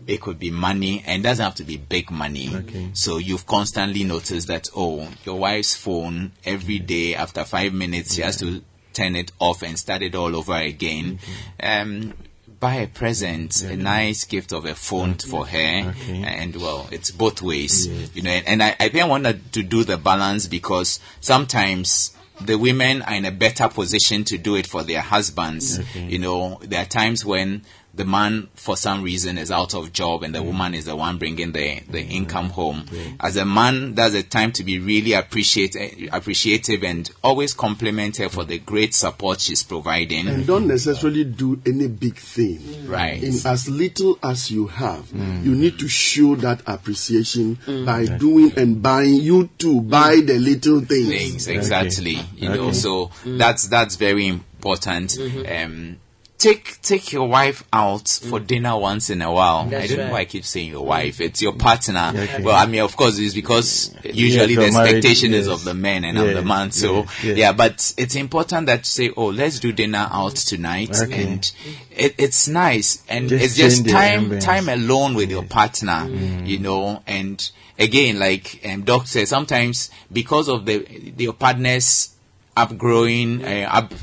[0.07, 2.49] it could be money and doesn't have to be big money.
[2.53, 2.89] Okay.
[2.93, 6.88] So you've constantly noticed that, oh, your wife's phone every mm.
[6.88, 10.56] day after five minutes, she has to turn it off and start it all over
[10.56, 11.19] again.
[11.61, 12.14] Um,
[12.60, 15.90] buy a present, a nice gift of a phone for her.
[15.90, 16.23] Okay.
[16.23, 19.64] And well, it's both ways, you know, and, and I, I think I wanted to
[19.64, 24.68] do the balance because sometimes the women are in a better position to do it
[24.68, 25.80] for their husbands.
[25.80, 26.06] Okay.
[26.06, 27.64] You know, there are times when
[27.95, 31.17] the man, for some reason, is out of job and the woman is the one
[31.17, 32.85] bringing the, the income home.
[33.19, 35.76] As a man, that's a time to be really appreciate,
[36.11, 40.27] appreciative and always compliment her for the great support she's providing.
[40.27, 42.88] And don't necessarily do any big thing.
[42.88, 43.23] Right.
[43.23, 47.85] In as little as you have, you need to show that appreciation Mm.
[47.85, 49.15] by doing and buying.
[49.15, 51.07] You too buy the little things.
[51.09, 52.73] things exactly you know Okay.
[52.73, 55.63] so that's that's very important Mm-hmm.
[55.72, 55.97] um
[56.38, 59.62] take take your wife out for dinner once in a while.
[59.74, 61.22] I don't know why i keep saying your wife.
[61.22, 62.12] It's your partner.
[62.16, 62.44] Okay.
[62.44, 65.56] well i mean of course it's because usually the married, expectation is yes.
[65.56, 67.38] of the man and i'm the man so yes, yes.
[67.38, 71.24] yeah but it's important that you say oh let's do dinner out tonight Okay.
[71.24, 71.52] and
[71.91, 76.07] it, it's nice and Just it's just time time alone with your partner
[76.44, 77.49] you know and
[77.80, 80.80] again like um, doc said sometimes because of the,
[81.16, 82.16] the your partner's
[82.57, 83.94] upgrowing uh, up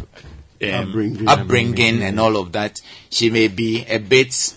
[0.62, 1.28] um, Upbringing.
[1.28, 2.80] upbringing and all of that
[3.10, 4.54] she may be a bit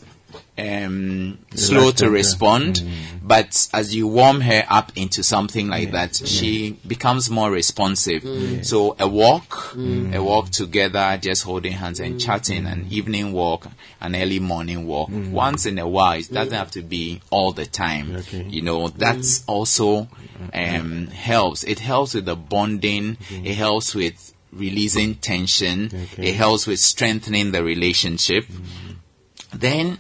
[0.58, 2.10] um, slow to Reluctant, yeah.
[2.10, 2.92] respond mm.
[3.22, 8.24] but as you warm her up into something like that she becomes more responsive.
[8.24, 8.66] Mm.
[8.66, 10.16] So a walk mm.
[10.16, 13.68] a walk together just holding hands and chatting an evening walk
[14.00, 15.10] an early morning walk.
[15.12, 18.16] Once in a while it doesn't have to be all the time.
[18.16, 18.44] Okay.
[18.44, 20.08] you know that's also
[20.54, 21.64] um, helps.
[21.64, 23.18] It helps with the bonding.
[23.30, 26.30] It helps with releasing tension Okay.
[26.30, 28.94] it helps with strengthening the relationship mm-hmm.
[29.54, 30.00] then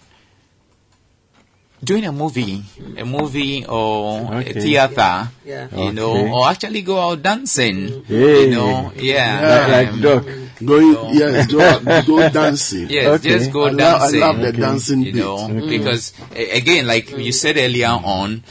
[1.83, 2.63] doing a movie,
[2.97, 4.49] a movie or Okay.
[4.49, 5.67] a theater, Yeah.
[5.75, 6.31] you know, Okay.
[6.31, 8.45] or actually go out dancing, Hey.
[8.45, 10.25] you know, yeah, Like, like Doc.
[10.65, 12.87] Going, yes, go, go dancing.
[12.89, 13.29] Yes, Okay.
[13.37, 14.19] just go I, love, I dancing.
[14.21, 15.19] love the dancing you bit.
[15.21, 18.43] know, because again, like you said earlier on,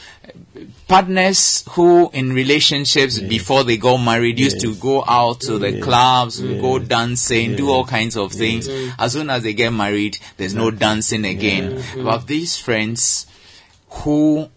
[0.87, 6.39] partners who in relationships before they got married used to go out to the clubs,
[6.39, 8.67] go dancing, do all kinds of things.
[8.99, 11.73] As soon as they get married, there's no dancing again.
[11.77, 12.03] Mm-hmm.
[12.03, 13.25] But these friends
[13.89, 14.49] who,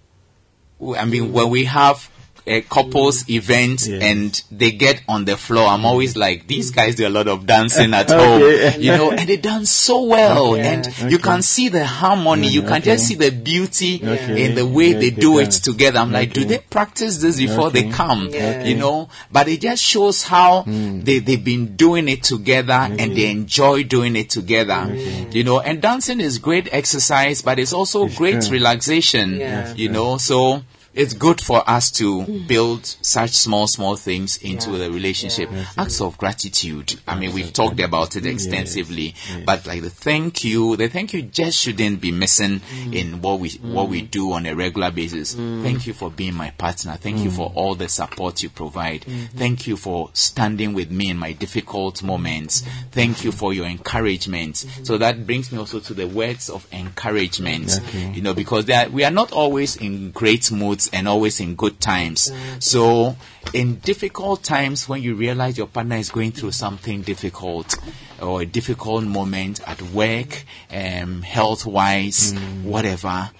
[0.78, 2.10] who- I mean, when we have
[2.48, 3.30] a couples mm.
[3.36, 4.02] event Yes.
[4.02, 6.18] and they get on the floor, I'm always mm.
[6.20, 8.70] like, these guys do a lot of dancing at Okay.
[8.72, 10.62] home, you know, and they dance so well, Okay.
[10.66, 11.10] and Okay.
[11.10, 14.92] you can see the harmony, you mm, can just see the beauty in the way
[14.94, 15.98] they do it together.
[16.00, 18.28] I'm like, do they practice this before they come?
[18.64, 21.00] You know, but it just shows how Hmm.
[21.00, 24.86] they, they've been doing it together and they enjoy doing it together.
[25.30, 28.52] You know, and dancing is great exercise, but it's also It's great true.
[28.52, 29.40] relaxation.
[29.76, 30.62] You know, so
[30.98, 32.46] it's good for us to hmm.
[32.48, 34.78] build such small, small things into Yeah.
[34.78, 35.48] the relationship.
[35.76, 36.98] Acts of gratitude.
[37.06, 39.14] I mean, we've talked about it extensively,
[39.46, 42.92] but like the thank you, the thank you just shouldn't be missing hmm.
[42.92, 44.06] in what we what we hmm.
[44.06, 45.34] do on a regular basis.
[45.34, 46.96] Thank you for being my partner.
[46.96, 49.04] Thank you for all the support you provide.
[49.36, 52.62] Thank you for standing with me in my difficult moments.
[52.90, 54.66] Thank you for your encouragement.
[54.82, 57.78] So that brings me also to the words of encouragement.
[57.78, 58.10] Okay.
[58.10, 61.54] You know, because they are, we are not always in great moods and always in
[61.54, 62.32] good times.
[62.58, 63.16] So
[63.52, 67.76] in difficult times when you realize your partner is going through something difficult
[68.20, 73.30] or a difficult moment at work, um, health wise, whatever,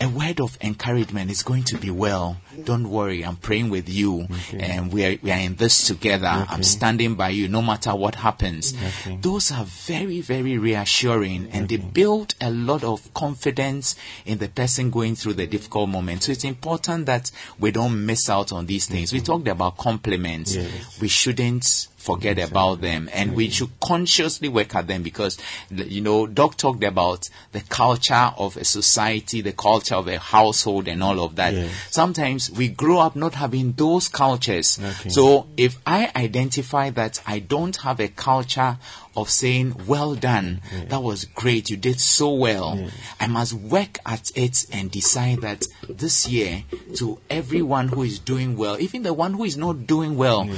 [0.00, 2.38] a word of encouragement is going to be well.
[2.64, 6.26] Don't worry, I'm praying with you, and we are we are in this together.
[6.26, 8.74] I'm standing by you, no matter what happens.
[9.20, 13.94] Those are very very reassuring, and they build a lot of confidence
[14.24, 16.22] in the person going through the difficult moment.
[16.22, 19.12] So it's important that we don't miss out on these things.
[19.12, 19.26] We mm-hmm.
[19.26, 20.56] talked about compliments.
[20.56, 21.00] Yes.
[21.00, 23.08] We shouldn't forget about them.
[23.12, 23.52] And we mm.
[23.52, 25.38] should consciously work at them because
[25.70, 30.88] you know doc talked about the culture of a society the culture of a household
[30.88, 31.52] and all of that.
[31.54, 31.70] Yes.
[31.90, 34.78] sometimes we grow up not having those cultures.
[34.82, 35.10] Okay.
[35.10, 38.78] so if i identify that i don't have a culture
[39.16, 40.60] of saying well done.
[40.88, 41.68] That was great.
[41.68, 42.88] You did so well.
[43.18, 46.62] I must work at it and decide that this year
[46.96, 50.48] to everyone who is doing well even the one who is not doing well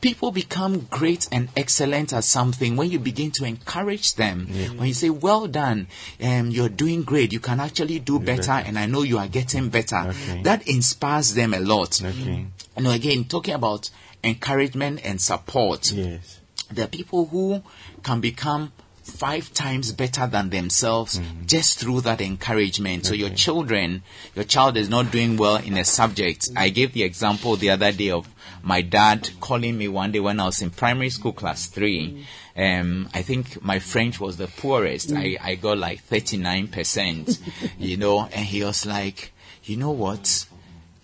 [0.00, 4.46] people become great and excellent at something when you begin to encourage them
[4.76, 5.86] when you say well done
[6.22, 9.68] um, you're doing great you can actually do better and i know you are getting
[9.68, 10.42] better Okay.
[10.42, 12.46] that inspires them a lot Okay.
[12.76, 13.90] you know again talking about
[14.24, 16.40] encouragement and support Yes.
[16.72, 17.62] there are people who
[18.02, 18.72] can become
[19.20, 21.44] five times better than themselves mm-hmm.
[21.44, 23.04] just through that encouragement.
[23.04, 24.02] So your children,
[24.34, 26.48] your child is not doing well in a subject.
[26.56, 26.74] I mm-hmm.
[26.74, 28.26] gave the example the other day of
[28.62, 32.24] my dad calling me one day when I was in primary school class three.
[32.56, 32.80] Mm-hmm.
[32.80, 35.12] Um, I think my French was the poorest.
[35.12, 37.38] I, I got like 39%,
[37.78, 39.34] you know, and he was like,
[39.64, 40.46] you know what?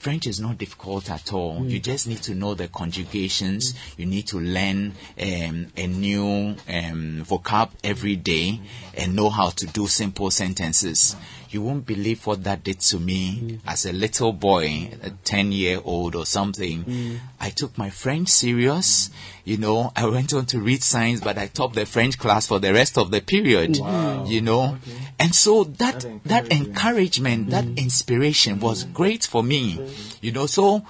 [0.06, 1.66] French is not difficult at all.
[1.66, 3.74] You just need to know the conjugations.
[3.96, 8.60] You need to learn um, a new um, vocab every day
[8.96, 11.16] and know how to do simple sentences.
[11.50, 13.60] You won't believe what that did to me mm.
[13.66, 16.84] as a little boy, a 10 year old or something.
[16.84, 17.18] Mm.
[17.40, 19.10] I took my French serious.
[19.44, 22.58] You know, I went on to read science, but I topped the French class for
[22.58, 23.74] the rest of the period.
[23.74, 24.28] Mm.
[24.28, 24.78] You know,
[25.18, 29.80] and so that that encouragement, that inspiration was great for me.
[30.20, 30.84] You know, so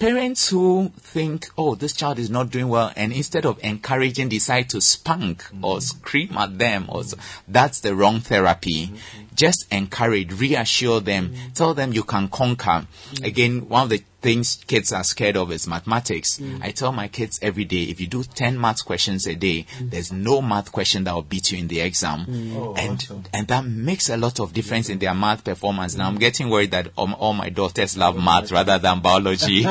[0.00, 4.68] parents who think, oh, this child is not doing well, and instead of encouraging, decide
[4.70, 7.16] to spank or scream at them, or so,
[7.46, 8.86] that's the wrong therapy.
[8.86, 9.29] Mm-hmm.
[9.40, 11.54] Just encourage, reassure them, mm.
[11.54, 12.86] tell them you can conquer.
[13.14, 13.24] Mm.
[13.24, 16.38] Again, one of the things kids are scared of is mathematics.
[16.38, 16.62] Mm.
[16.62, 20.12] I tell my kids every day, if you do 10 math questions a day, there's
[20.12, 22.26] no math question that will beat you in the exam.
[22.54, 25.96] Oh, and, and that makes a lot of difference in their math performance.
[25.96, 29.64] Now I'm getting worried that um, all my daughters love oh, math rather than biology.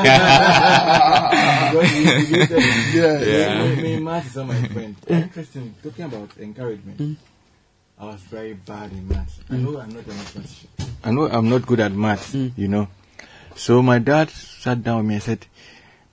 [1.70, 3.20] Yeah.
[3.20, 3.74] Yeah.
[3.76, 4.96] Me, me, math is not my friend.
[5.06, 5.76] Interesting.
[5.80, 7.18] Talking about encouragement.
[8.00, 9.40] I was very bad in math.
[9.50, 9.60] I mm.
[9.60, 10.68] know I'm not a mathematician.
[11.04, 12.50] I know I'm not good at math, mm.
[12.56, 12.88] you know.
[13.56, 15.46] So my dad sat down with me and said,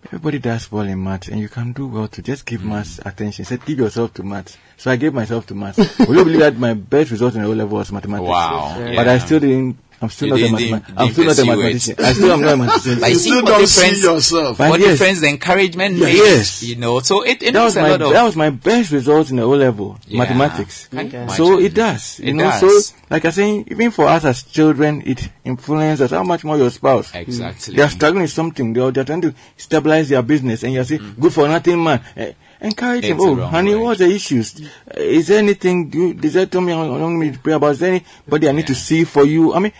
[0.06, 2.72] Everybody does well in maths and you can do well to just give mm.
[2.76, 3.44] maths attention.
[3.46, 4.58] He said, Give yourself to maths.
[4.76, 5.98] So I gave myself to maths.
[6.00, 8.28] Will you believe that my best result in the O level was mathematics?
[8.28, 8.76] Wow.
[8.78, 10.94] But I still didn't I'm still not a mathematician.
[10.98, 11.96] I'm still not a mathematician.
[12.06, 13.00] I still am not a mathematician.
[13.02, 14.60] Like, You still don't difference- see yourself.
[14.60, 14.90] What yes.
[14.92, 16.18] difference the encouragement makes?
[16.18, 16.64] Yes.
[16.64, 18.50] You know, so it, it that was makes a my lot of that was my
[18.52, 20.20] best result in the O level Yeah.
[20.20, 20.88] mathematics.
[20.88, 22.44] Can you So it does, you It know.
[22.44, 22.88] does.
[22.88, 26.70] So like I saying, even for us as children, it influences how much more your
[26.70, 27.10] spouse.
[27.16, 27.76] Exactly.
[27.76, 28.74] They are struggling with something.
[28.74, 31.84] They are, they are trying to stabilize their business, and you say, "Good for nothing,
[31.84, 33.06] man." Eh, encourage.
[33.06, 33.84] It's the Oh, honey, word.
[33.84, 34.62] what's the issues?
[34.96, 35.90] Is there anything?
[35.90, 37.72] Do you, is there something I want me to pray about?
[37.72, 39.54] Is there anybody I need to see for you?
[39.54, 39.72] I mean,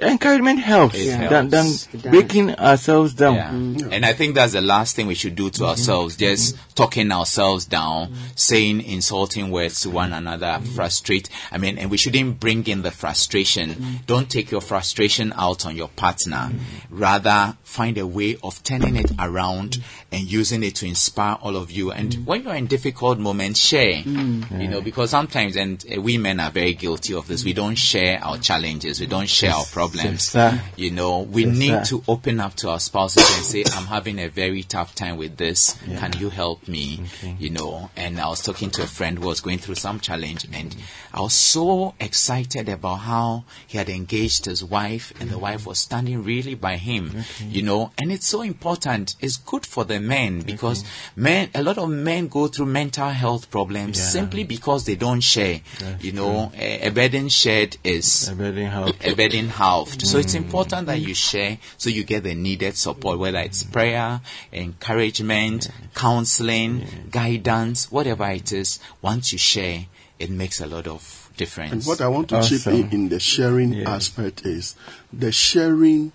[0.00, 1.88] encouragement helps It than, than helps.
[1.92, 2.10] It does.
[2.10, 3.34] breaking ourselves down.
[3.34, 3.50] Yeah.
[3.50, 3.92] Mm.
[3.92, 5.64] And I think that's the last thing we should do to mm-hmm.
[5.64, 6.72] ourselves, just mm-hmm.
[6.74, 8.24] talking ourselves down, mm-hmm.
[8.36, 11.28] saying insulting words to one another, frustrate.
[11.50, 14.00] I mean, and we shouldn't bring in the frustration.
[14.06, 16.50] Don't take your frustration out on your partner.
[16.90, 19.78] Rather, find a way of turning it around
[20.12, 21.90] and using it to inspire all of you.
[21.92, 24.02] And when you're in difficult moments, share.
[24.02, 27.44] You know, because sometimes, and uh, we men are very guilty of this.
[27.44, 29.00] We don't share our challenges.
[29.00, 29.87] We don't share our problems.
[30.18, 30.60] Sir.
[30.76, 31.98] You know, we Yes, need sir.
[31.98, 35.36] to open up to our spouses and say, I'm having a very tough time with
[35.36, 35.76] this.
[35.98, 37.00] Can you help me?
[37.38, 40.46] You know, and I was talking to a friend who was going through some challenge
[40.52, 40.74] and
[41.12, 45.40] I was so excited about how he had engaged his wife and the mm.
[45.40, 49.14] wife was standing really by him, you know, and it's so important.
[49.20, 50.84] It's good for the men because
[51.16, 54.04] men, a lot of men go through mental health problems Yeah.
[54.04, 55.60] simply because they don't share.
[55.78, 58.96] That's you know, a, a burden shared is A burden help.
[59.04, 59.48] a burden
[59.78, 60.06] halved.
[60.06, 64.20] So it's important that you share so you get the needed support, whether it's prayer,
[64.52, 68.78] encouragement, counseling, guidance, whatever it is.
[69.02, 69.86] Once you share,
[70.18, 71.72] it makes a lot of difference.
[71.72, 73.94] And what I want to chip in in the sharing Yeah.
[73.94, 74.74] aspect is
[75.12, 76.12] the sharing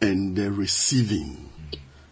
[0.00, 1.50] and the receiving.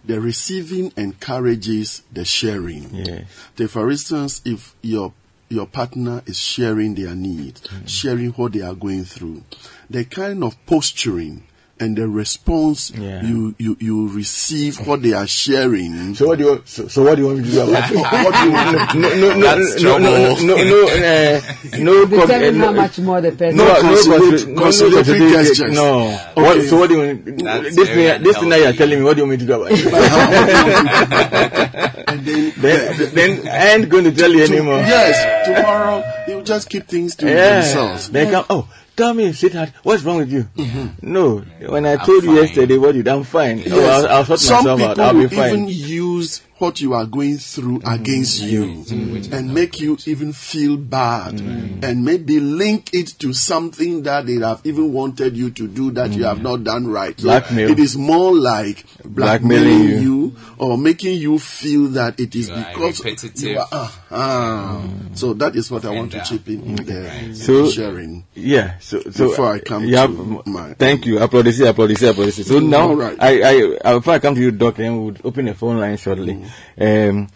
[0.05, 2.95] The receiving encourages the sharing.
[2.95, 3.25] Yes.
[3.57, 5.13] Take for instance, if your
[5.51, 7.89] your partner is sharing their needs, Mm.
[7.89, 9.43] sharing what they are going through,
[9.91, 11.43] the kind of posturing
[11.81, 13.23] and the response Yeah.
[13.25, 16.15] you, you you receive what they are sharing.
[16.15, 17.97] So what do you so, so what do you want me to do about it?
[17.97, 20.47] what do you want no, no, no, That's no, no, no, trouble.
[20.47, 21.41] no, no, uh,
[21.79, 23.57] no, Determine uh, how much more the person.
[23.57, 25.73] no, No no, consolate- consi- no, no, consolatory consolatory- gestures.
[25.75, 25.89] No.
[26.37, 26.43] Okay.
[26.43, 27.25] What, so what do you want?
[27.43, 29.47] That's This thing, this thing that you're telling me, what do you want me to
[29.47, 29.81] do about it?
[32.09, 34.79] and then, then, then I ain't going to tell you anymore.
[34.81, 37.61] yes, tomorrow you just keep things to Yeah.
[37.61, 38.11] themselves.
[38.11, 38.45] They come.
[38.51, 40.45] Oh, tell me, sweetheart, what's wrong with you?
[40.57, 41.13] Mm-hmm.
[41.13, 41.39] No,
[41.69, 43.59] when I I'm told you yesterday what you done, fine.
[43.59, 43.69] Yes.
[43.73, 45.15] Oh, I'll, I'll sort Some myself people out.
[45.15, 45.55] I'll be fine.
[45.55, 47.95] even use what you are going through mm.
[47.95, 48.51] against mm.
[48.51, 49.33] you mm.
[49.33, 54.61] and make you even feel bad and maybe link it to something that they have
[54.65, 57.19] even wanted you to do that you have not done right.
[57.19, 57.71] So Blackmail.
[57.71, 60.01] it is more like Blackmailing you.
[60.01, 60.37] you.
[60.59, 63.43] or making you feel that it is You because repetitive.
[63.43, 64.89] you are, ah, ah.
[65.15, 68.25] So that is what I want to chip in in the So- sharing.
[68.35, 68.79] Yeah.
[68.81, 71.17] So, so Before I come yeah, to my- thank you.
[71.19, 72.45] Applaudissi, applaudissi, applaudissi.
[72.45, 73.17] So now, right.
[73.21, 75.97] I, I, I, before I come to you, Doc, then we'll open the phone line
[75.97, 76.45] shortly.
[76.79, 77.29] Um,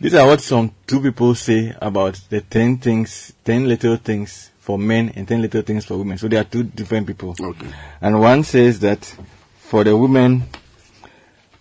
[0.00, 4.78] these are what some two people say about the ten things, ten little things for
[4.78, 6.18] men and ten little things for women.
[6.18, 7.34] So they are two different people.
[7.38, 7.68] Okay.
[8.00, 9.04] And one says that
[9.58, 10.44] for the women,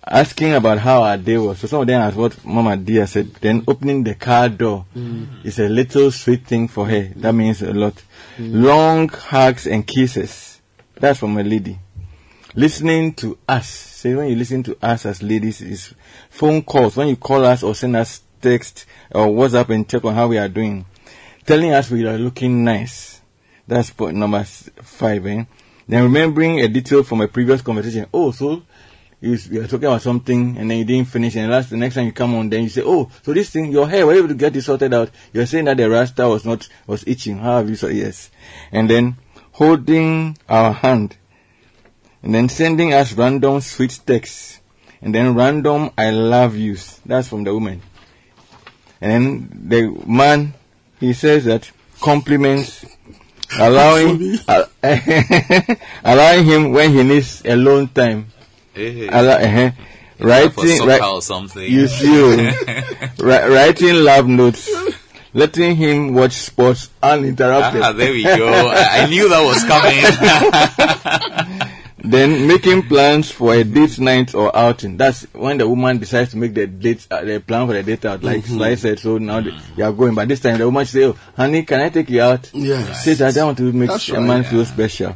[0.06, 1.60] asking about how our day was.
[1.60, 3.34] So some of them as what Mama Dia said.
[3.36, 4.86] Then opening the car door
[5.44, 7.12] is a little sweet thing for her.
[7.16, 8.04] That means a lot.
[8.38, 10.62] Long hugs and kisses.
[10.96, 11.80] That's from a lady.
[12.58, 13.68] Listening to us.
[13.68, 15.94] Say when you listen to us as ladies is
[16.30, 16.96] phone calls.
[16.96, 20.38] When you call us or send us text or WhatsApp and check on how we
[20.38, 20.86] are doing.
[21.46, 23.20] Telling us we are looking nice.
[23.68, 25.26] That's point number five.
[25.28, 25.44] Eh?
[25.86, 28.06] Then remembering a detail from a previous conversation.
[28.14, 28.64] Oh, so
[29.20, 31.96] you, you are talking about something and then you didn't finish and last the next
[31.96, 34.28] time you come on then you say oh so this thing your hair were able
[34.28, 37.58] to get it sorted out you're saying that the rasta was not was itching how
[37.58, 38.30] have you so yes
[38.74, 39.16] and then
[39.54, 41.16] holding our hand
[42.26, 44.60] and then sending us random sweet texts.
[45.02, 47.82] And then random i love yous that's from the woman.
[49.00, 50.56] And then the man
[51.00, 51.72] he says that
[52.02, 52.84] compliments
[53.60, 54.66] allowing uh,
[56.04, 58.32] allowing him when he needs alone time.
[58.74, 59.72] Hey, Allow, uh
[60.18, 61.72] for writing soccer right, or something.
[61.72, 63.12] you see oh.
[63.20, 64.70] Ri- writing love notes.
[65.34, 67.82] Letting him watch sports uninterrupted.
[67.82, 68.48] Ah, there we go.
[68.48, 71.55] I, I knew that was coming.
[72.12, 74.98] Then making plans for a date night or outing.
[74.98, 78.06] That's when the woman decides to make the date uh, the plan for the date
[78.06, 80.16] out like Sly said so now the, you are going.
[80.16, 82.50] But this time the woman says, oh honey can I take you out?
[82.54, 83.04] Yes.
[83.04, 84.24] says I don't want to make That's a right.
[84.24, 85.16] man feel special.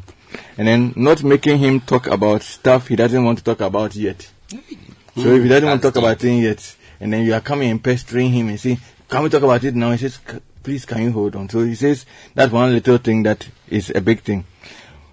[0.58, 4.30] And then not making him talk about stuff he doesn't want to talk about yet.
[4.50, 7.70] So if he doesn't want to talk about it yet and then you are coming
[7.70, 8.78] and pestering him and say
[9.10, 9.92] can we talk about it now?
[9.92, 10.20] He says
[10.64, 11.50] please can you hold on?
[11.50, 14.46] So he says that's one little thing that is a big thing.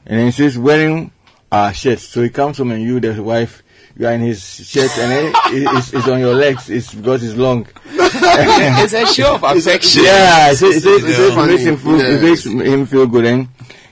[0.06, 1.10] And then he says wearing
[1.56, 2.04] Ah, our shirts.
[2.08, 3.62] So he comes home and you, the wife,
[3.96, 6.68] you are in his shirt and then it- it's, it's on your legs.
[6.70, 7.66] It's because it's long.
[7.86, 10.04] it's a show of affection.
[10.04, 13.06] Yeah, it says, it says, it You it makes him feel, it makes him feel
[13.06, 13.48] good and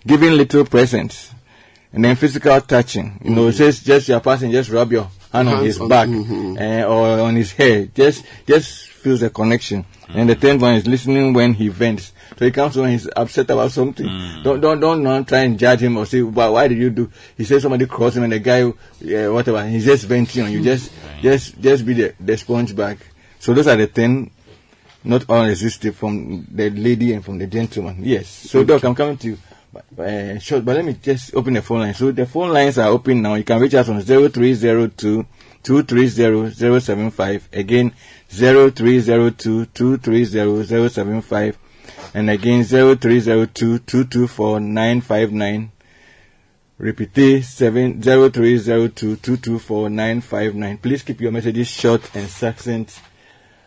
[0.07, 1.31] giving little presents.
[1.93, 3.21] And then physical touching.
[3.25, 6.09] You know, it says just your passing, just rub your hand on his on- back
[6.09, 7.87] eh, or on his hair.
[7.87, 9.85] Just, just feels a connection.
[10.09, 12.13] And the tenth one is listening when he vents.
[12.39, 14.07] So he comes when he's upset about something.
[14.43, 17.11] Don't, don't, don't, don't try and judge him or say, why, why did you do?
[17.37, 18.65] He says somebody crossed him and the guy,
[19.29, 19.67] whatever.
[19.69, 20.63] He's just venting on you.
[20.63, 20.93] Just,
[21.23, 22.99] just, just be the, the sponge back.
[23.39, 24.31] So those are the ten
[25.05, 27.99] not unresistive from the lady and from the gentleman.
[28.01, 28.29] Yes.
[28.29, 29.39] So, Doc, I'm coming to you.
[29.73, 31.95] But, uh, short, but let me just open the phone line.
[31.95, 33.35] So the phone lines are open now.
[33.35, 35.27] You can reach us on 0302
[35.63, 37.49] 230 075.
[37.53, 37.93] Again,
[38.29, 41.59] 0302 230 075.
[42.15, 45.73] And again, 0302 224 959.
[46.77, 50.77] Repeat seven zero three zero two two two four nine five nine.
[50.77, 52.99] Please keep your messages short and succinct,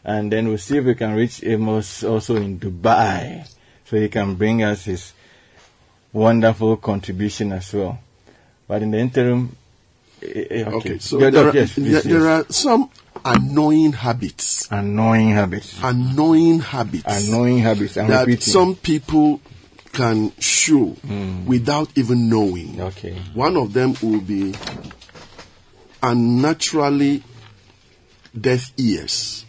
[0.04, 3.48] and then we'll see if we can reach Amos also in Dubai,
[3.86, 5.14] so he can bring us his
[6.12, 7.98] wonderful contribution as well.
[8.68, 9.56] But in the interim,
[10.22, 10.76] eh, eh, okay.
[10.76, 12.90] Okay, so there, are, yes, please, there, there are some
[13.36, 17.98] annoying habits, annoying habits, annoying habits annoying habits.
[17.98, 18.54] I'm that repeating.
[18.54, 19.42] some people
[19.92, 21.46] can show hmm.
[21.46, 22.80] without even knowing.
[22.80, 23.16] Okay.
[23.34, 24.54] One of them will be
[26.04, 27.24] unnaturally
[28.40, 29.46] deaf ears.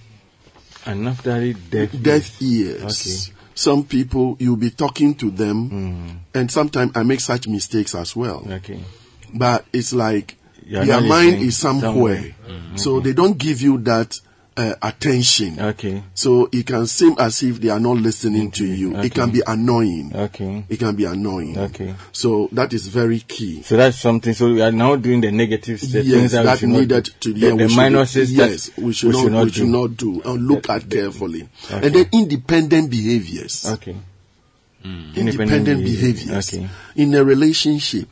[0.87, 1.91] Unnaturally deaf.
[2.01, 3.29] Deaf ears.
[3.29, 3.35] Okay.
[3.55, 6.09] Some people, you'll be talking to them, hmm.
[6.33, 8.47] and sometimes I make such mistakes as well.
[8.49, 8.81] Okay.
[9.35, 10.38] But it's like
[10.69, 12.51] Their not mind is somewhere, mm-hmm.
[12.53, 12.77] Mm-hmm.
[12.77, 14.21] so they don't give you that
[14.57, 15.61] uh, attention.
[15.61, 16.03] Okay.
[16.15, 18.97] So it can seem as if they are not listening to you.
[18.97, 19.07] Okay.
[19.07, 20.11] It can be annoying.
[20.15, 20.65] Okay.
[20.69, 21.57] It can be annoying.
[21.57, 21.95] Okay.
[22.11, 23.63] So that is very key.
[23.63, 24.35] So that's something.
[24.35, 26.81] So we are now doing the negatives, the yes, things that, we that should not
[26.81, 27.11] needed do.
[27.21, 29.67] to the, yeah, the we should- minuses Yes, that we should, not, we should do.
[29.71, 31.49] not do and look at carefully.
[31.71, 31.87] Okay.
[31.87, 33.65] And then independent behaviors.
[33.75, 33.97] Okay.
[34.85, 36.69] Independent, behaviors Okay.
[36.97, 38.09] in a relationship.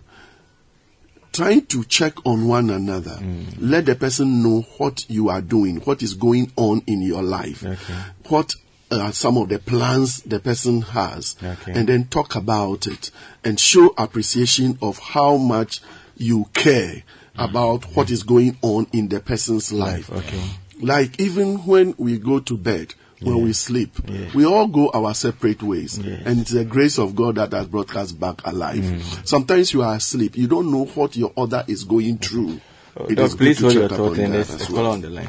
[1.37, 3.19] Trying to check on one another.
[3.21, 3.57] Mm.
[3.59, 7.63] Let the person know what you are doing, what is going on in your life,
[7.63, 7.95] Okay.
[8.29, 8.55] what
[8.91, 11.73] are some of the plans the person has, Okay.
[11.73, 13.11] and then talk about it
[13.45, 15.81] and show appreciation of how much
[16.17, 17.03] you care
[17.37, 20.11] about what is going on in the person's life.
[20.11, 20.43] Okay.
[20.81, 24.27] Like even when we go to bed, when we sleep, Yeah.
[24.35, 25.99] we all go our separate ways.
[25.99, 26.23] Yes.
[26.27, 28.77] And it's the grace of God that has brought us back alive.
[28.85, 29.27] Mm.
[29.27, 32.61] Sometimes you are asleep, you don't know what your other is going through.
[32.99, 34.73] Oh, It Doc, is good please hold your thought upon and that there's as a
[34.73, 34.83] well.
[34.83, 35.29] caller on the line.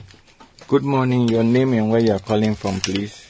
[0.68, 1.30] Good morning.
[1.30, 3.26] Your name and where you are calling from, please.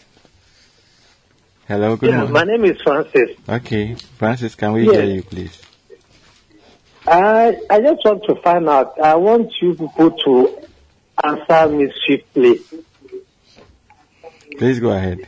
[1.67, 1.95] Hello.
[1.97, 2.33] Good Yeah, morning.
[2.33, 3.29] my name is Francis.
[3.47, 4.95] Okay, Francis, can we Yes.
[4.95, 5.61] hear you, please?
[7.05, 8.99] I I just want to find out.
[8.99, 10.57] I want you people to
[11.23, 12.59] answer me swiftly.
[14.57, 15.27] Please go ahead.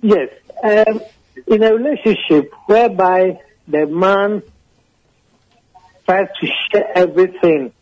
[0.00, 0.28] Yes.
[0.62, 1.00] Um,
[1.46, 4.42] in a relationship whereby the man
[6.04, 7.72] tries to share everything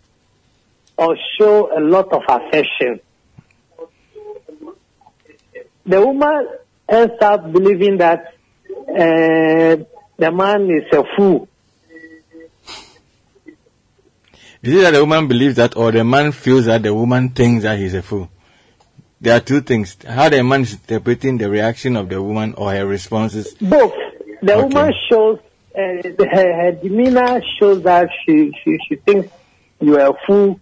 [0.97, 3.01] or show a lot of affection,
[5.85, 6.49] the woman
[6.89, 8.35] ends up believing that
[8.71, 9.83] uh,
[10.19, 11.49] the man is a fool.
[14.63, 17.63] Is it that the woman believes that, or the man feels that the woman thinks
[17.63, 18.29] that he's a fool?
[19.21, 19.97] There are two things.
[20.07, 23.55] How the man is interpreting the reaction of the woman or her responses.
[23.55, 23.93] Both.
[24.43, 24.63] The Okay.
[24.63, 25.39] woman shows
[25.75, 29.29] uh, her, her demeanor shows that she, she, she thinks
[29.81, 30.59] you are a fool,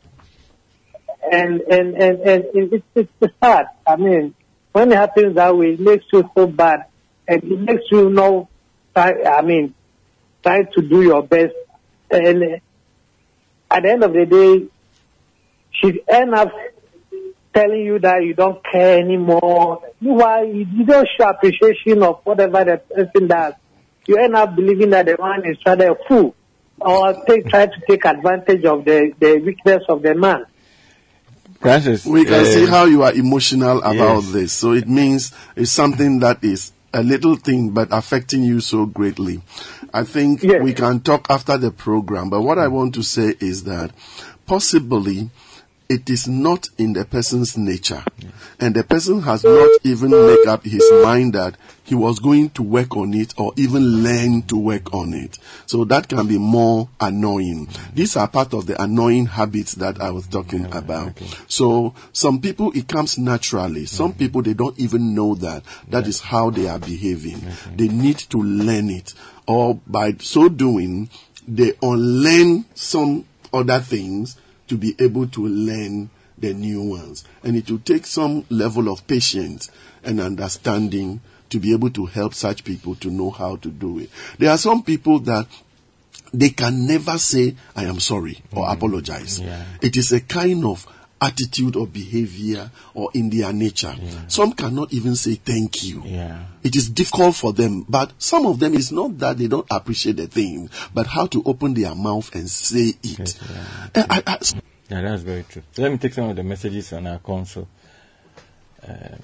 [1.31, 3.67] and and and, and it's it's sad.
[3.87, 4.35] I mean,
[4.73, 6.87] when it happens that way, it makes you so bad,
[7.27, 8.49] and it makes you know.
[8.95, 9.75] Try, I mean,
[10.43, 11.55] try to do your best,
[12.11, 12.57] and uh,
[13.71, 14.67] at the end of the day,
[15.71, 16.53] she ends up
[17.55, 19.83] telling you that you don't care anymore.
[20.01, 23.55] Why you you don't show appreciation of whatever the person does.
[24.07, 26.35] You end up believing that the man is rather a fool,
[26.81, 30.47] or take, try to take advantage of the, the weakness of the man.
[31.61, 34.33] Francis, We can uh, see how you are emotional about yes.
[34.33, 34.53] this.
[34.53, 39.43] So it means it's something that is a little thing but affecting you so greatly.
[39.93, 40.63] I think Yes.
[40.63, 43.91] we can talk after the program, but what I want to say is that
[44.47, 45.31] possibly
[45.89, 48.05] it is not in the person's nature.
[48.61, 52.63] And the person has not even made up his mind that he was going to
[52.63, 55.39] work on it or even learn to work on it.
[55.65, 57.67] So that can be more annoying.
[57.69, 57.95] Mm-hmm.
[57.95, 61.19] These are part of the annoying habits that I was talking about.
[61.47, 63.87] So some people it comes naturally.
[63.87, 64.19] Some mm-hmm.
[64.19, 67.41] people they don't even know that that is how they are behaving.
[67.75, 69.15] They need to learn it.
[69.47, 71.09] Or by so doing,
[71.47, 73.25] they unlearn some
[73.55, 74.37] other things
[74.69, 77.25] to be able to learn the new ones.
[77.43, 79.71] And it will take some level of patience
[80.05, 81.21] and understanding
[81.51, 84.11] to be able to help such people to know how to do it.
[84.39, 85.47] There are some people that
[86.33, 88.73] they can never say, I am sorry or mm-hmm.
[88.73, 89.41] apologize.
[89.41, 89.65] Yeah.
[89.81, 90.87] It is a kind of
[91.21, 93.95] attitude or behavior or in their nature.
[94.29, 96.03] Some cannot even say thank you.
[96.05, 96.45] Yeah.
[96.63, 100.17] It is difficult for them, but some of them it's not that they don't appreciate
[100.17, 103.39] the thing, but how to open their mouth and say it.
[103.95, 104.39] Eh, I- I-
[104.91, 105.63] Yeah, that's very true.
[105.73, 107.69] So let me take some of the messages on our console.
[108.87, 109.17] Uh,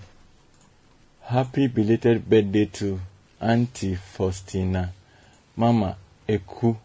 [1.22, 3.00] happy belated birthday to
[3.40, 4.92] Auntie Faustina.
[5.56, 5.96] Mama,
[6.28, 6.76] Eku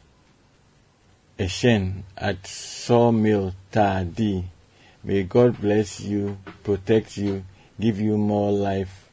[1.37, 4.43] Eshen at Sawmill Tadi.
[5.03, 7.43] May God bless you, protect you,
[7.79, 9.09] give you more life.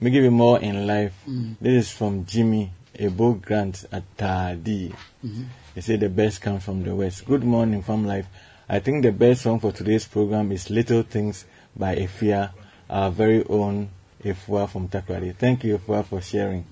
[0.00, 1.14] May give you more in life.
[1.28, 1.52] Mm-hmm.
[1.60, 4.88] This is from Jimmy Ebo Grant at Tadi.
[5.22, 5.80] They mm-hmm.
[5.80, 7.24] say the best comes from the west.
[7.24, 8.26] Good morning, from life.
[8.68, 11.44] I think the best song for today's program is Little Things
[11.76, 12.50] by Efya,
[12.90, 13.90] our very own
[14.24, 15.34] Efua from Takoradi.
[15.36, 16.66] Thank you, Efua, for sharing.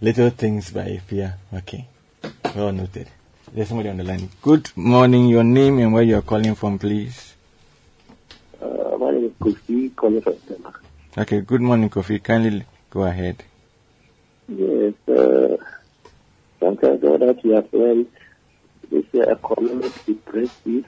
[0.00, 1.34] Little Things by Efya.
[1.54, 1.86] Okay.
[2.54, 3.08] Well noted.
[3.52, 4.28] There's somebody on the line.
[4.42, 5.28] Good morning.
[5.28, 7.34] Your name and where you're calling from, please.
[8.60, 10.74] Uh, my name is Kofi, calling from Tema.
[11.16, 11.40] Okay.
[11.40, 12.22] Good morning, Kofi.
[12.22, 13.44] Kindly go ahead.
[14.48, 15.56] Yes, uh,
[16.60, 18.06] sometimes all that we have learned
[18.90, 20.84] is uh, economic depressive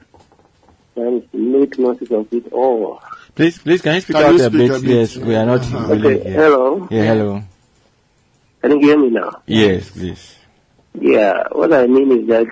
[0.95, 3.01] and make notice of it all.
[3.35, 4.69] Please, please, can you speak Can out you a speak bit?
[4.69, 4.83] a bit?
[4.89, 5.93] Yes, we are not Uh-huh.
[5.93, 6.41] really Okay, here.
[6.41, 6.87] hello.
[6.91, 7.43] Yeah, hello.
[8.61, 9.41] Can you hear me now?
[9.45, 10.35] Yes, please.
[10.99, 12.47] Yeah, what I mean is that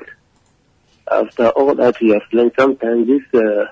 [1.12, 3.66] after all that we have learned, sometimes this uh,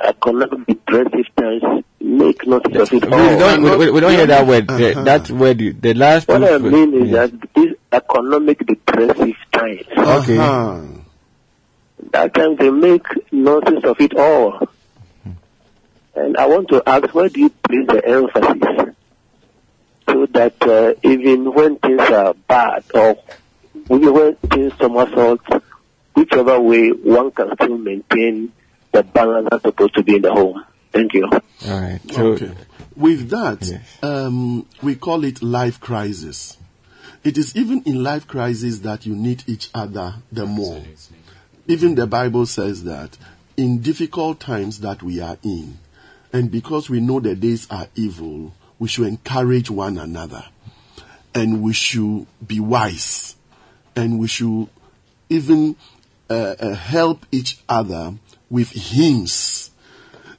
[0.00, 3.38] economic depressive times make notice of it We all.
[3.38, 4.66] don't, we, we- we don't hear that word.
[4.68, 5.04] The- Uh-huh.
[5.04, 7.30] That word, you- the last What I mean is yes.
[7.30, 10.38] that this economic depressive times, Okay.
[10.38, 10.82] Uh-huh.
[12.12, 14.68] that time they make nonsense of it all.
[16.14, 18.94] And I want to ask, where do you place the emphasis?
[20.08, 23.16] So that uh, even when things are bad or
[23.90, 25.40] even when things somersault,
[26.14, 28.52] whichever way one can still maintain
[28.92, 30.64] the balance that's supposed to be in the home.
[30.92, 31.26] Thank you.
[31.30, 31.40] All
[31.80, 32.00] right.
[32.12, 32.52] So, Okay.
[32.96, 33.98] With that, Yes.
[34.02, 36.56] um, we call it life crisis.
[37.22, 40.82] It is even in life crisis that you need each other the more.
[41.66, 43.16] Even the Bible says that
[43.56, 45.78] in difficult times that we are in,
[46.32, 50.44] and because we know the days are evil, we should encourage one another,
[51.34, 53.36] and we should be wise,
[53.94, 54.68] and we should
[55.28, 55.76] even
[56.30, 58.14] uh, uh, help each other
[58.50, 59.70] with hymns.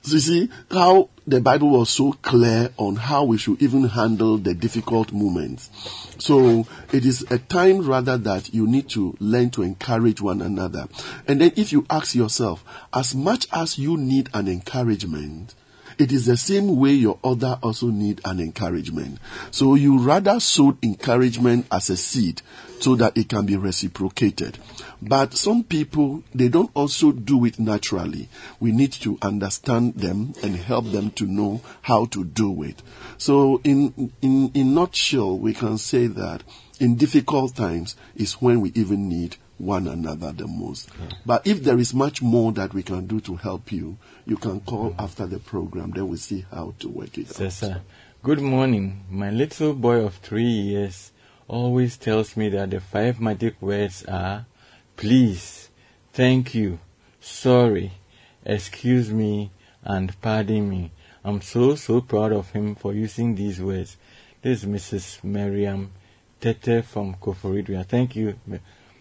[0.01, 4.37] So you see how the Bible was so clear on how we should even handle
[4.37, 5.69] the difficult moments.
[6.17, 10.87] So it is a time rather that you need to learn to encourage one another.
[11.27, 12.63] And then if you ask yourself,
[12.93, 15.53] as much as you need an encouragement,
[15.99, 19.19] it is the same way your other also need an encouragement.
[19.51, 22.41] So you rather sow encouragement as a seed
[22.79, 24.57] so that it can be reciprocated.
[25.01, 28.29] But some people, they don't also do it naturally.
[28.59, 32.81] We need to understand them and help them to know how to do it.
[33.17, 36.43] So in, in, in nutshell, we can say that
[36.79, 40.89] in difficult times is when we even need one another the most.
[41.25, 44.61] But if there is much more that we can do to help you, you can
[44.61, 44.95] call mm.
[44.97, 45.91] after the program.
[45.91, 47.35] Then we'll see how to work it out.
[47.35, 47.81] Sessa,
[48.23, 49.03] good morning.
[49.09, 51.11] My little boy of three years
[51.49, 54.45] always tells me that the five magic words are
[54.95, 55.69] please,
[56.13, 56.79] thank you,
[57.19, 57.91] sorry,
[58.45, 59.51] excuse me,
[59.83, 60.91] and pardon me.
[61.23, 63.97] I'm so, so proud of him for using these words.
[64.41, 65.23] This is Mrs.
[65.23, 65.91] Miriam
[66.39, 67.85] Tete from Koforidua.
[67.85, 68.35] Thank you,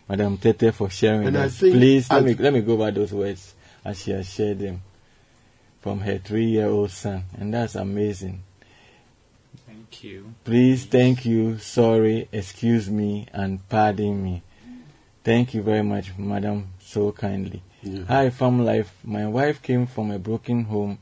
[0.09, 1.51] Madam Tete, for sharing And I that.
[1.51, 3.55] think Please, let me, let me go over those words
[3.85, 4.83] as she has shared them
[5.81, 7.25] from her three-year-old son.
[7.39, 8.43] And that's amazing.
[9.91, 10.35] Thank you.
[10.45, 14.43] Please, thank you, sorry, excuse me, and pardon me.
[15.25, 17.63] Thank you very much, madam, so kindly.
[17.83, 18.05] Yeah.
[18.05, 18.95] Hi, Farm Life.
[19.03, 20.99] My wife came from a broken home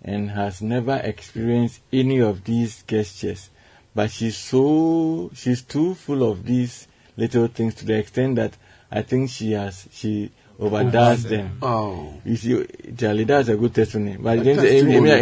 [0.00, 3.50] and has never experienced any of these gestures.
[3.96, 6.86] But she's so, she's too full of these
[7.16, 8.56] little things to the extent that
[8.92, 10.30] I think she has, she
[10.60, 11.58] overdoes them.
[11.62, 12.12] Oh.
[12.24, 12.66] You see,
[12.98, 14.16] Charlie, that's a good testimony.
[14.20, 14.44] But I I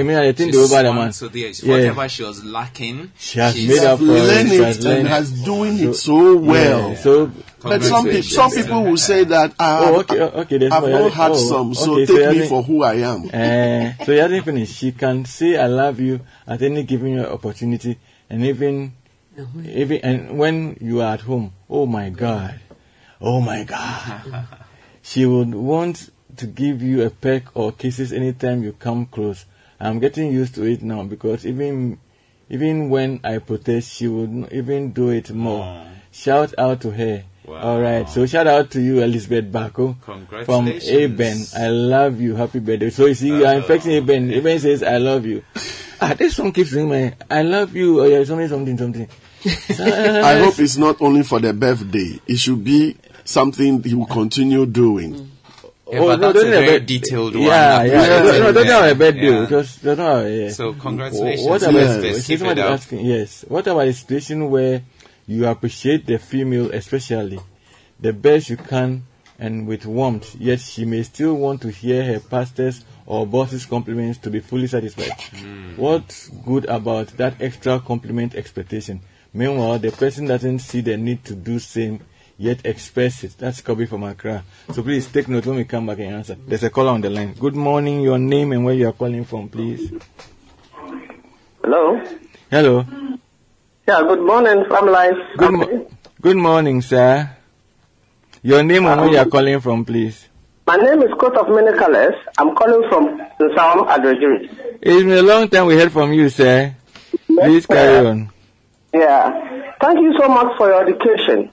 [0.03, 1.13] mean, I think they over the man.
[1.13, 1.71] to the- Yeah.
[1.71, 4.53] Whatever she was lacking, She has made up for Learn it.
[4.53, 5.09] It and learned.
[5.09, 6.91] has doing it so well.
[6.91, 7.31] Yeah, so,
[7.63, 10.89] But some people, some people will say that I have, Oh, okay, oh, okay, I've
[10.89, 13.25] not had Oh, some, so okay, take you me for who I am.
[13.33, 14.75] uh, so you haven't finished.
[14.77, 17.99] She can say "I love you" at any given opportunity,
[18.31, 18.93] and even,
[19.65, 21.53] even and when you are at home.
[21.71, 22.59] Oh my God,
[23.21, 24.47] oh my God.
[25.09, 29.47] she would want to give you a peck or kisses anytime you come close.
[29.81, 31.99] I'm getting used to it now because even,
[32.51, 35.87] even when I protest, she would even do it more.
[36.13, 37.25] Shout out to her.
[37.49, 38.07] All right.
[38.07, 39.97] So shout out to you, Elizabeth Bako.
[40.45, 40.69] From.
[40.69, 41.39] Eben.
[41.57, 42.35] I love you.
[42.37, 42.91] Happy birthday.
[42.91, 44.31] So you see, you are infecting Eben.
[44.31, 45.43] Eben says, I love you.
[46.03, 48.03] Ah, this song keeps ringing my, I love you.
[48.03, 49.09] Oh yeah, something, something, something.
[49.45, 52.21] I hope it's not only for the birthday.
[52.27, 55.31] It should be something he will continue doing.
[55.91, 57.45] Yeah, but oh, that's a very detailed one.
[57.45, 57.93] Yeah, yeah.
[57.93, 58.23] Yeah.
[58.23, 59.41] No, no, don't have a birthday Yeah.
[59.41, 60.21] because that's not.
[60.25, 60.51] Yeah.
[60.51, 61.49] So congratulations.
[61.49, 61.97] What about Yes.
[61.97, 62.71] the Let's keep it up.
[62.73, 63.07] asking?
[63.07, 63.45] Yes.
[63.49, 64.83] What about a situation where
[65.27, 67.39] you appreciate the female, especially,
[68.01, 69.05] the best you can
[69.39, 74.19] and with warmth, yet she may still want to hear her pastors or boss's compliments
[74.19, 75.13] to be fully satisfied.
[75.37, 75.77] Hmm.
[75.77, 79.01] What's good about that extra compliment expectation?
[79.33, 82.01] Meanwhile, the person doesn't see the need to do same,
[82.39, 83.35] yet express it.
[83.39, 84.43] That's Kobe from Accra.
[84.73, 86.35] So please take note when we come back and answer.
[86.47, 87.35] There's a caller on the line.
[87.35, 89.93] Good morning, your name and where you are calling from, please.
[91.63, 92.01] Hello.
[92.51, 92.85] Hello.
[93.87, 95.17] Yeah, good morning from life.
[95.37, 95.91] Good, mo-
[96.21, 97.31] good morning, sir.
[98.43, 100.27] Your name and where you are calling from, please.
[100.67, 102.15] My name is Court of Many Colors.
[102.39, 104.79] I'm calling from Nsawam Adoagyiri.
[104.83, 106.75] It's been a long time we heard from you, sir.
[107.27, 108.31] Please carry on.
[108.99, 109.75] Yeah.
[109.81, 111.51] Thank you so much for your education.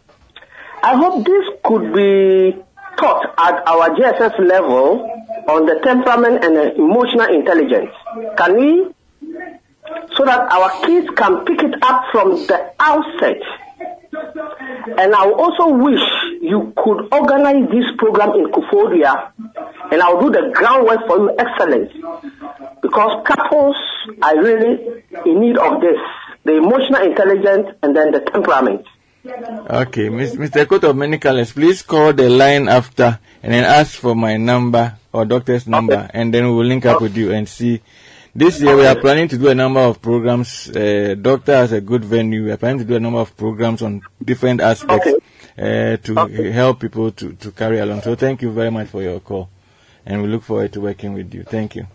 [0.82, 2.58] I hope this could be
[2.98, 5.08] taught at our GSS level
[5.48, 7.92] on the temperament and the emotional intelligence.
[8.38, 8.88] Can we?
[10.18, 13.42] So that our kids can pick it up from the outset.
[14.98, 16.02] And I also wish
[16.42, 19.34] you could organize this program in Koforidua
[19.92, 21.92] and I'll do the groundwork for you excellent.
[22.82, 23.76] Because couples
[24.22, 26.00] are really in need of this.
[26.46, 28.86] The emotional intelligence and then the temperament.
[29.28, 30.68] Okay, Mr.
[30.68, 34.96] Koto of Many Colors, please call the line after and then ask for my number
[35.12, 37.82] or doctor's number, and then we will link up with you and see.
[38.36, 40.70] This year we are planning to do a number of programs.
[40.70, 42.44] Uh, doctor has a good venue.
[42.44, 45.08] We are planning to do a number of programs on different aspects
[45.58, 46.16] uh, to
[46.52, 48.02] help people to, to carry along.
[48.02, 49.50] So thank you very much for your call,
[50.06, 51.44] and we look forward to working with you.
[51.44, 51.88] Thank you.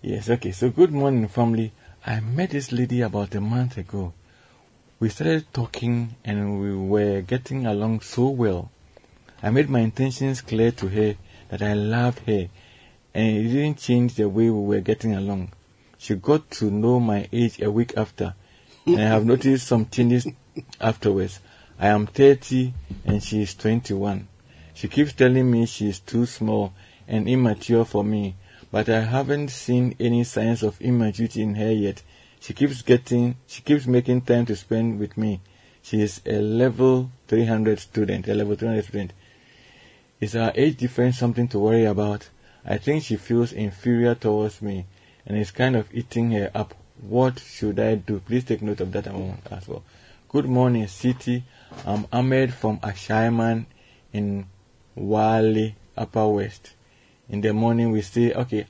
[0.00, 0.52] Yes, okay.
[0.52, 1.72] So good morning, family.
[2.06, 4.14] I met this lady about a month ago.
[4.98, 8.70] We started talking and we were getting along so well.
[9.42, 11.16] I made my intentions clear to her
[11.50, 12.48] that I loved her
[13.12, 15.52] and it didn't change the way we were getting along.
[15.98, 18.34] She got to know my age a week after
[18.86, 20.26] and I have noticed some changes
[20.80, 21.38] afterwards.
[21.78, 22.72] I am 30
[23.04, 24.26] and she is 21.
[24.72, 26.72] She keeps telling me she is too small
[27.06, 28.36] and immature for me,
[28.72, 32.02] but I haven't seen any signs of immaturity in her yet.
[32.40, 35.40] She keeps getting, she keeps making time to spend with me.
[35.82, 39.12] She is a level 300 student, a level 300 student.
[40.20, 42.28] Is our age difference something to worry about?
[42.64, 44.86] I think she feels inferior towards me
[45.26, 46.74] and is kind of eating her up.
[47.00, 48.20] What should I do?
[48.20, 49.82] Please take note of that amount as well.
[50.28, 51.44] Good morning, City.
[51.86, 53.66] I'm Ahmed from Ashaiman
[54.12, 54.46] in
[54.94, 56.74] Wali, Upper West.
[57.30, 58.66] In the morning we say, okay,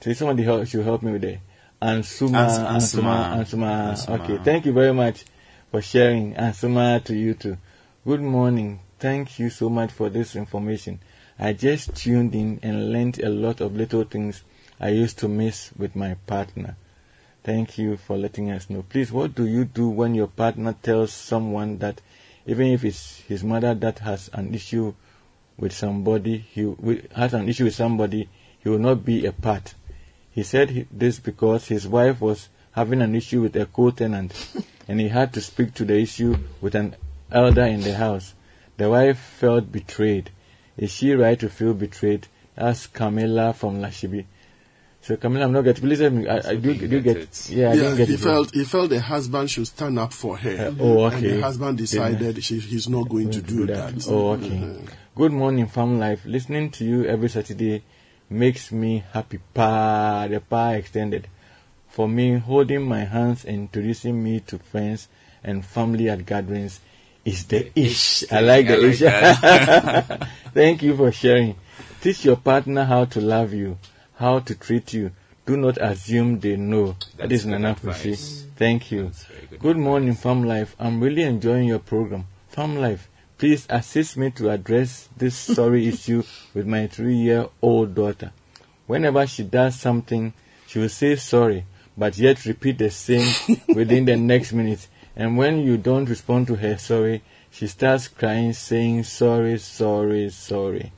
[0.00, 1.38] so somebody help, should help me with the
[1.82, 2.38] Ansuma,
[2.70, 3.42] Ans- Ansuma, Ansuma.
[3.42, 3.92] Ansuma.
[3.92, 4.20] Ansuma.
[4.20, 5.24] Okay, thank you very much
[5.72, 6.34] for sharing.
[6.34, 7.58] Ansuma to you too.
[8.06, 8.78] Good morning.
[9.00, 11.00] Thank you so much for this information.
[11.38, 14.44] I just tuned in and learned a lot of little things
[14.80, 16.76] I used to miss with my partner.
[17.42, 18.82] Thank you for letting us know.
[18.88, 22.00] Please, what do you do when your partner tells someone that
[22.46, 24.94] even if it's his mother that has an issue
[25.58, 28.28] with somebody, he wi- has an issue with somebody,
[28.62, 29.74] he will not be a part.
[30.30, 34.32] He said he- this because his wife was having an issue with a co-tenant
[34.88, 36.94] and he had to speak to the issue with an
[37.32, 38.34] elder in the house.
[38.76, 40.30] The wife felt betrayed.
[40.76, 42.26] Is she right to feel betrayed?
[42.58, 44.26] Asked Camilla from Lashibi.
[45.00, 45.82] So Camilla, I'm not getting.
[45.82, 46.26] Please let me.
[46.28, 47.48] I, I do, do get.
[47.48, 48.20] Yeah, I yeah, didn't get he it.
[48.20, 50.68] felt he felt the husband should stand up for her.
[50.68, 51.16] Uh, oh, okay.
[51.16, 54.04] And the husband decided she, he's not going to do that.
[54.08, 54.80] Oh, okay.
[55.16, 56.26] Good morning, Farm Life.
[56.26, 57.82] Listening to you every Saturday
[58.28, 59.38] makes me happy.
[59.54, 61.26] Pa, the pa extended.
[61.88, 65.08] For me, holding my hands and introducing me to friends
[65.42, 66.80] and family at gatherings
[67.24, 68.30] is the ish.
[68.30, 70.28] I like the ish.
[70.52, 71.56] Thank you for sharing.
[72.02, 73.78] Teach your partner how to love you,
[74.16, 75.12] how to treat you.
[75.46, 76.94] Do not assume they know.
[77.16, 78.42] that is Nana Fushi.
[78.56, 79.12] Thank you.
[79.60, 80.76] Good morning, Farm Life.
[80.78, 82.26] I'm really enjoying your program.
[82.48, 86.22] Farm Life, please assist me to address this sorry issue
[86.54, 88.32] with my three year old daughter.
[88.86, 90.32] Whenever she does something,
[90.66, 93.28] she will say sorry, but yet repeat the same
[93.68, 94.86] within the next minute.
[95.14, 100.92] And when you don't respond to her sorry, she starts crying, saying sorry, sorry, sorry.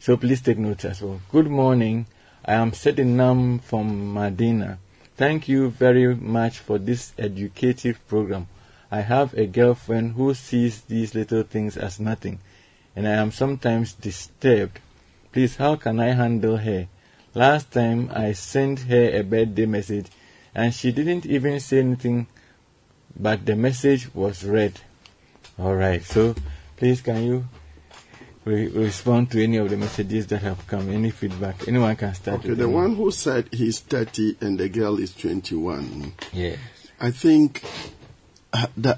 [0.00, 1.20] So please take note as well.
[1.30, 2.06] Good morning.
[2.44, 4.78] I am Sedinam from Medina.
[5.16, 8.48] Thank you very much for this educative program.
[8.90, 12.40] I have a girlfriend who sees these little things as nothing,
[12.94, 14.80] and I am sometimes disturbed.
[15.32, 16.88] Please, how can I handle her?
[17.34, 20.06] Last time I sent her a birthday message,
[20.54, 22.28] and she didn't even say anything,
[23.18, 24.80] but the message was read.
[25.58, 26.34] Alright, so
[26.76, 27.44] please can you
[28.44, 30.90] re- respond to any of the messages that have come?
[30.90, 31.66] Any feedback?
[31.66, 32.40] Anyone can start.
[32.40, 36.12] Okay, the one who said he's 30 and the girl is 21.
[36.32, 36.58] Yes.
[37.00, 37.62] I think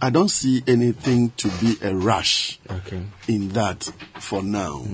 [0.03, 3.03] I don't see anything to be a rush Okay.
[3.27, 4.85] in that for now.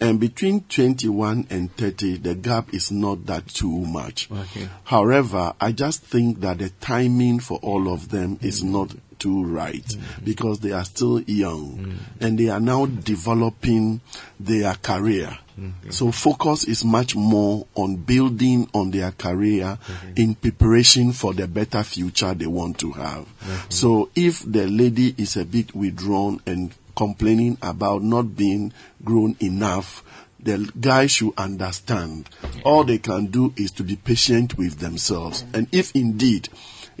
[0.00, 4.28] And between 21 and 30, the gap is not that too much.
[4.32, 4.68] Okay.
[4.84, 9.96] However, I just think that the timing for all of them is not too right
[10.24, 14.00] because they are still young and they are now developing
[14.40, 15.38] their career.
[15.90, 19.78] So focus is much more on building on their career
[20.16, 23.26] in preparation for the better future they want to have.
[23.68, 28.72] So if the lady is a bit withdrawn and complaining about not being
[29.04, 30.02] grown enough,
[30.42, 32.30] the guy should understand.
[32.64, 35.44] All they can do is to be patient with themselves.
[35.52, 36.48] And if indeed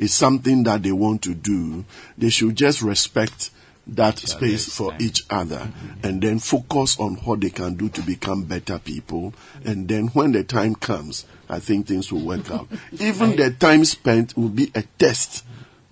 [0.00, 1.84] it's something that they want to do,
[2.16, 3.50] they should just respect
[3.86, 6.06] that space for each other mm-hmm.
[6.06, 9.34] and then focus on what they can do to become better people.
[9.64, 12.68] And then when the time comes, I think things will work out.
[12.92, 15.44] Even the time spent will be a test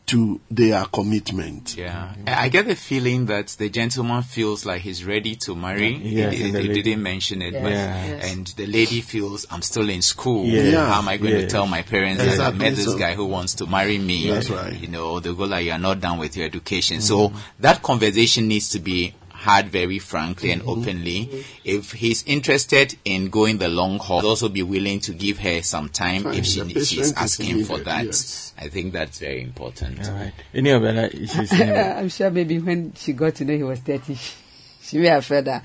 [0.08, 1.76] to their commitment.
[1.76, 5.94] Yeah, I I get the feeling that the gentleman feels like he's ready to marry.
[5.96, 7.62] Yes, he, and he didn't mention it, Yes.
[7.62, 8.06] but Yeah.
[8.06, 8.32] Yes.
[8.32, 10.46] and the lady feels I'm still in school.
[10.46, 10.74] Yes.
[10.74, 12.98] How am I going to tell my parents that I met this so.
[12.98, 14.30] guy who wants to marry me?
[14.30, 14.78] That's right.
[14.80, 18.70] You know, they go like, "You're not done with your education." So that conversation needs
[18.70, 21.44] to be had very frankly and openly.
[21.64, 25.62] If he's interested in going the long haul, he'll also be willing to give her
[25.62, 26.34] some time Fine.
[26.34, 28.06] if she The she's is asking for that.
[28.06, 28.52] yes.
[28.58, 30.04] I think that's very important.
[30.06, 30.32] All right.
[30.52, 31.52] Any of that issues?
[31.52, 31.80] anyway?
[31.98, 34.34] I'm sure maybe when she got to know he was 30, she,
[34.82, 35.62] she may have felt that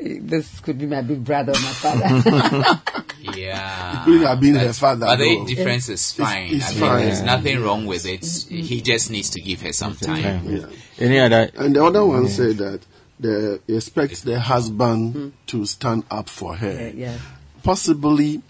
[0.00, 2.80] eh, this could be my big brother or my father.
[3.34, 4.02] Yeah.
[4.04, 5.46] Could have been her father, But the though.
[5.46, 6.54] difference is fine.
[6.54, 7.06] it's I mean, fine.
[7.06, 8.24] there's nothing wrong with it.
[8.48, 10.44] He just needs to give her some time.
[10.48, 10.66] Yeah.
[10.98, 11.50] Any other?
[11.56, 12.80] And the other one said that
[13.18, 16.92] the he expects the husband to stand up for her.
[16.94, 17.18] yeah.
[17.62, 18.42] Possibly,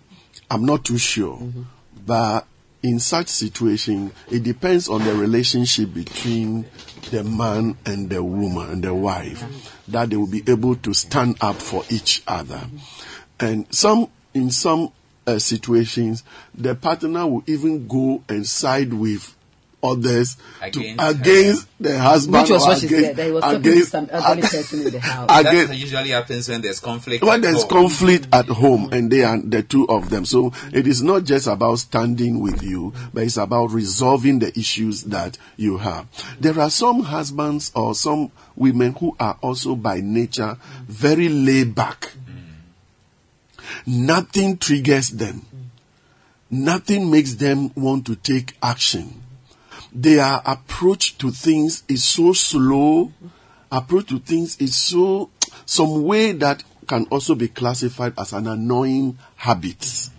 [0.51, 1.41] I'm not too sure,
[2.05, 2.47] but
[2.83, 6.67] in such situation, it depends on the relationship between
[7.11, 11.37] the man and the woman and the wife that they will be able to stand
[11.41, 12.61] up for each other.
[13.41, 14.93] And some, in some
[15.27, 16.23] uh, situations,
[16.55, 19.36] the partner will even go and side with
[19.93, 23.33] others Against to, against the husband Which was or what she against, said, that he
[23.33, 25.41] was talking to against- some elderly person in the house.
[25.41, 27.25] against- That usually happens when there's conflict.
[27.25, 27.69] when at there's home.
[27.71, 30.25] conflict at home and they are the two of them.
[30.25, 35.03] So it is not just about standing with you, but it's about resolving the issues
[35.05, 36.07] that you have.
[36.41, 40.57] There are some husbands or some women who are also by nature
[40.89, 42.13] very laid back.
[43.87, 45.45] Nothing triggers them.
[46.51, 49.23] Nothing makes them want to take action.
[49.99, 53.13] Their approach to things is so slow.
[53.73, 55.31] Approach to things is so,
[55.65, 60.11] some way that can also be classified as an annoying habit.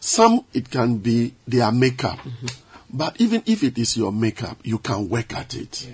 [0.00, 2.18] Some it can be their makeup.
[2.92, 5.88] But even if it is your makeup, you can work at it.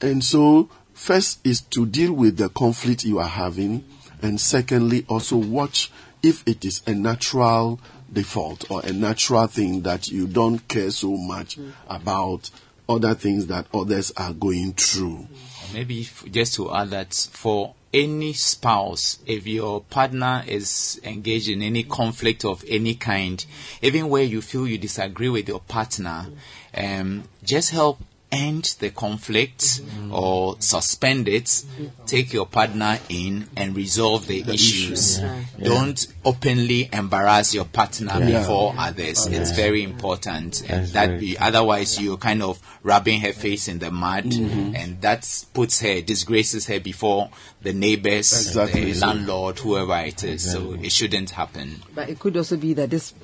[0.00, 3.84] And so, first is to deal with the conflict you are having,
[4.22, 5.90] and secondly, also watch
[6.22, 7.80] if it is a natural
[8.14, 11.58] default or a natural thing that you don't care so much
[11.88, 12.50] about
[12.88, 15.26] other things that others are going through.
[15.72, 21.62] Maybe f- just to add that for any spouse, if your partner is engaged in
[21.62, 23.44] any conflict of any kind,
[23.82, 26.26] even where you feel you disagree with your partner,
[26.74, 27.98] um, just help
[28.34, 29.80] end the conflict
[30.10, 31.64] or suspend it,
[32.06, 35.20] take your partner in and resolve the, issues.
[35.62, 38.40] Don't openly embarrass your partner Yeah.
[38.40, 39.26] before others.
[39.26, 40.62] It's very important.
[40.68, 44.74] And that be otherwise you're kind of rubbing her face in the mud Mm-hmm.
[44.76, 47.30] and that puts her disgraces her before
[47.62, 50.50] the neighbors, Exactly the landlord, whoever it is.
[50.52, 51.82] So it shouldn't happen.
[51.94, 53.14] But it could also be that this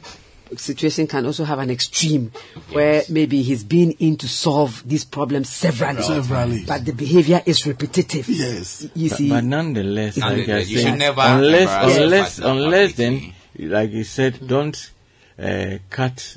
[0.56, 2.32] situation can also have an extreme
[2.72, 6.02] where maybe he's been in to solve these problems severally.
[6.02, 6.64] Severally.
[6.66, 8.28] But the behavior is repetitive.
[8.28, 8.88] Yes.
[8.94, 12.40] You But, see, but nonetheless, like Nonetheless, I you should said, never unless embarrass unless
[12.40, 14.90] partner unless then, like you said, don't
[15.38, 16.36] uh, cut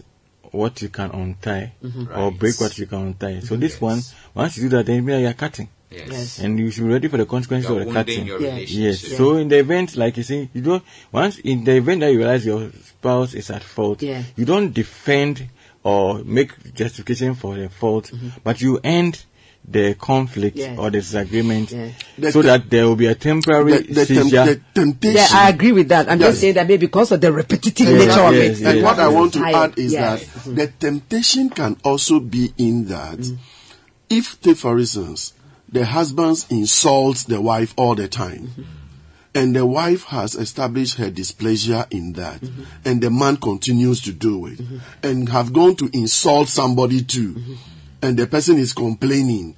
[0.51, 2.39] what you can untie or Right.
[2.39, 3.39] break what you can untie.
[3.39, 4.01] So this one,
[4.35, 6.07] once you do that, then you are cutting, Yes.
[6.09, 6.39] Yes.
[6.39, 8.25] and you should be ready for the consequences You're of the cutting.
[8.25, 8.49] your Yeah.
[8.55, 8.79] relationship.
[8.83, 9.17] Yes.
[9.17, 12.17] So in the event, like you say, you don't once in the event that you
[12.19, 14.23] realize your spouse is at fault, Yeah.
[14.35, 15.47] you don't defend
[15.83, 18.29] or make justification for the fault, mm-hmm.
[18.43, 19.23] but you end
[19.65, 20.75] the conflict Yeah.
[20.77, 21.87] or the disagreement Yeah.
[22.17, 25.15] The so te- that there will be a temporary The, the, tem- the temptation.
[25.15, 26.09] yeah, I agree with that.
[26.09, 26.29] I'm Yes.
[26.31, 28.65] just saying that maybe because of the repetitive Yes, nature of yes, it.
[28.67, 29.55] And yes, what I want to Tired.
[29.55, 30.15] add is Yeah.
[30.15, 30.55] that mm-hmm.
[30.55, 33.37] the temptation can also be in that mm.
[34.09, 35.31] if, take for instance,
[35.73, 38.61] the husband insults the wife all the time, mm-hmm.
[39.35, 42.63] and the wife has established her displeasure in that, mm-hmm.
[42.85, 44.77] and the man continues to do it, mm-hmm.
[45.01, 47.35] and have gone to insult somebody too.
[48.01, 49.55] and the person is complaining,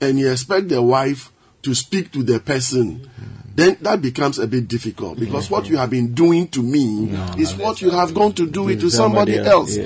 [0.00, 1.32] and you expect the wife
[1.66, 3.10] to speak to the person,
[3.56, 5.18] then that becomes a bit difficult.
[5.18, 8.68] Because what you have been doing to me is what you have gone to do
[8.68, 9.76] it to somebody, else.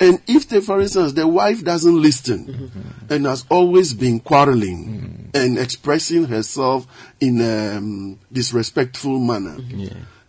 [0.00, 2.70] And if, the, for instance, the wife doesn't listen
[3.10, 6.86] and has always been quarreling and expressing herself
[7.20, 9.58] in a um, disrespectful manner,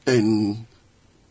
[0.06, 0.66] and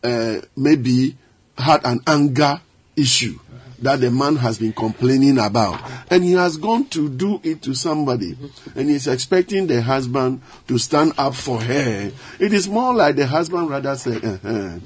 [0.03, 1.15] uh, maybe
[1.55, 2.59] had an anger
[2.95, 3.37] issue
[3.79, 5.79] that the man has been complaining about.
[6.09, 8.37] And he has gone to do it to somebody.
[8.75, 12.11] And he's expecting the husband to stand up for her.
[12.39, 14.79] It is more like the husband rather say uh-huh,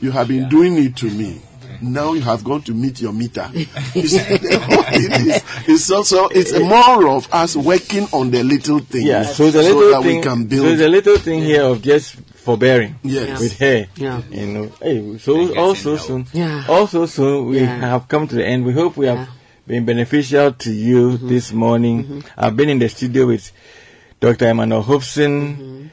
[0.00, 1.40] you have been doing it to me.
[1.82, 3.50] Now you have gone to meet your meter.
[3.96, 9.24] It's, it is, it's also it's more of us working on the little things Yeah,
[9.24, 10.66] so the little that thing, we can build.
[10.68, 13.40] so the little thing here of just forbearing Yes.
[13.40, 13.86] with her.
[13.96, 14.20] Yeah.
[14.30, 16.64] You know, hey, so also soon, Yeah.
[16.68, 17.80] also soon we Yeah.
[17.80, 18.64] have come to the end.
[18.64, 19.28] We hope we have
[19.66, 21.28] been beneficial to you Mm-hmm.
[21.28, 22.22] this morning.
[22.36, 23.50] I've been in the studio with
[24.20, 24.48] Dr.
[24.50, 25.86] Emmanuel Hobson, Mm-hmm.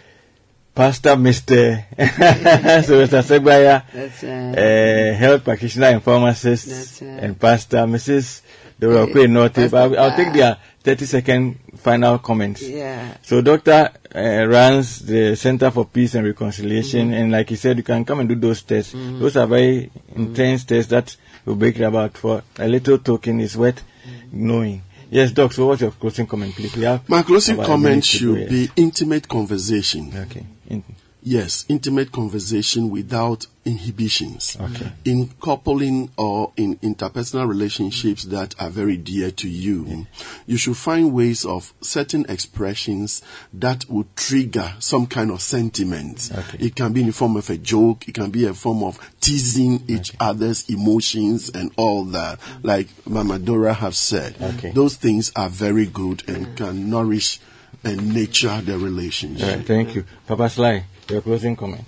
[0.73, 1.83] Pastor Mr.
[2.85, 7.23] Sylvester Segbaya, That's uh, health practitioner and pharmacist, That's right.
[7.23, 8.41] and Pastor Mrs.
[8.79, 9.53] Dora Okwe Norte.
[9.55, 10.33] Pastor But I'll, I'll take Pa.
[10.33, 12.61] their 30 second final comments.
[12.61, 13.17] Yeah.
[13.21, 17.13] So Doctor uh, runs the Center for Peace and Reconciliation, Mm-hmm.
[17.21, 18.93] and like he said, you can come and do those tests.
[18.95, 23.55] Those are very intense tests that will break it about for a little token is
[23.57, 24.47] worth Mm-hmm.
[24.47, 24.81] knowing.
[25.11, 25.51] Yes, Doc.
[25.53, 26.75] So what's your closing comment, please?
[26.75, 30.45] We have my closing comment minute to go, should be intimate conversation okay.
[30.69, 30.83] In-
[31.23, 34.57] Yes, intimate conversation without inhibitions.
[34.59, 34.91] Okay.
[35.05, 40.07] In coupling or in interpersonal relationships that are very dear to you,
[40.47, 43.21] you should find ways of certain expressions
[43.53, 46.31] that would trigger some kind of sentiment.
[46.35, 46.65] Okay.
[46.65, 48.97] It can be in the form of a joke, it can be a form of
[49.21, 52.39] teasing each other's emotions and all that.
[52.63, 54.35] Like Mama Dora have said.
[54.41, 54.71] Okay.
[54.71, 57.39] Those things are very good and can nourish
[57.83, 59.57] and nurture the relationship.
[59.57, 60.05] Right, thank you.
[60.27, 61.85] Papa Sly, your closing comment.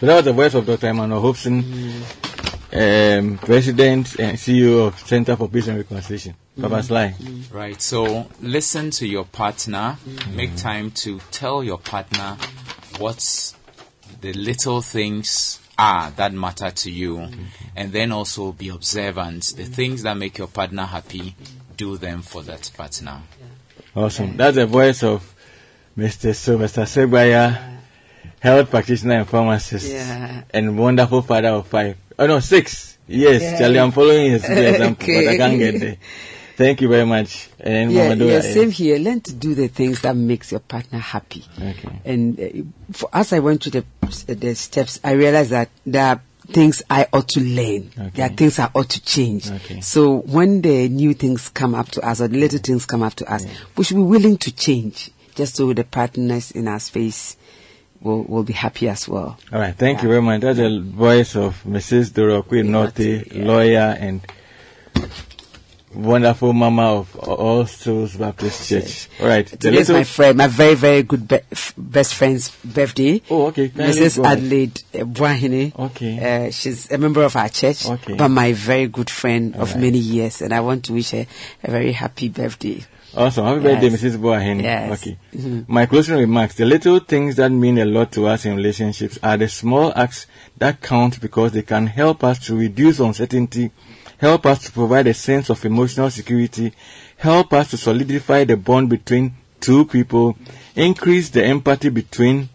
[0.00, 0.88] So that was the voice of Dr.
[0.88, 1.58] Emmanuel Hobson,
[2.72, 6.34] um, President and CEO of Center for Peace and Reconciliation.
[6.58, 6.80] Mm-hmm.
[6.82, 7.14] Sly.
[7.18, 7.56] Mm-hmm.
[7.56, 7.80] Right.
[7.80, 9.98] So listen to your partner.
[10.06, 10.36] Mm-hmm.
[10.36, 12.36] Make time to tell your partner
[12.98, 13.54] what
[14.20, 17.28] the little things are that matter to you,
[17.74, 19.54] and then also be observant.
[19.56, 21.34] The things that make your partner happy,
[21.76, 23.20] do them for that partner.
[23.94, 24.36] Awesome.
[24.36, 25.34] That's the voice of
[25.96, 26.34] Mr.
[26.34, 27.75] Sylvester Segbaya,
[28.46, 30.42] health practitioner and pharmacist, Yeah.
[30.50, 31.96] and wonderful father of five.
[32.18, 32.96] Oh no, six.
[33.08, 33.58] Yes, Yeah.
[33.58, 35.96] Charlie, I'm following his example, but I can't get there.
[36.56, 37.48] Thank you very much.
[37.60, 38.54] And Yeah, Mama Dora, yeah, yes.
[38.54, 38.98] same here.
[38.98, 41.44] Learn to do the things that makes your partner happy.
[41.58, 42.00] Okay.
[42.04, 46.22] And uh, for, as I went through the the steps, I realized that there are
[46.48, 47.90] things I ought to learn.
[47.98, 48.10] Okay.
[48.14, 49.50] There are things I ought to change.
[49.50, 49.80] Okay.
[49.82, 53.14] So when the new things come up to us or the little things come up
[53.16, 53.44] to us,
[53.76, 57.36] we should be willing to change, just so the partners in our space
[58.00, 59.38] will will be happy as well.
[59.52, 60.40] All right, thank you very much.
[60.42, 62.12] That's the voice of Mrs.
[62.14, 64.20] Dora Okwe Norte, lawyer and
[65.94, 69.08] wonderful mama of All Souls Baptist Church.
[69.20, 73.22] All right, Today's my friend, my very, very good be- f- best friend's birthday.
[73.30, 73.70] Oh, okay.
[73.70, 74.24] Kindly Mrs.
[74.24, 75.74] Adelaide uh, Boahen.
[75.78, 76.46] Okay.
[76.46, 78.14] Uh, she's a member of our church, Okay.
[78.14, 79.78] but my very good friend of Alright.
[79.80, 81.26] many years, and I want to wish her
[81.64, 82.84] a very happy birthday.
[83.16, 83.46] Awesome.
[83.46, 83.80] Happy Yes.
[83.80, 84.16] birthday, Mrs.
[84.20, 84.62] Boahen.
[84.62, 85.00] Yes.
[85.02, 85.16] Okay.
[85.34, 85.64] Mhm.
[85.68, 86.54] My closing remarks.
[86.56, 90.26] The little things that mean a lot to us in relationships are the small acts
[90.58, 93.70] that count because they can help us to reduce uncertainty,
[94.18, 96.72] help us to provide a sense of emotional security,
[97.16, 100.36] help us to solidify the bond between two people,
[100.74, 102.50] increase the empathy between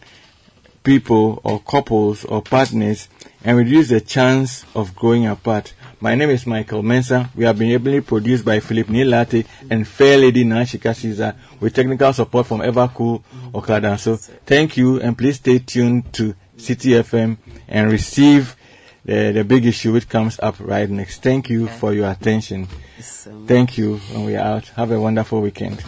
[0.84, 3.08] people or couples or partners
[3.44, 5.74] and reduce the chance of growing apart.
[6.04, 7.30] My name is Michael Mensah.
[7.36, 12.12] We have been ably produced by Philip Nilate and Fair Lady Nashika Caesar with technical
[12.12, 13.22] support from Evercool
[13.54, 14.00] Okada.
[14.00, 17.38] So thank you and please stay tuned to City FM
[17.68, 18.56] and receive
[19.06, 21.22] the, the big issue which comes up right next.
[21.22, 22.68] Thank you for your attention.
[23.46, 24.70] Thank you and we are out.
[24.70, 25.84] Have a wonderful weekend.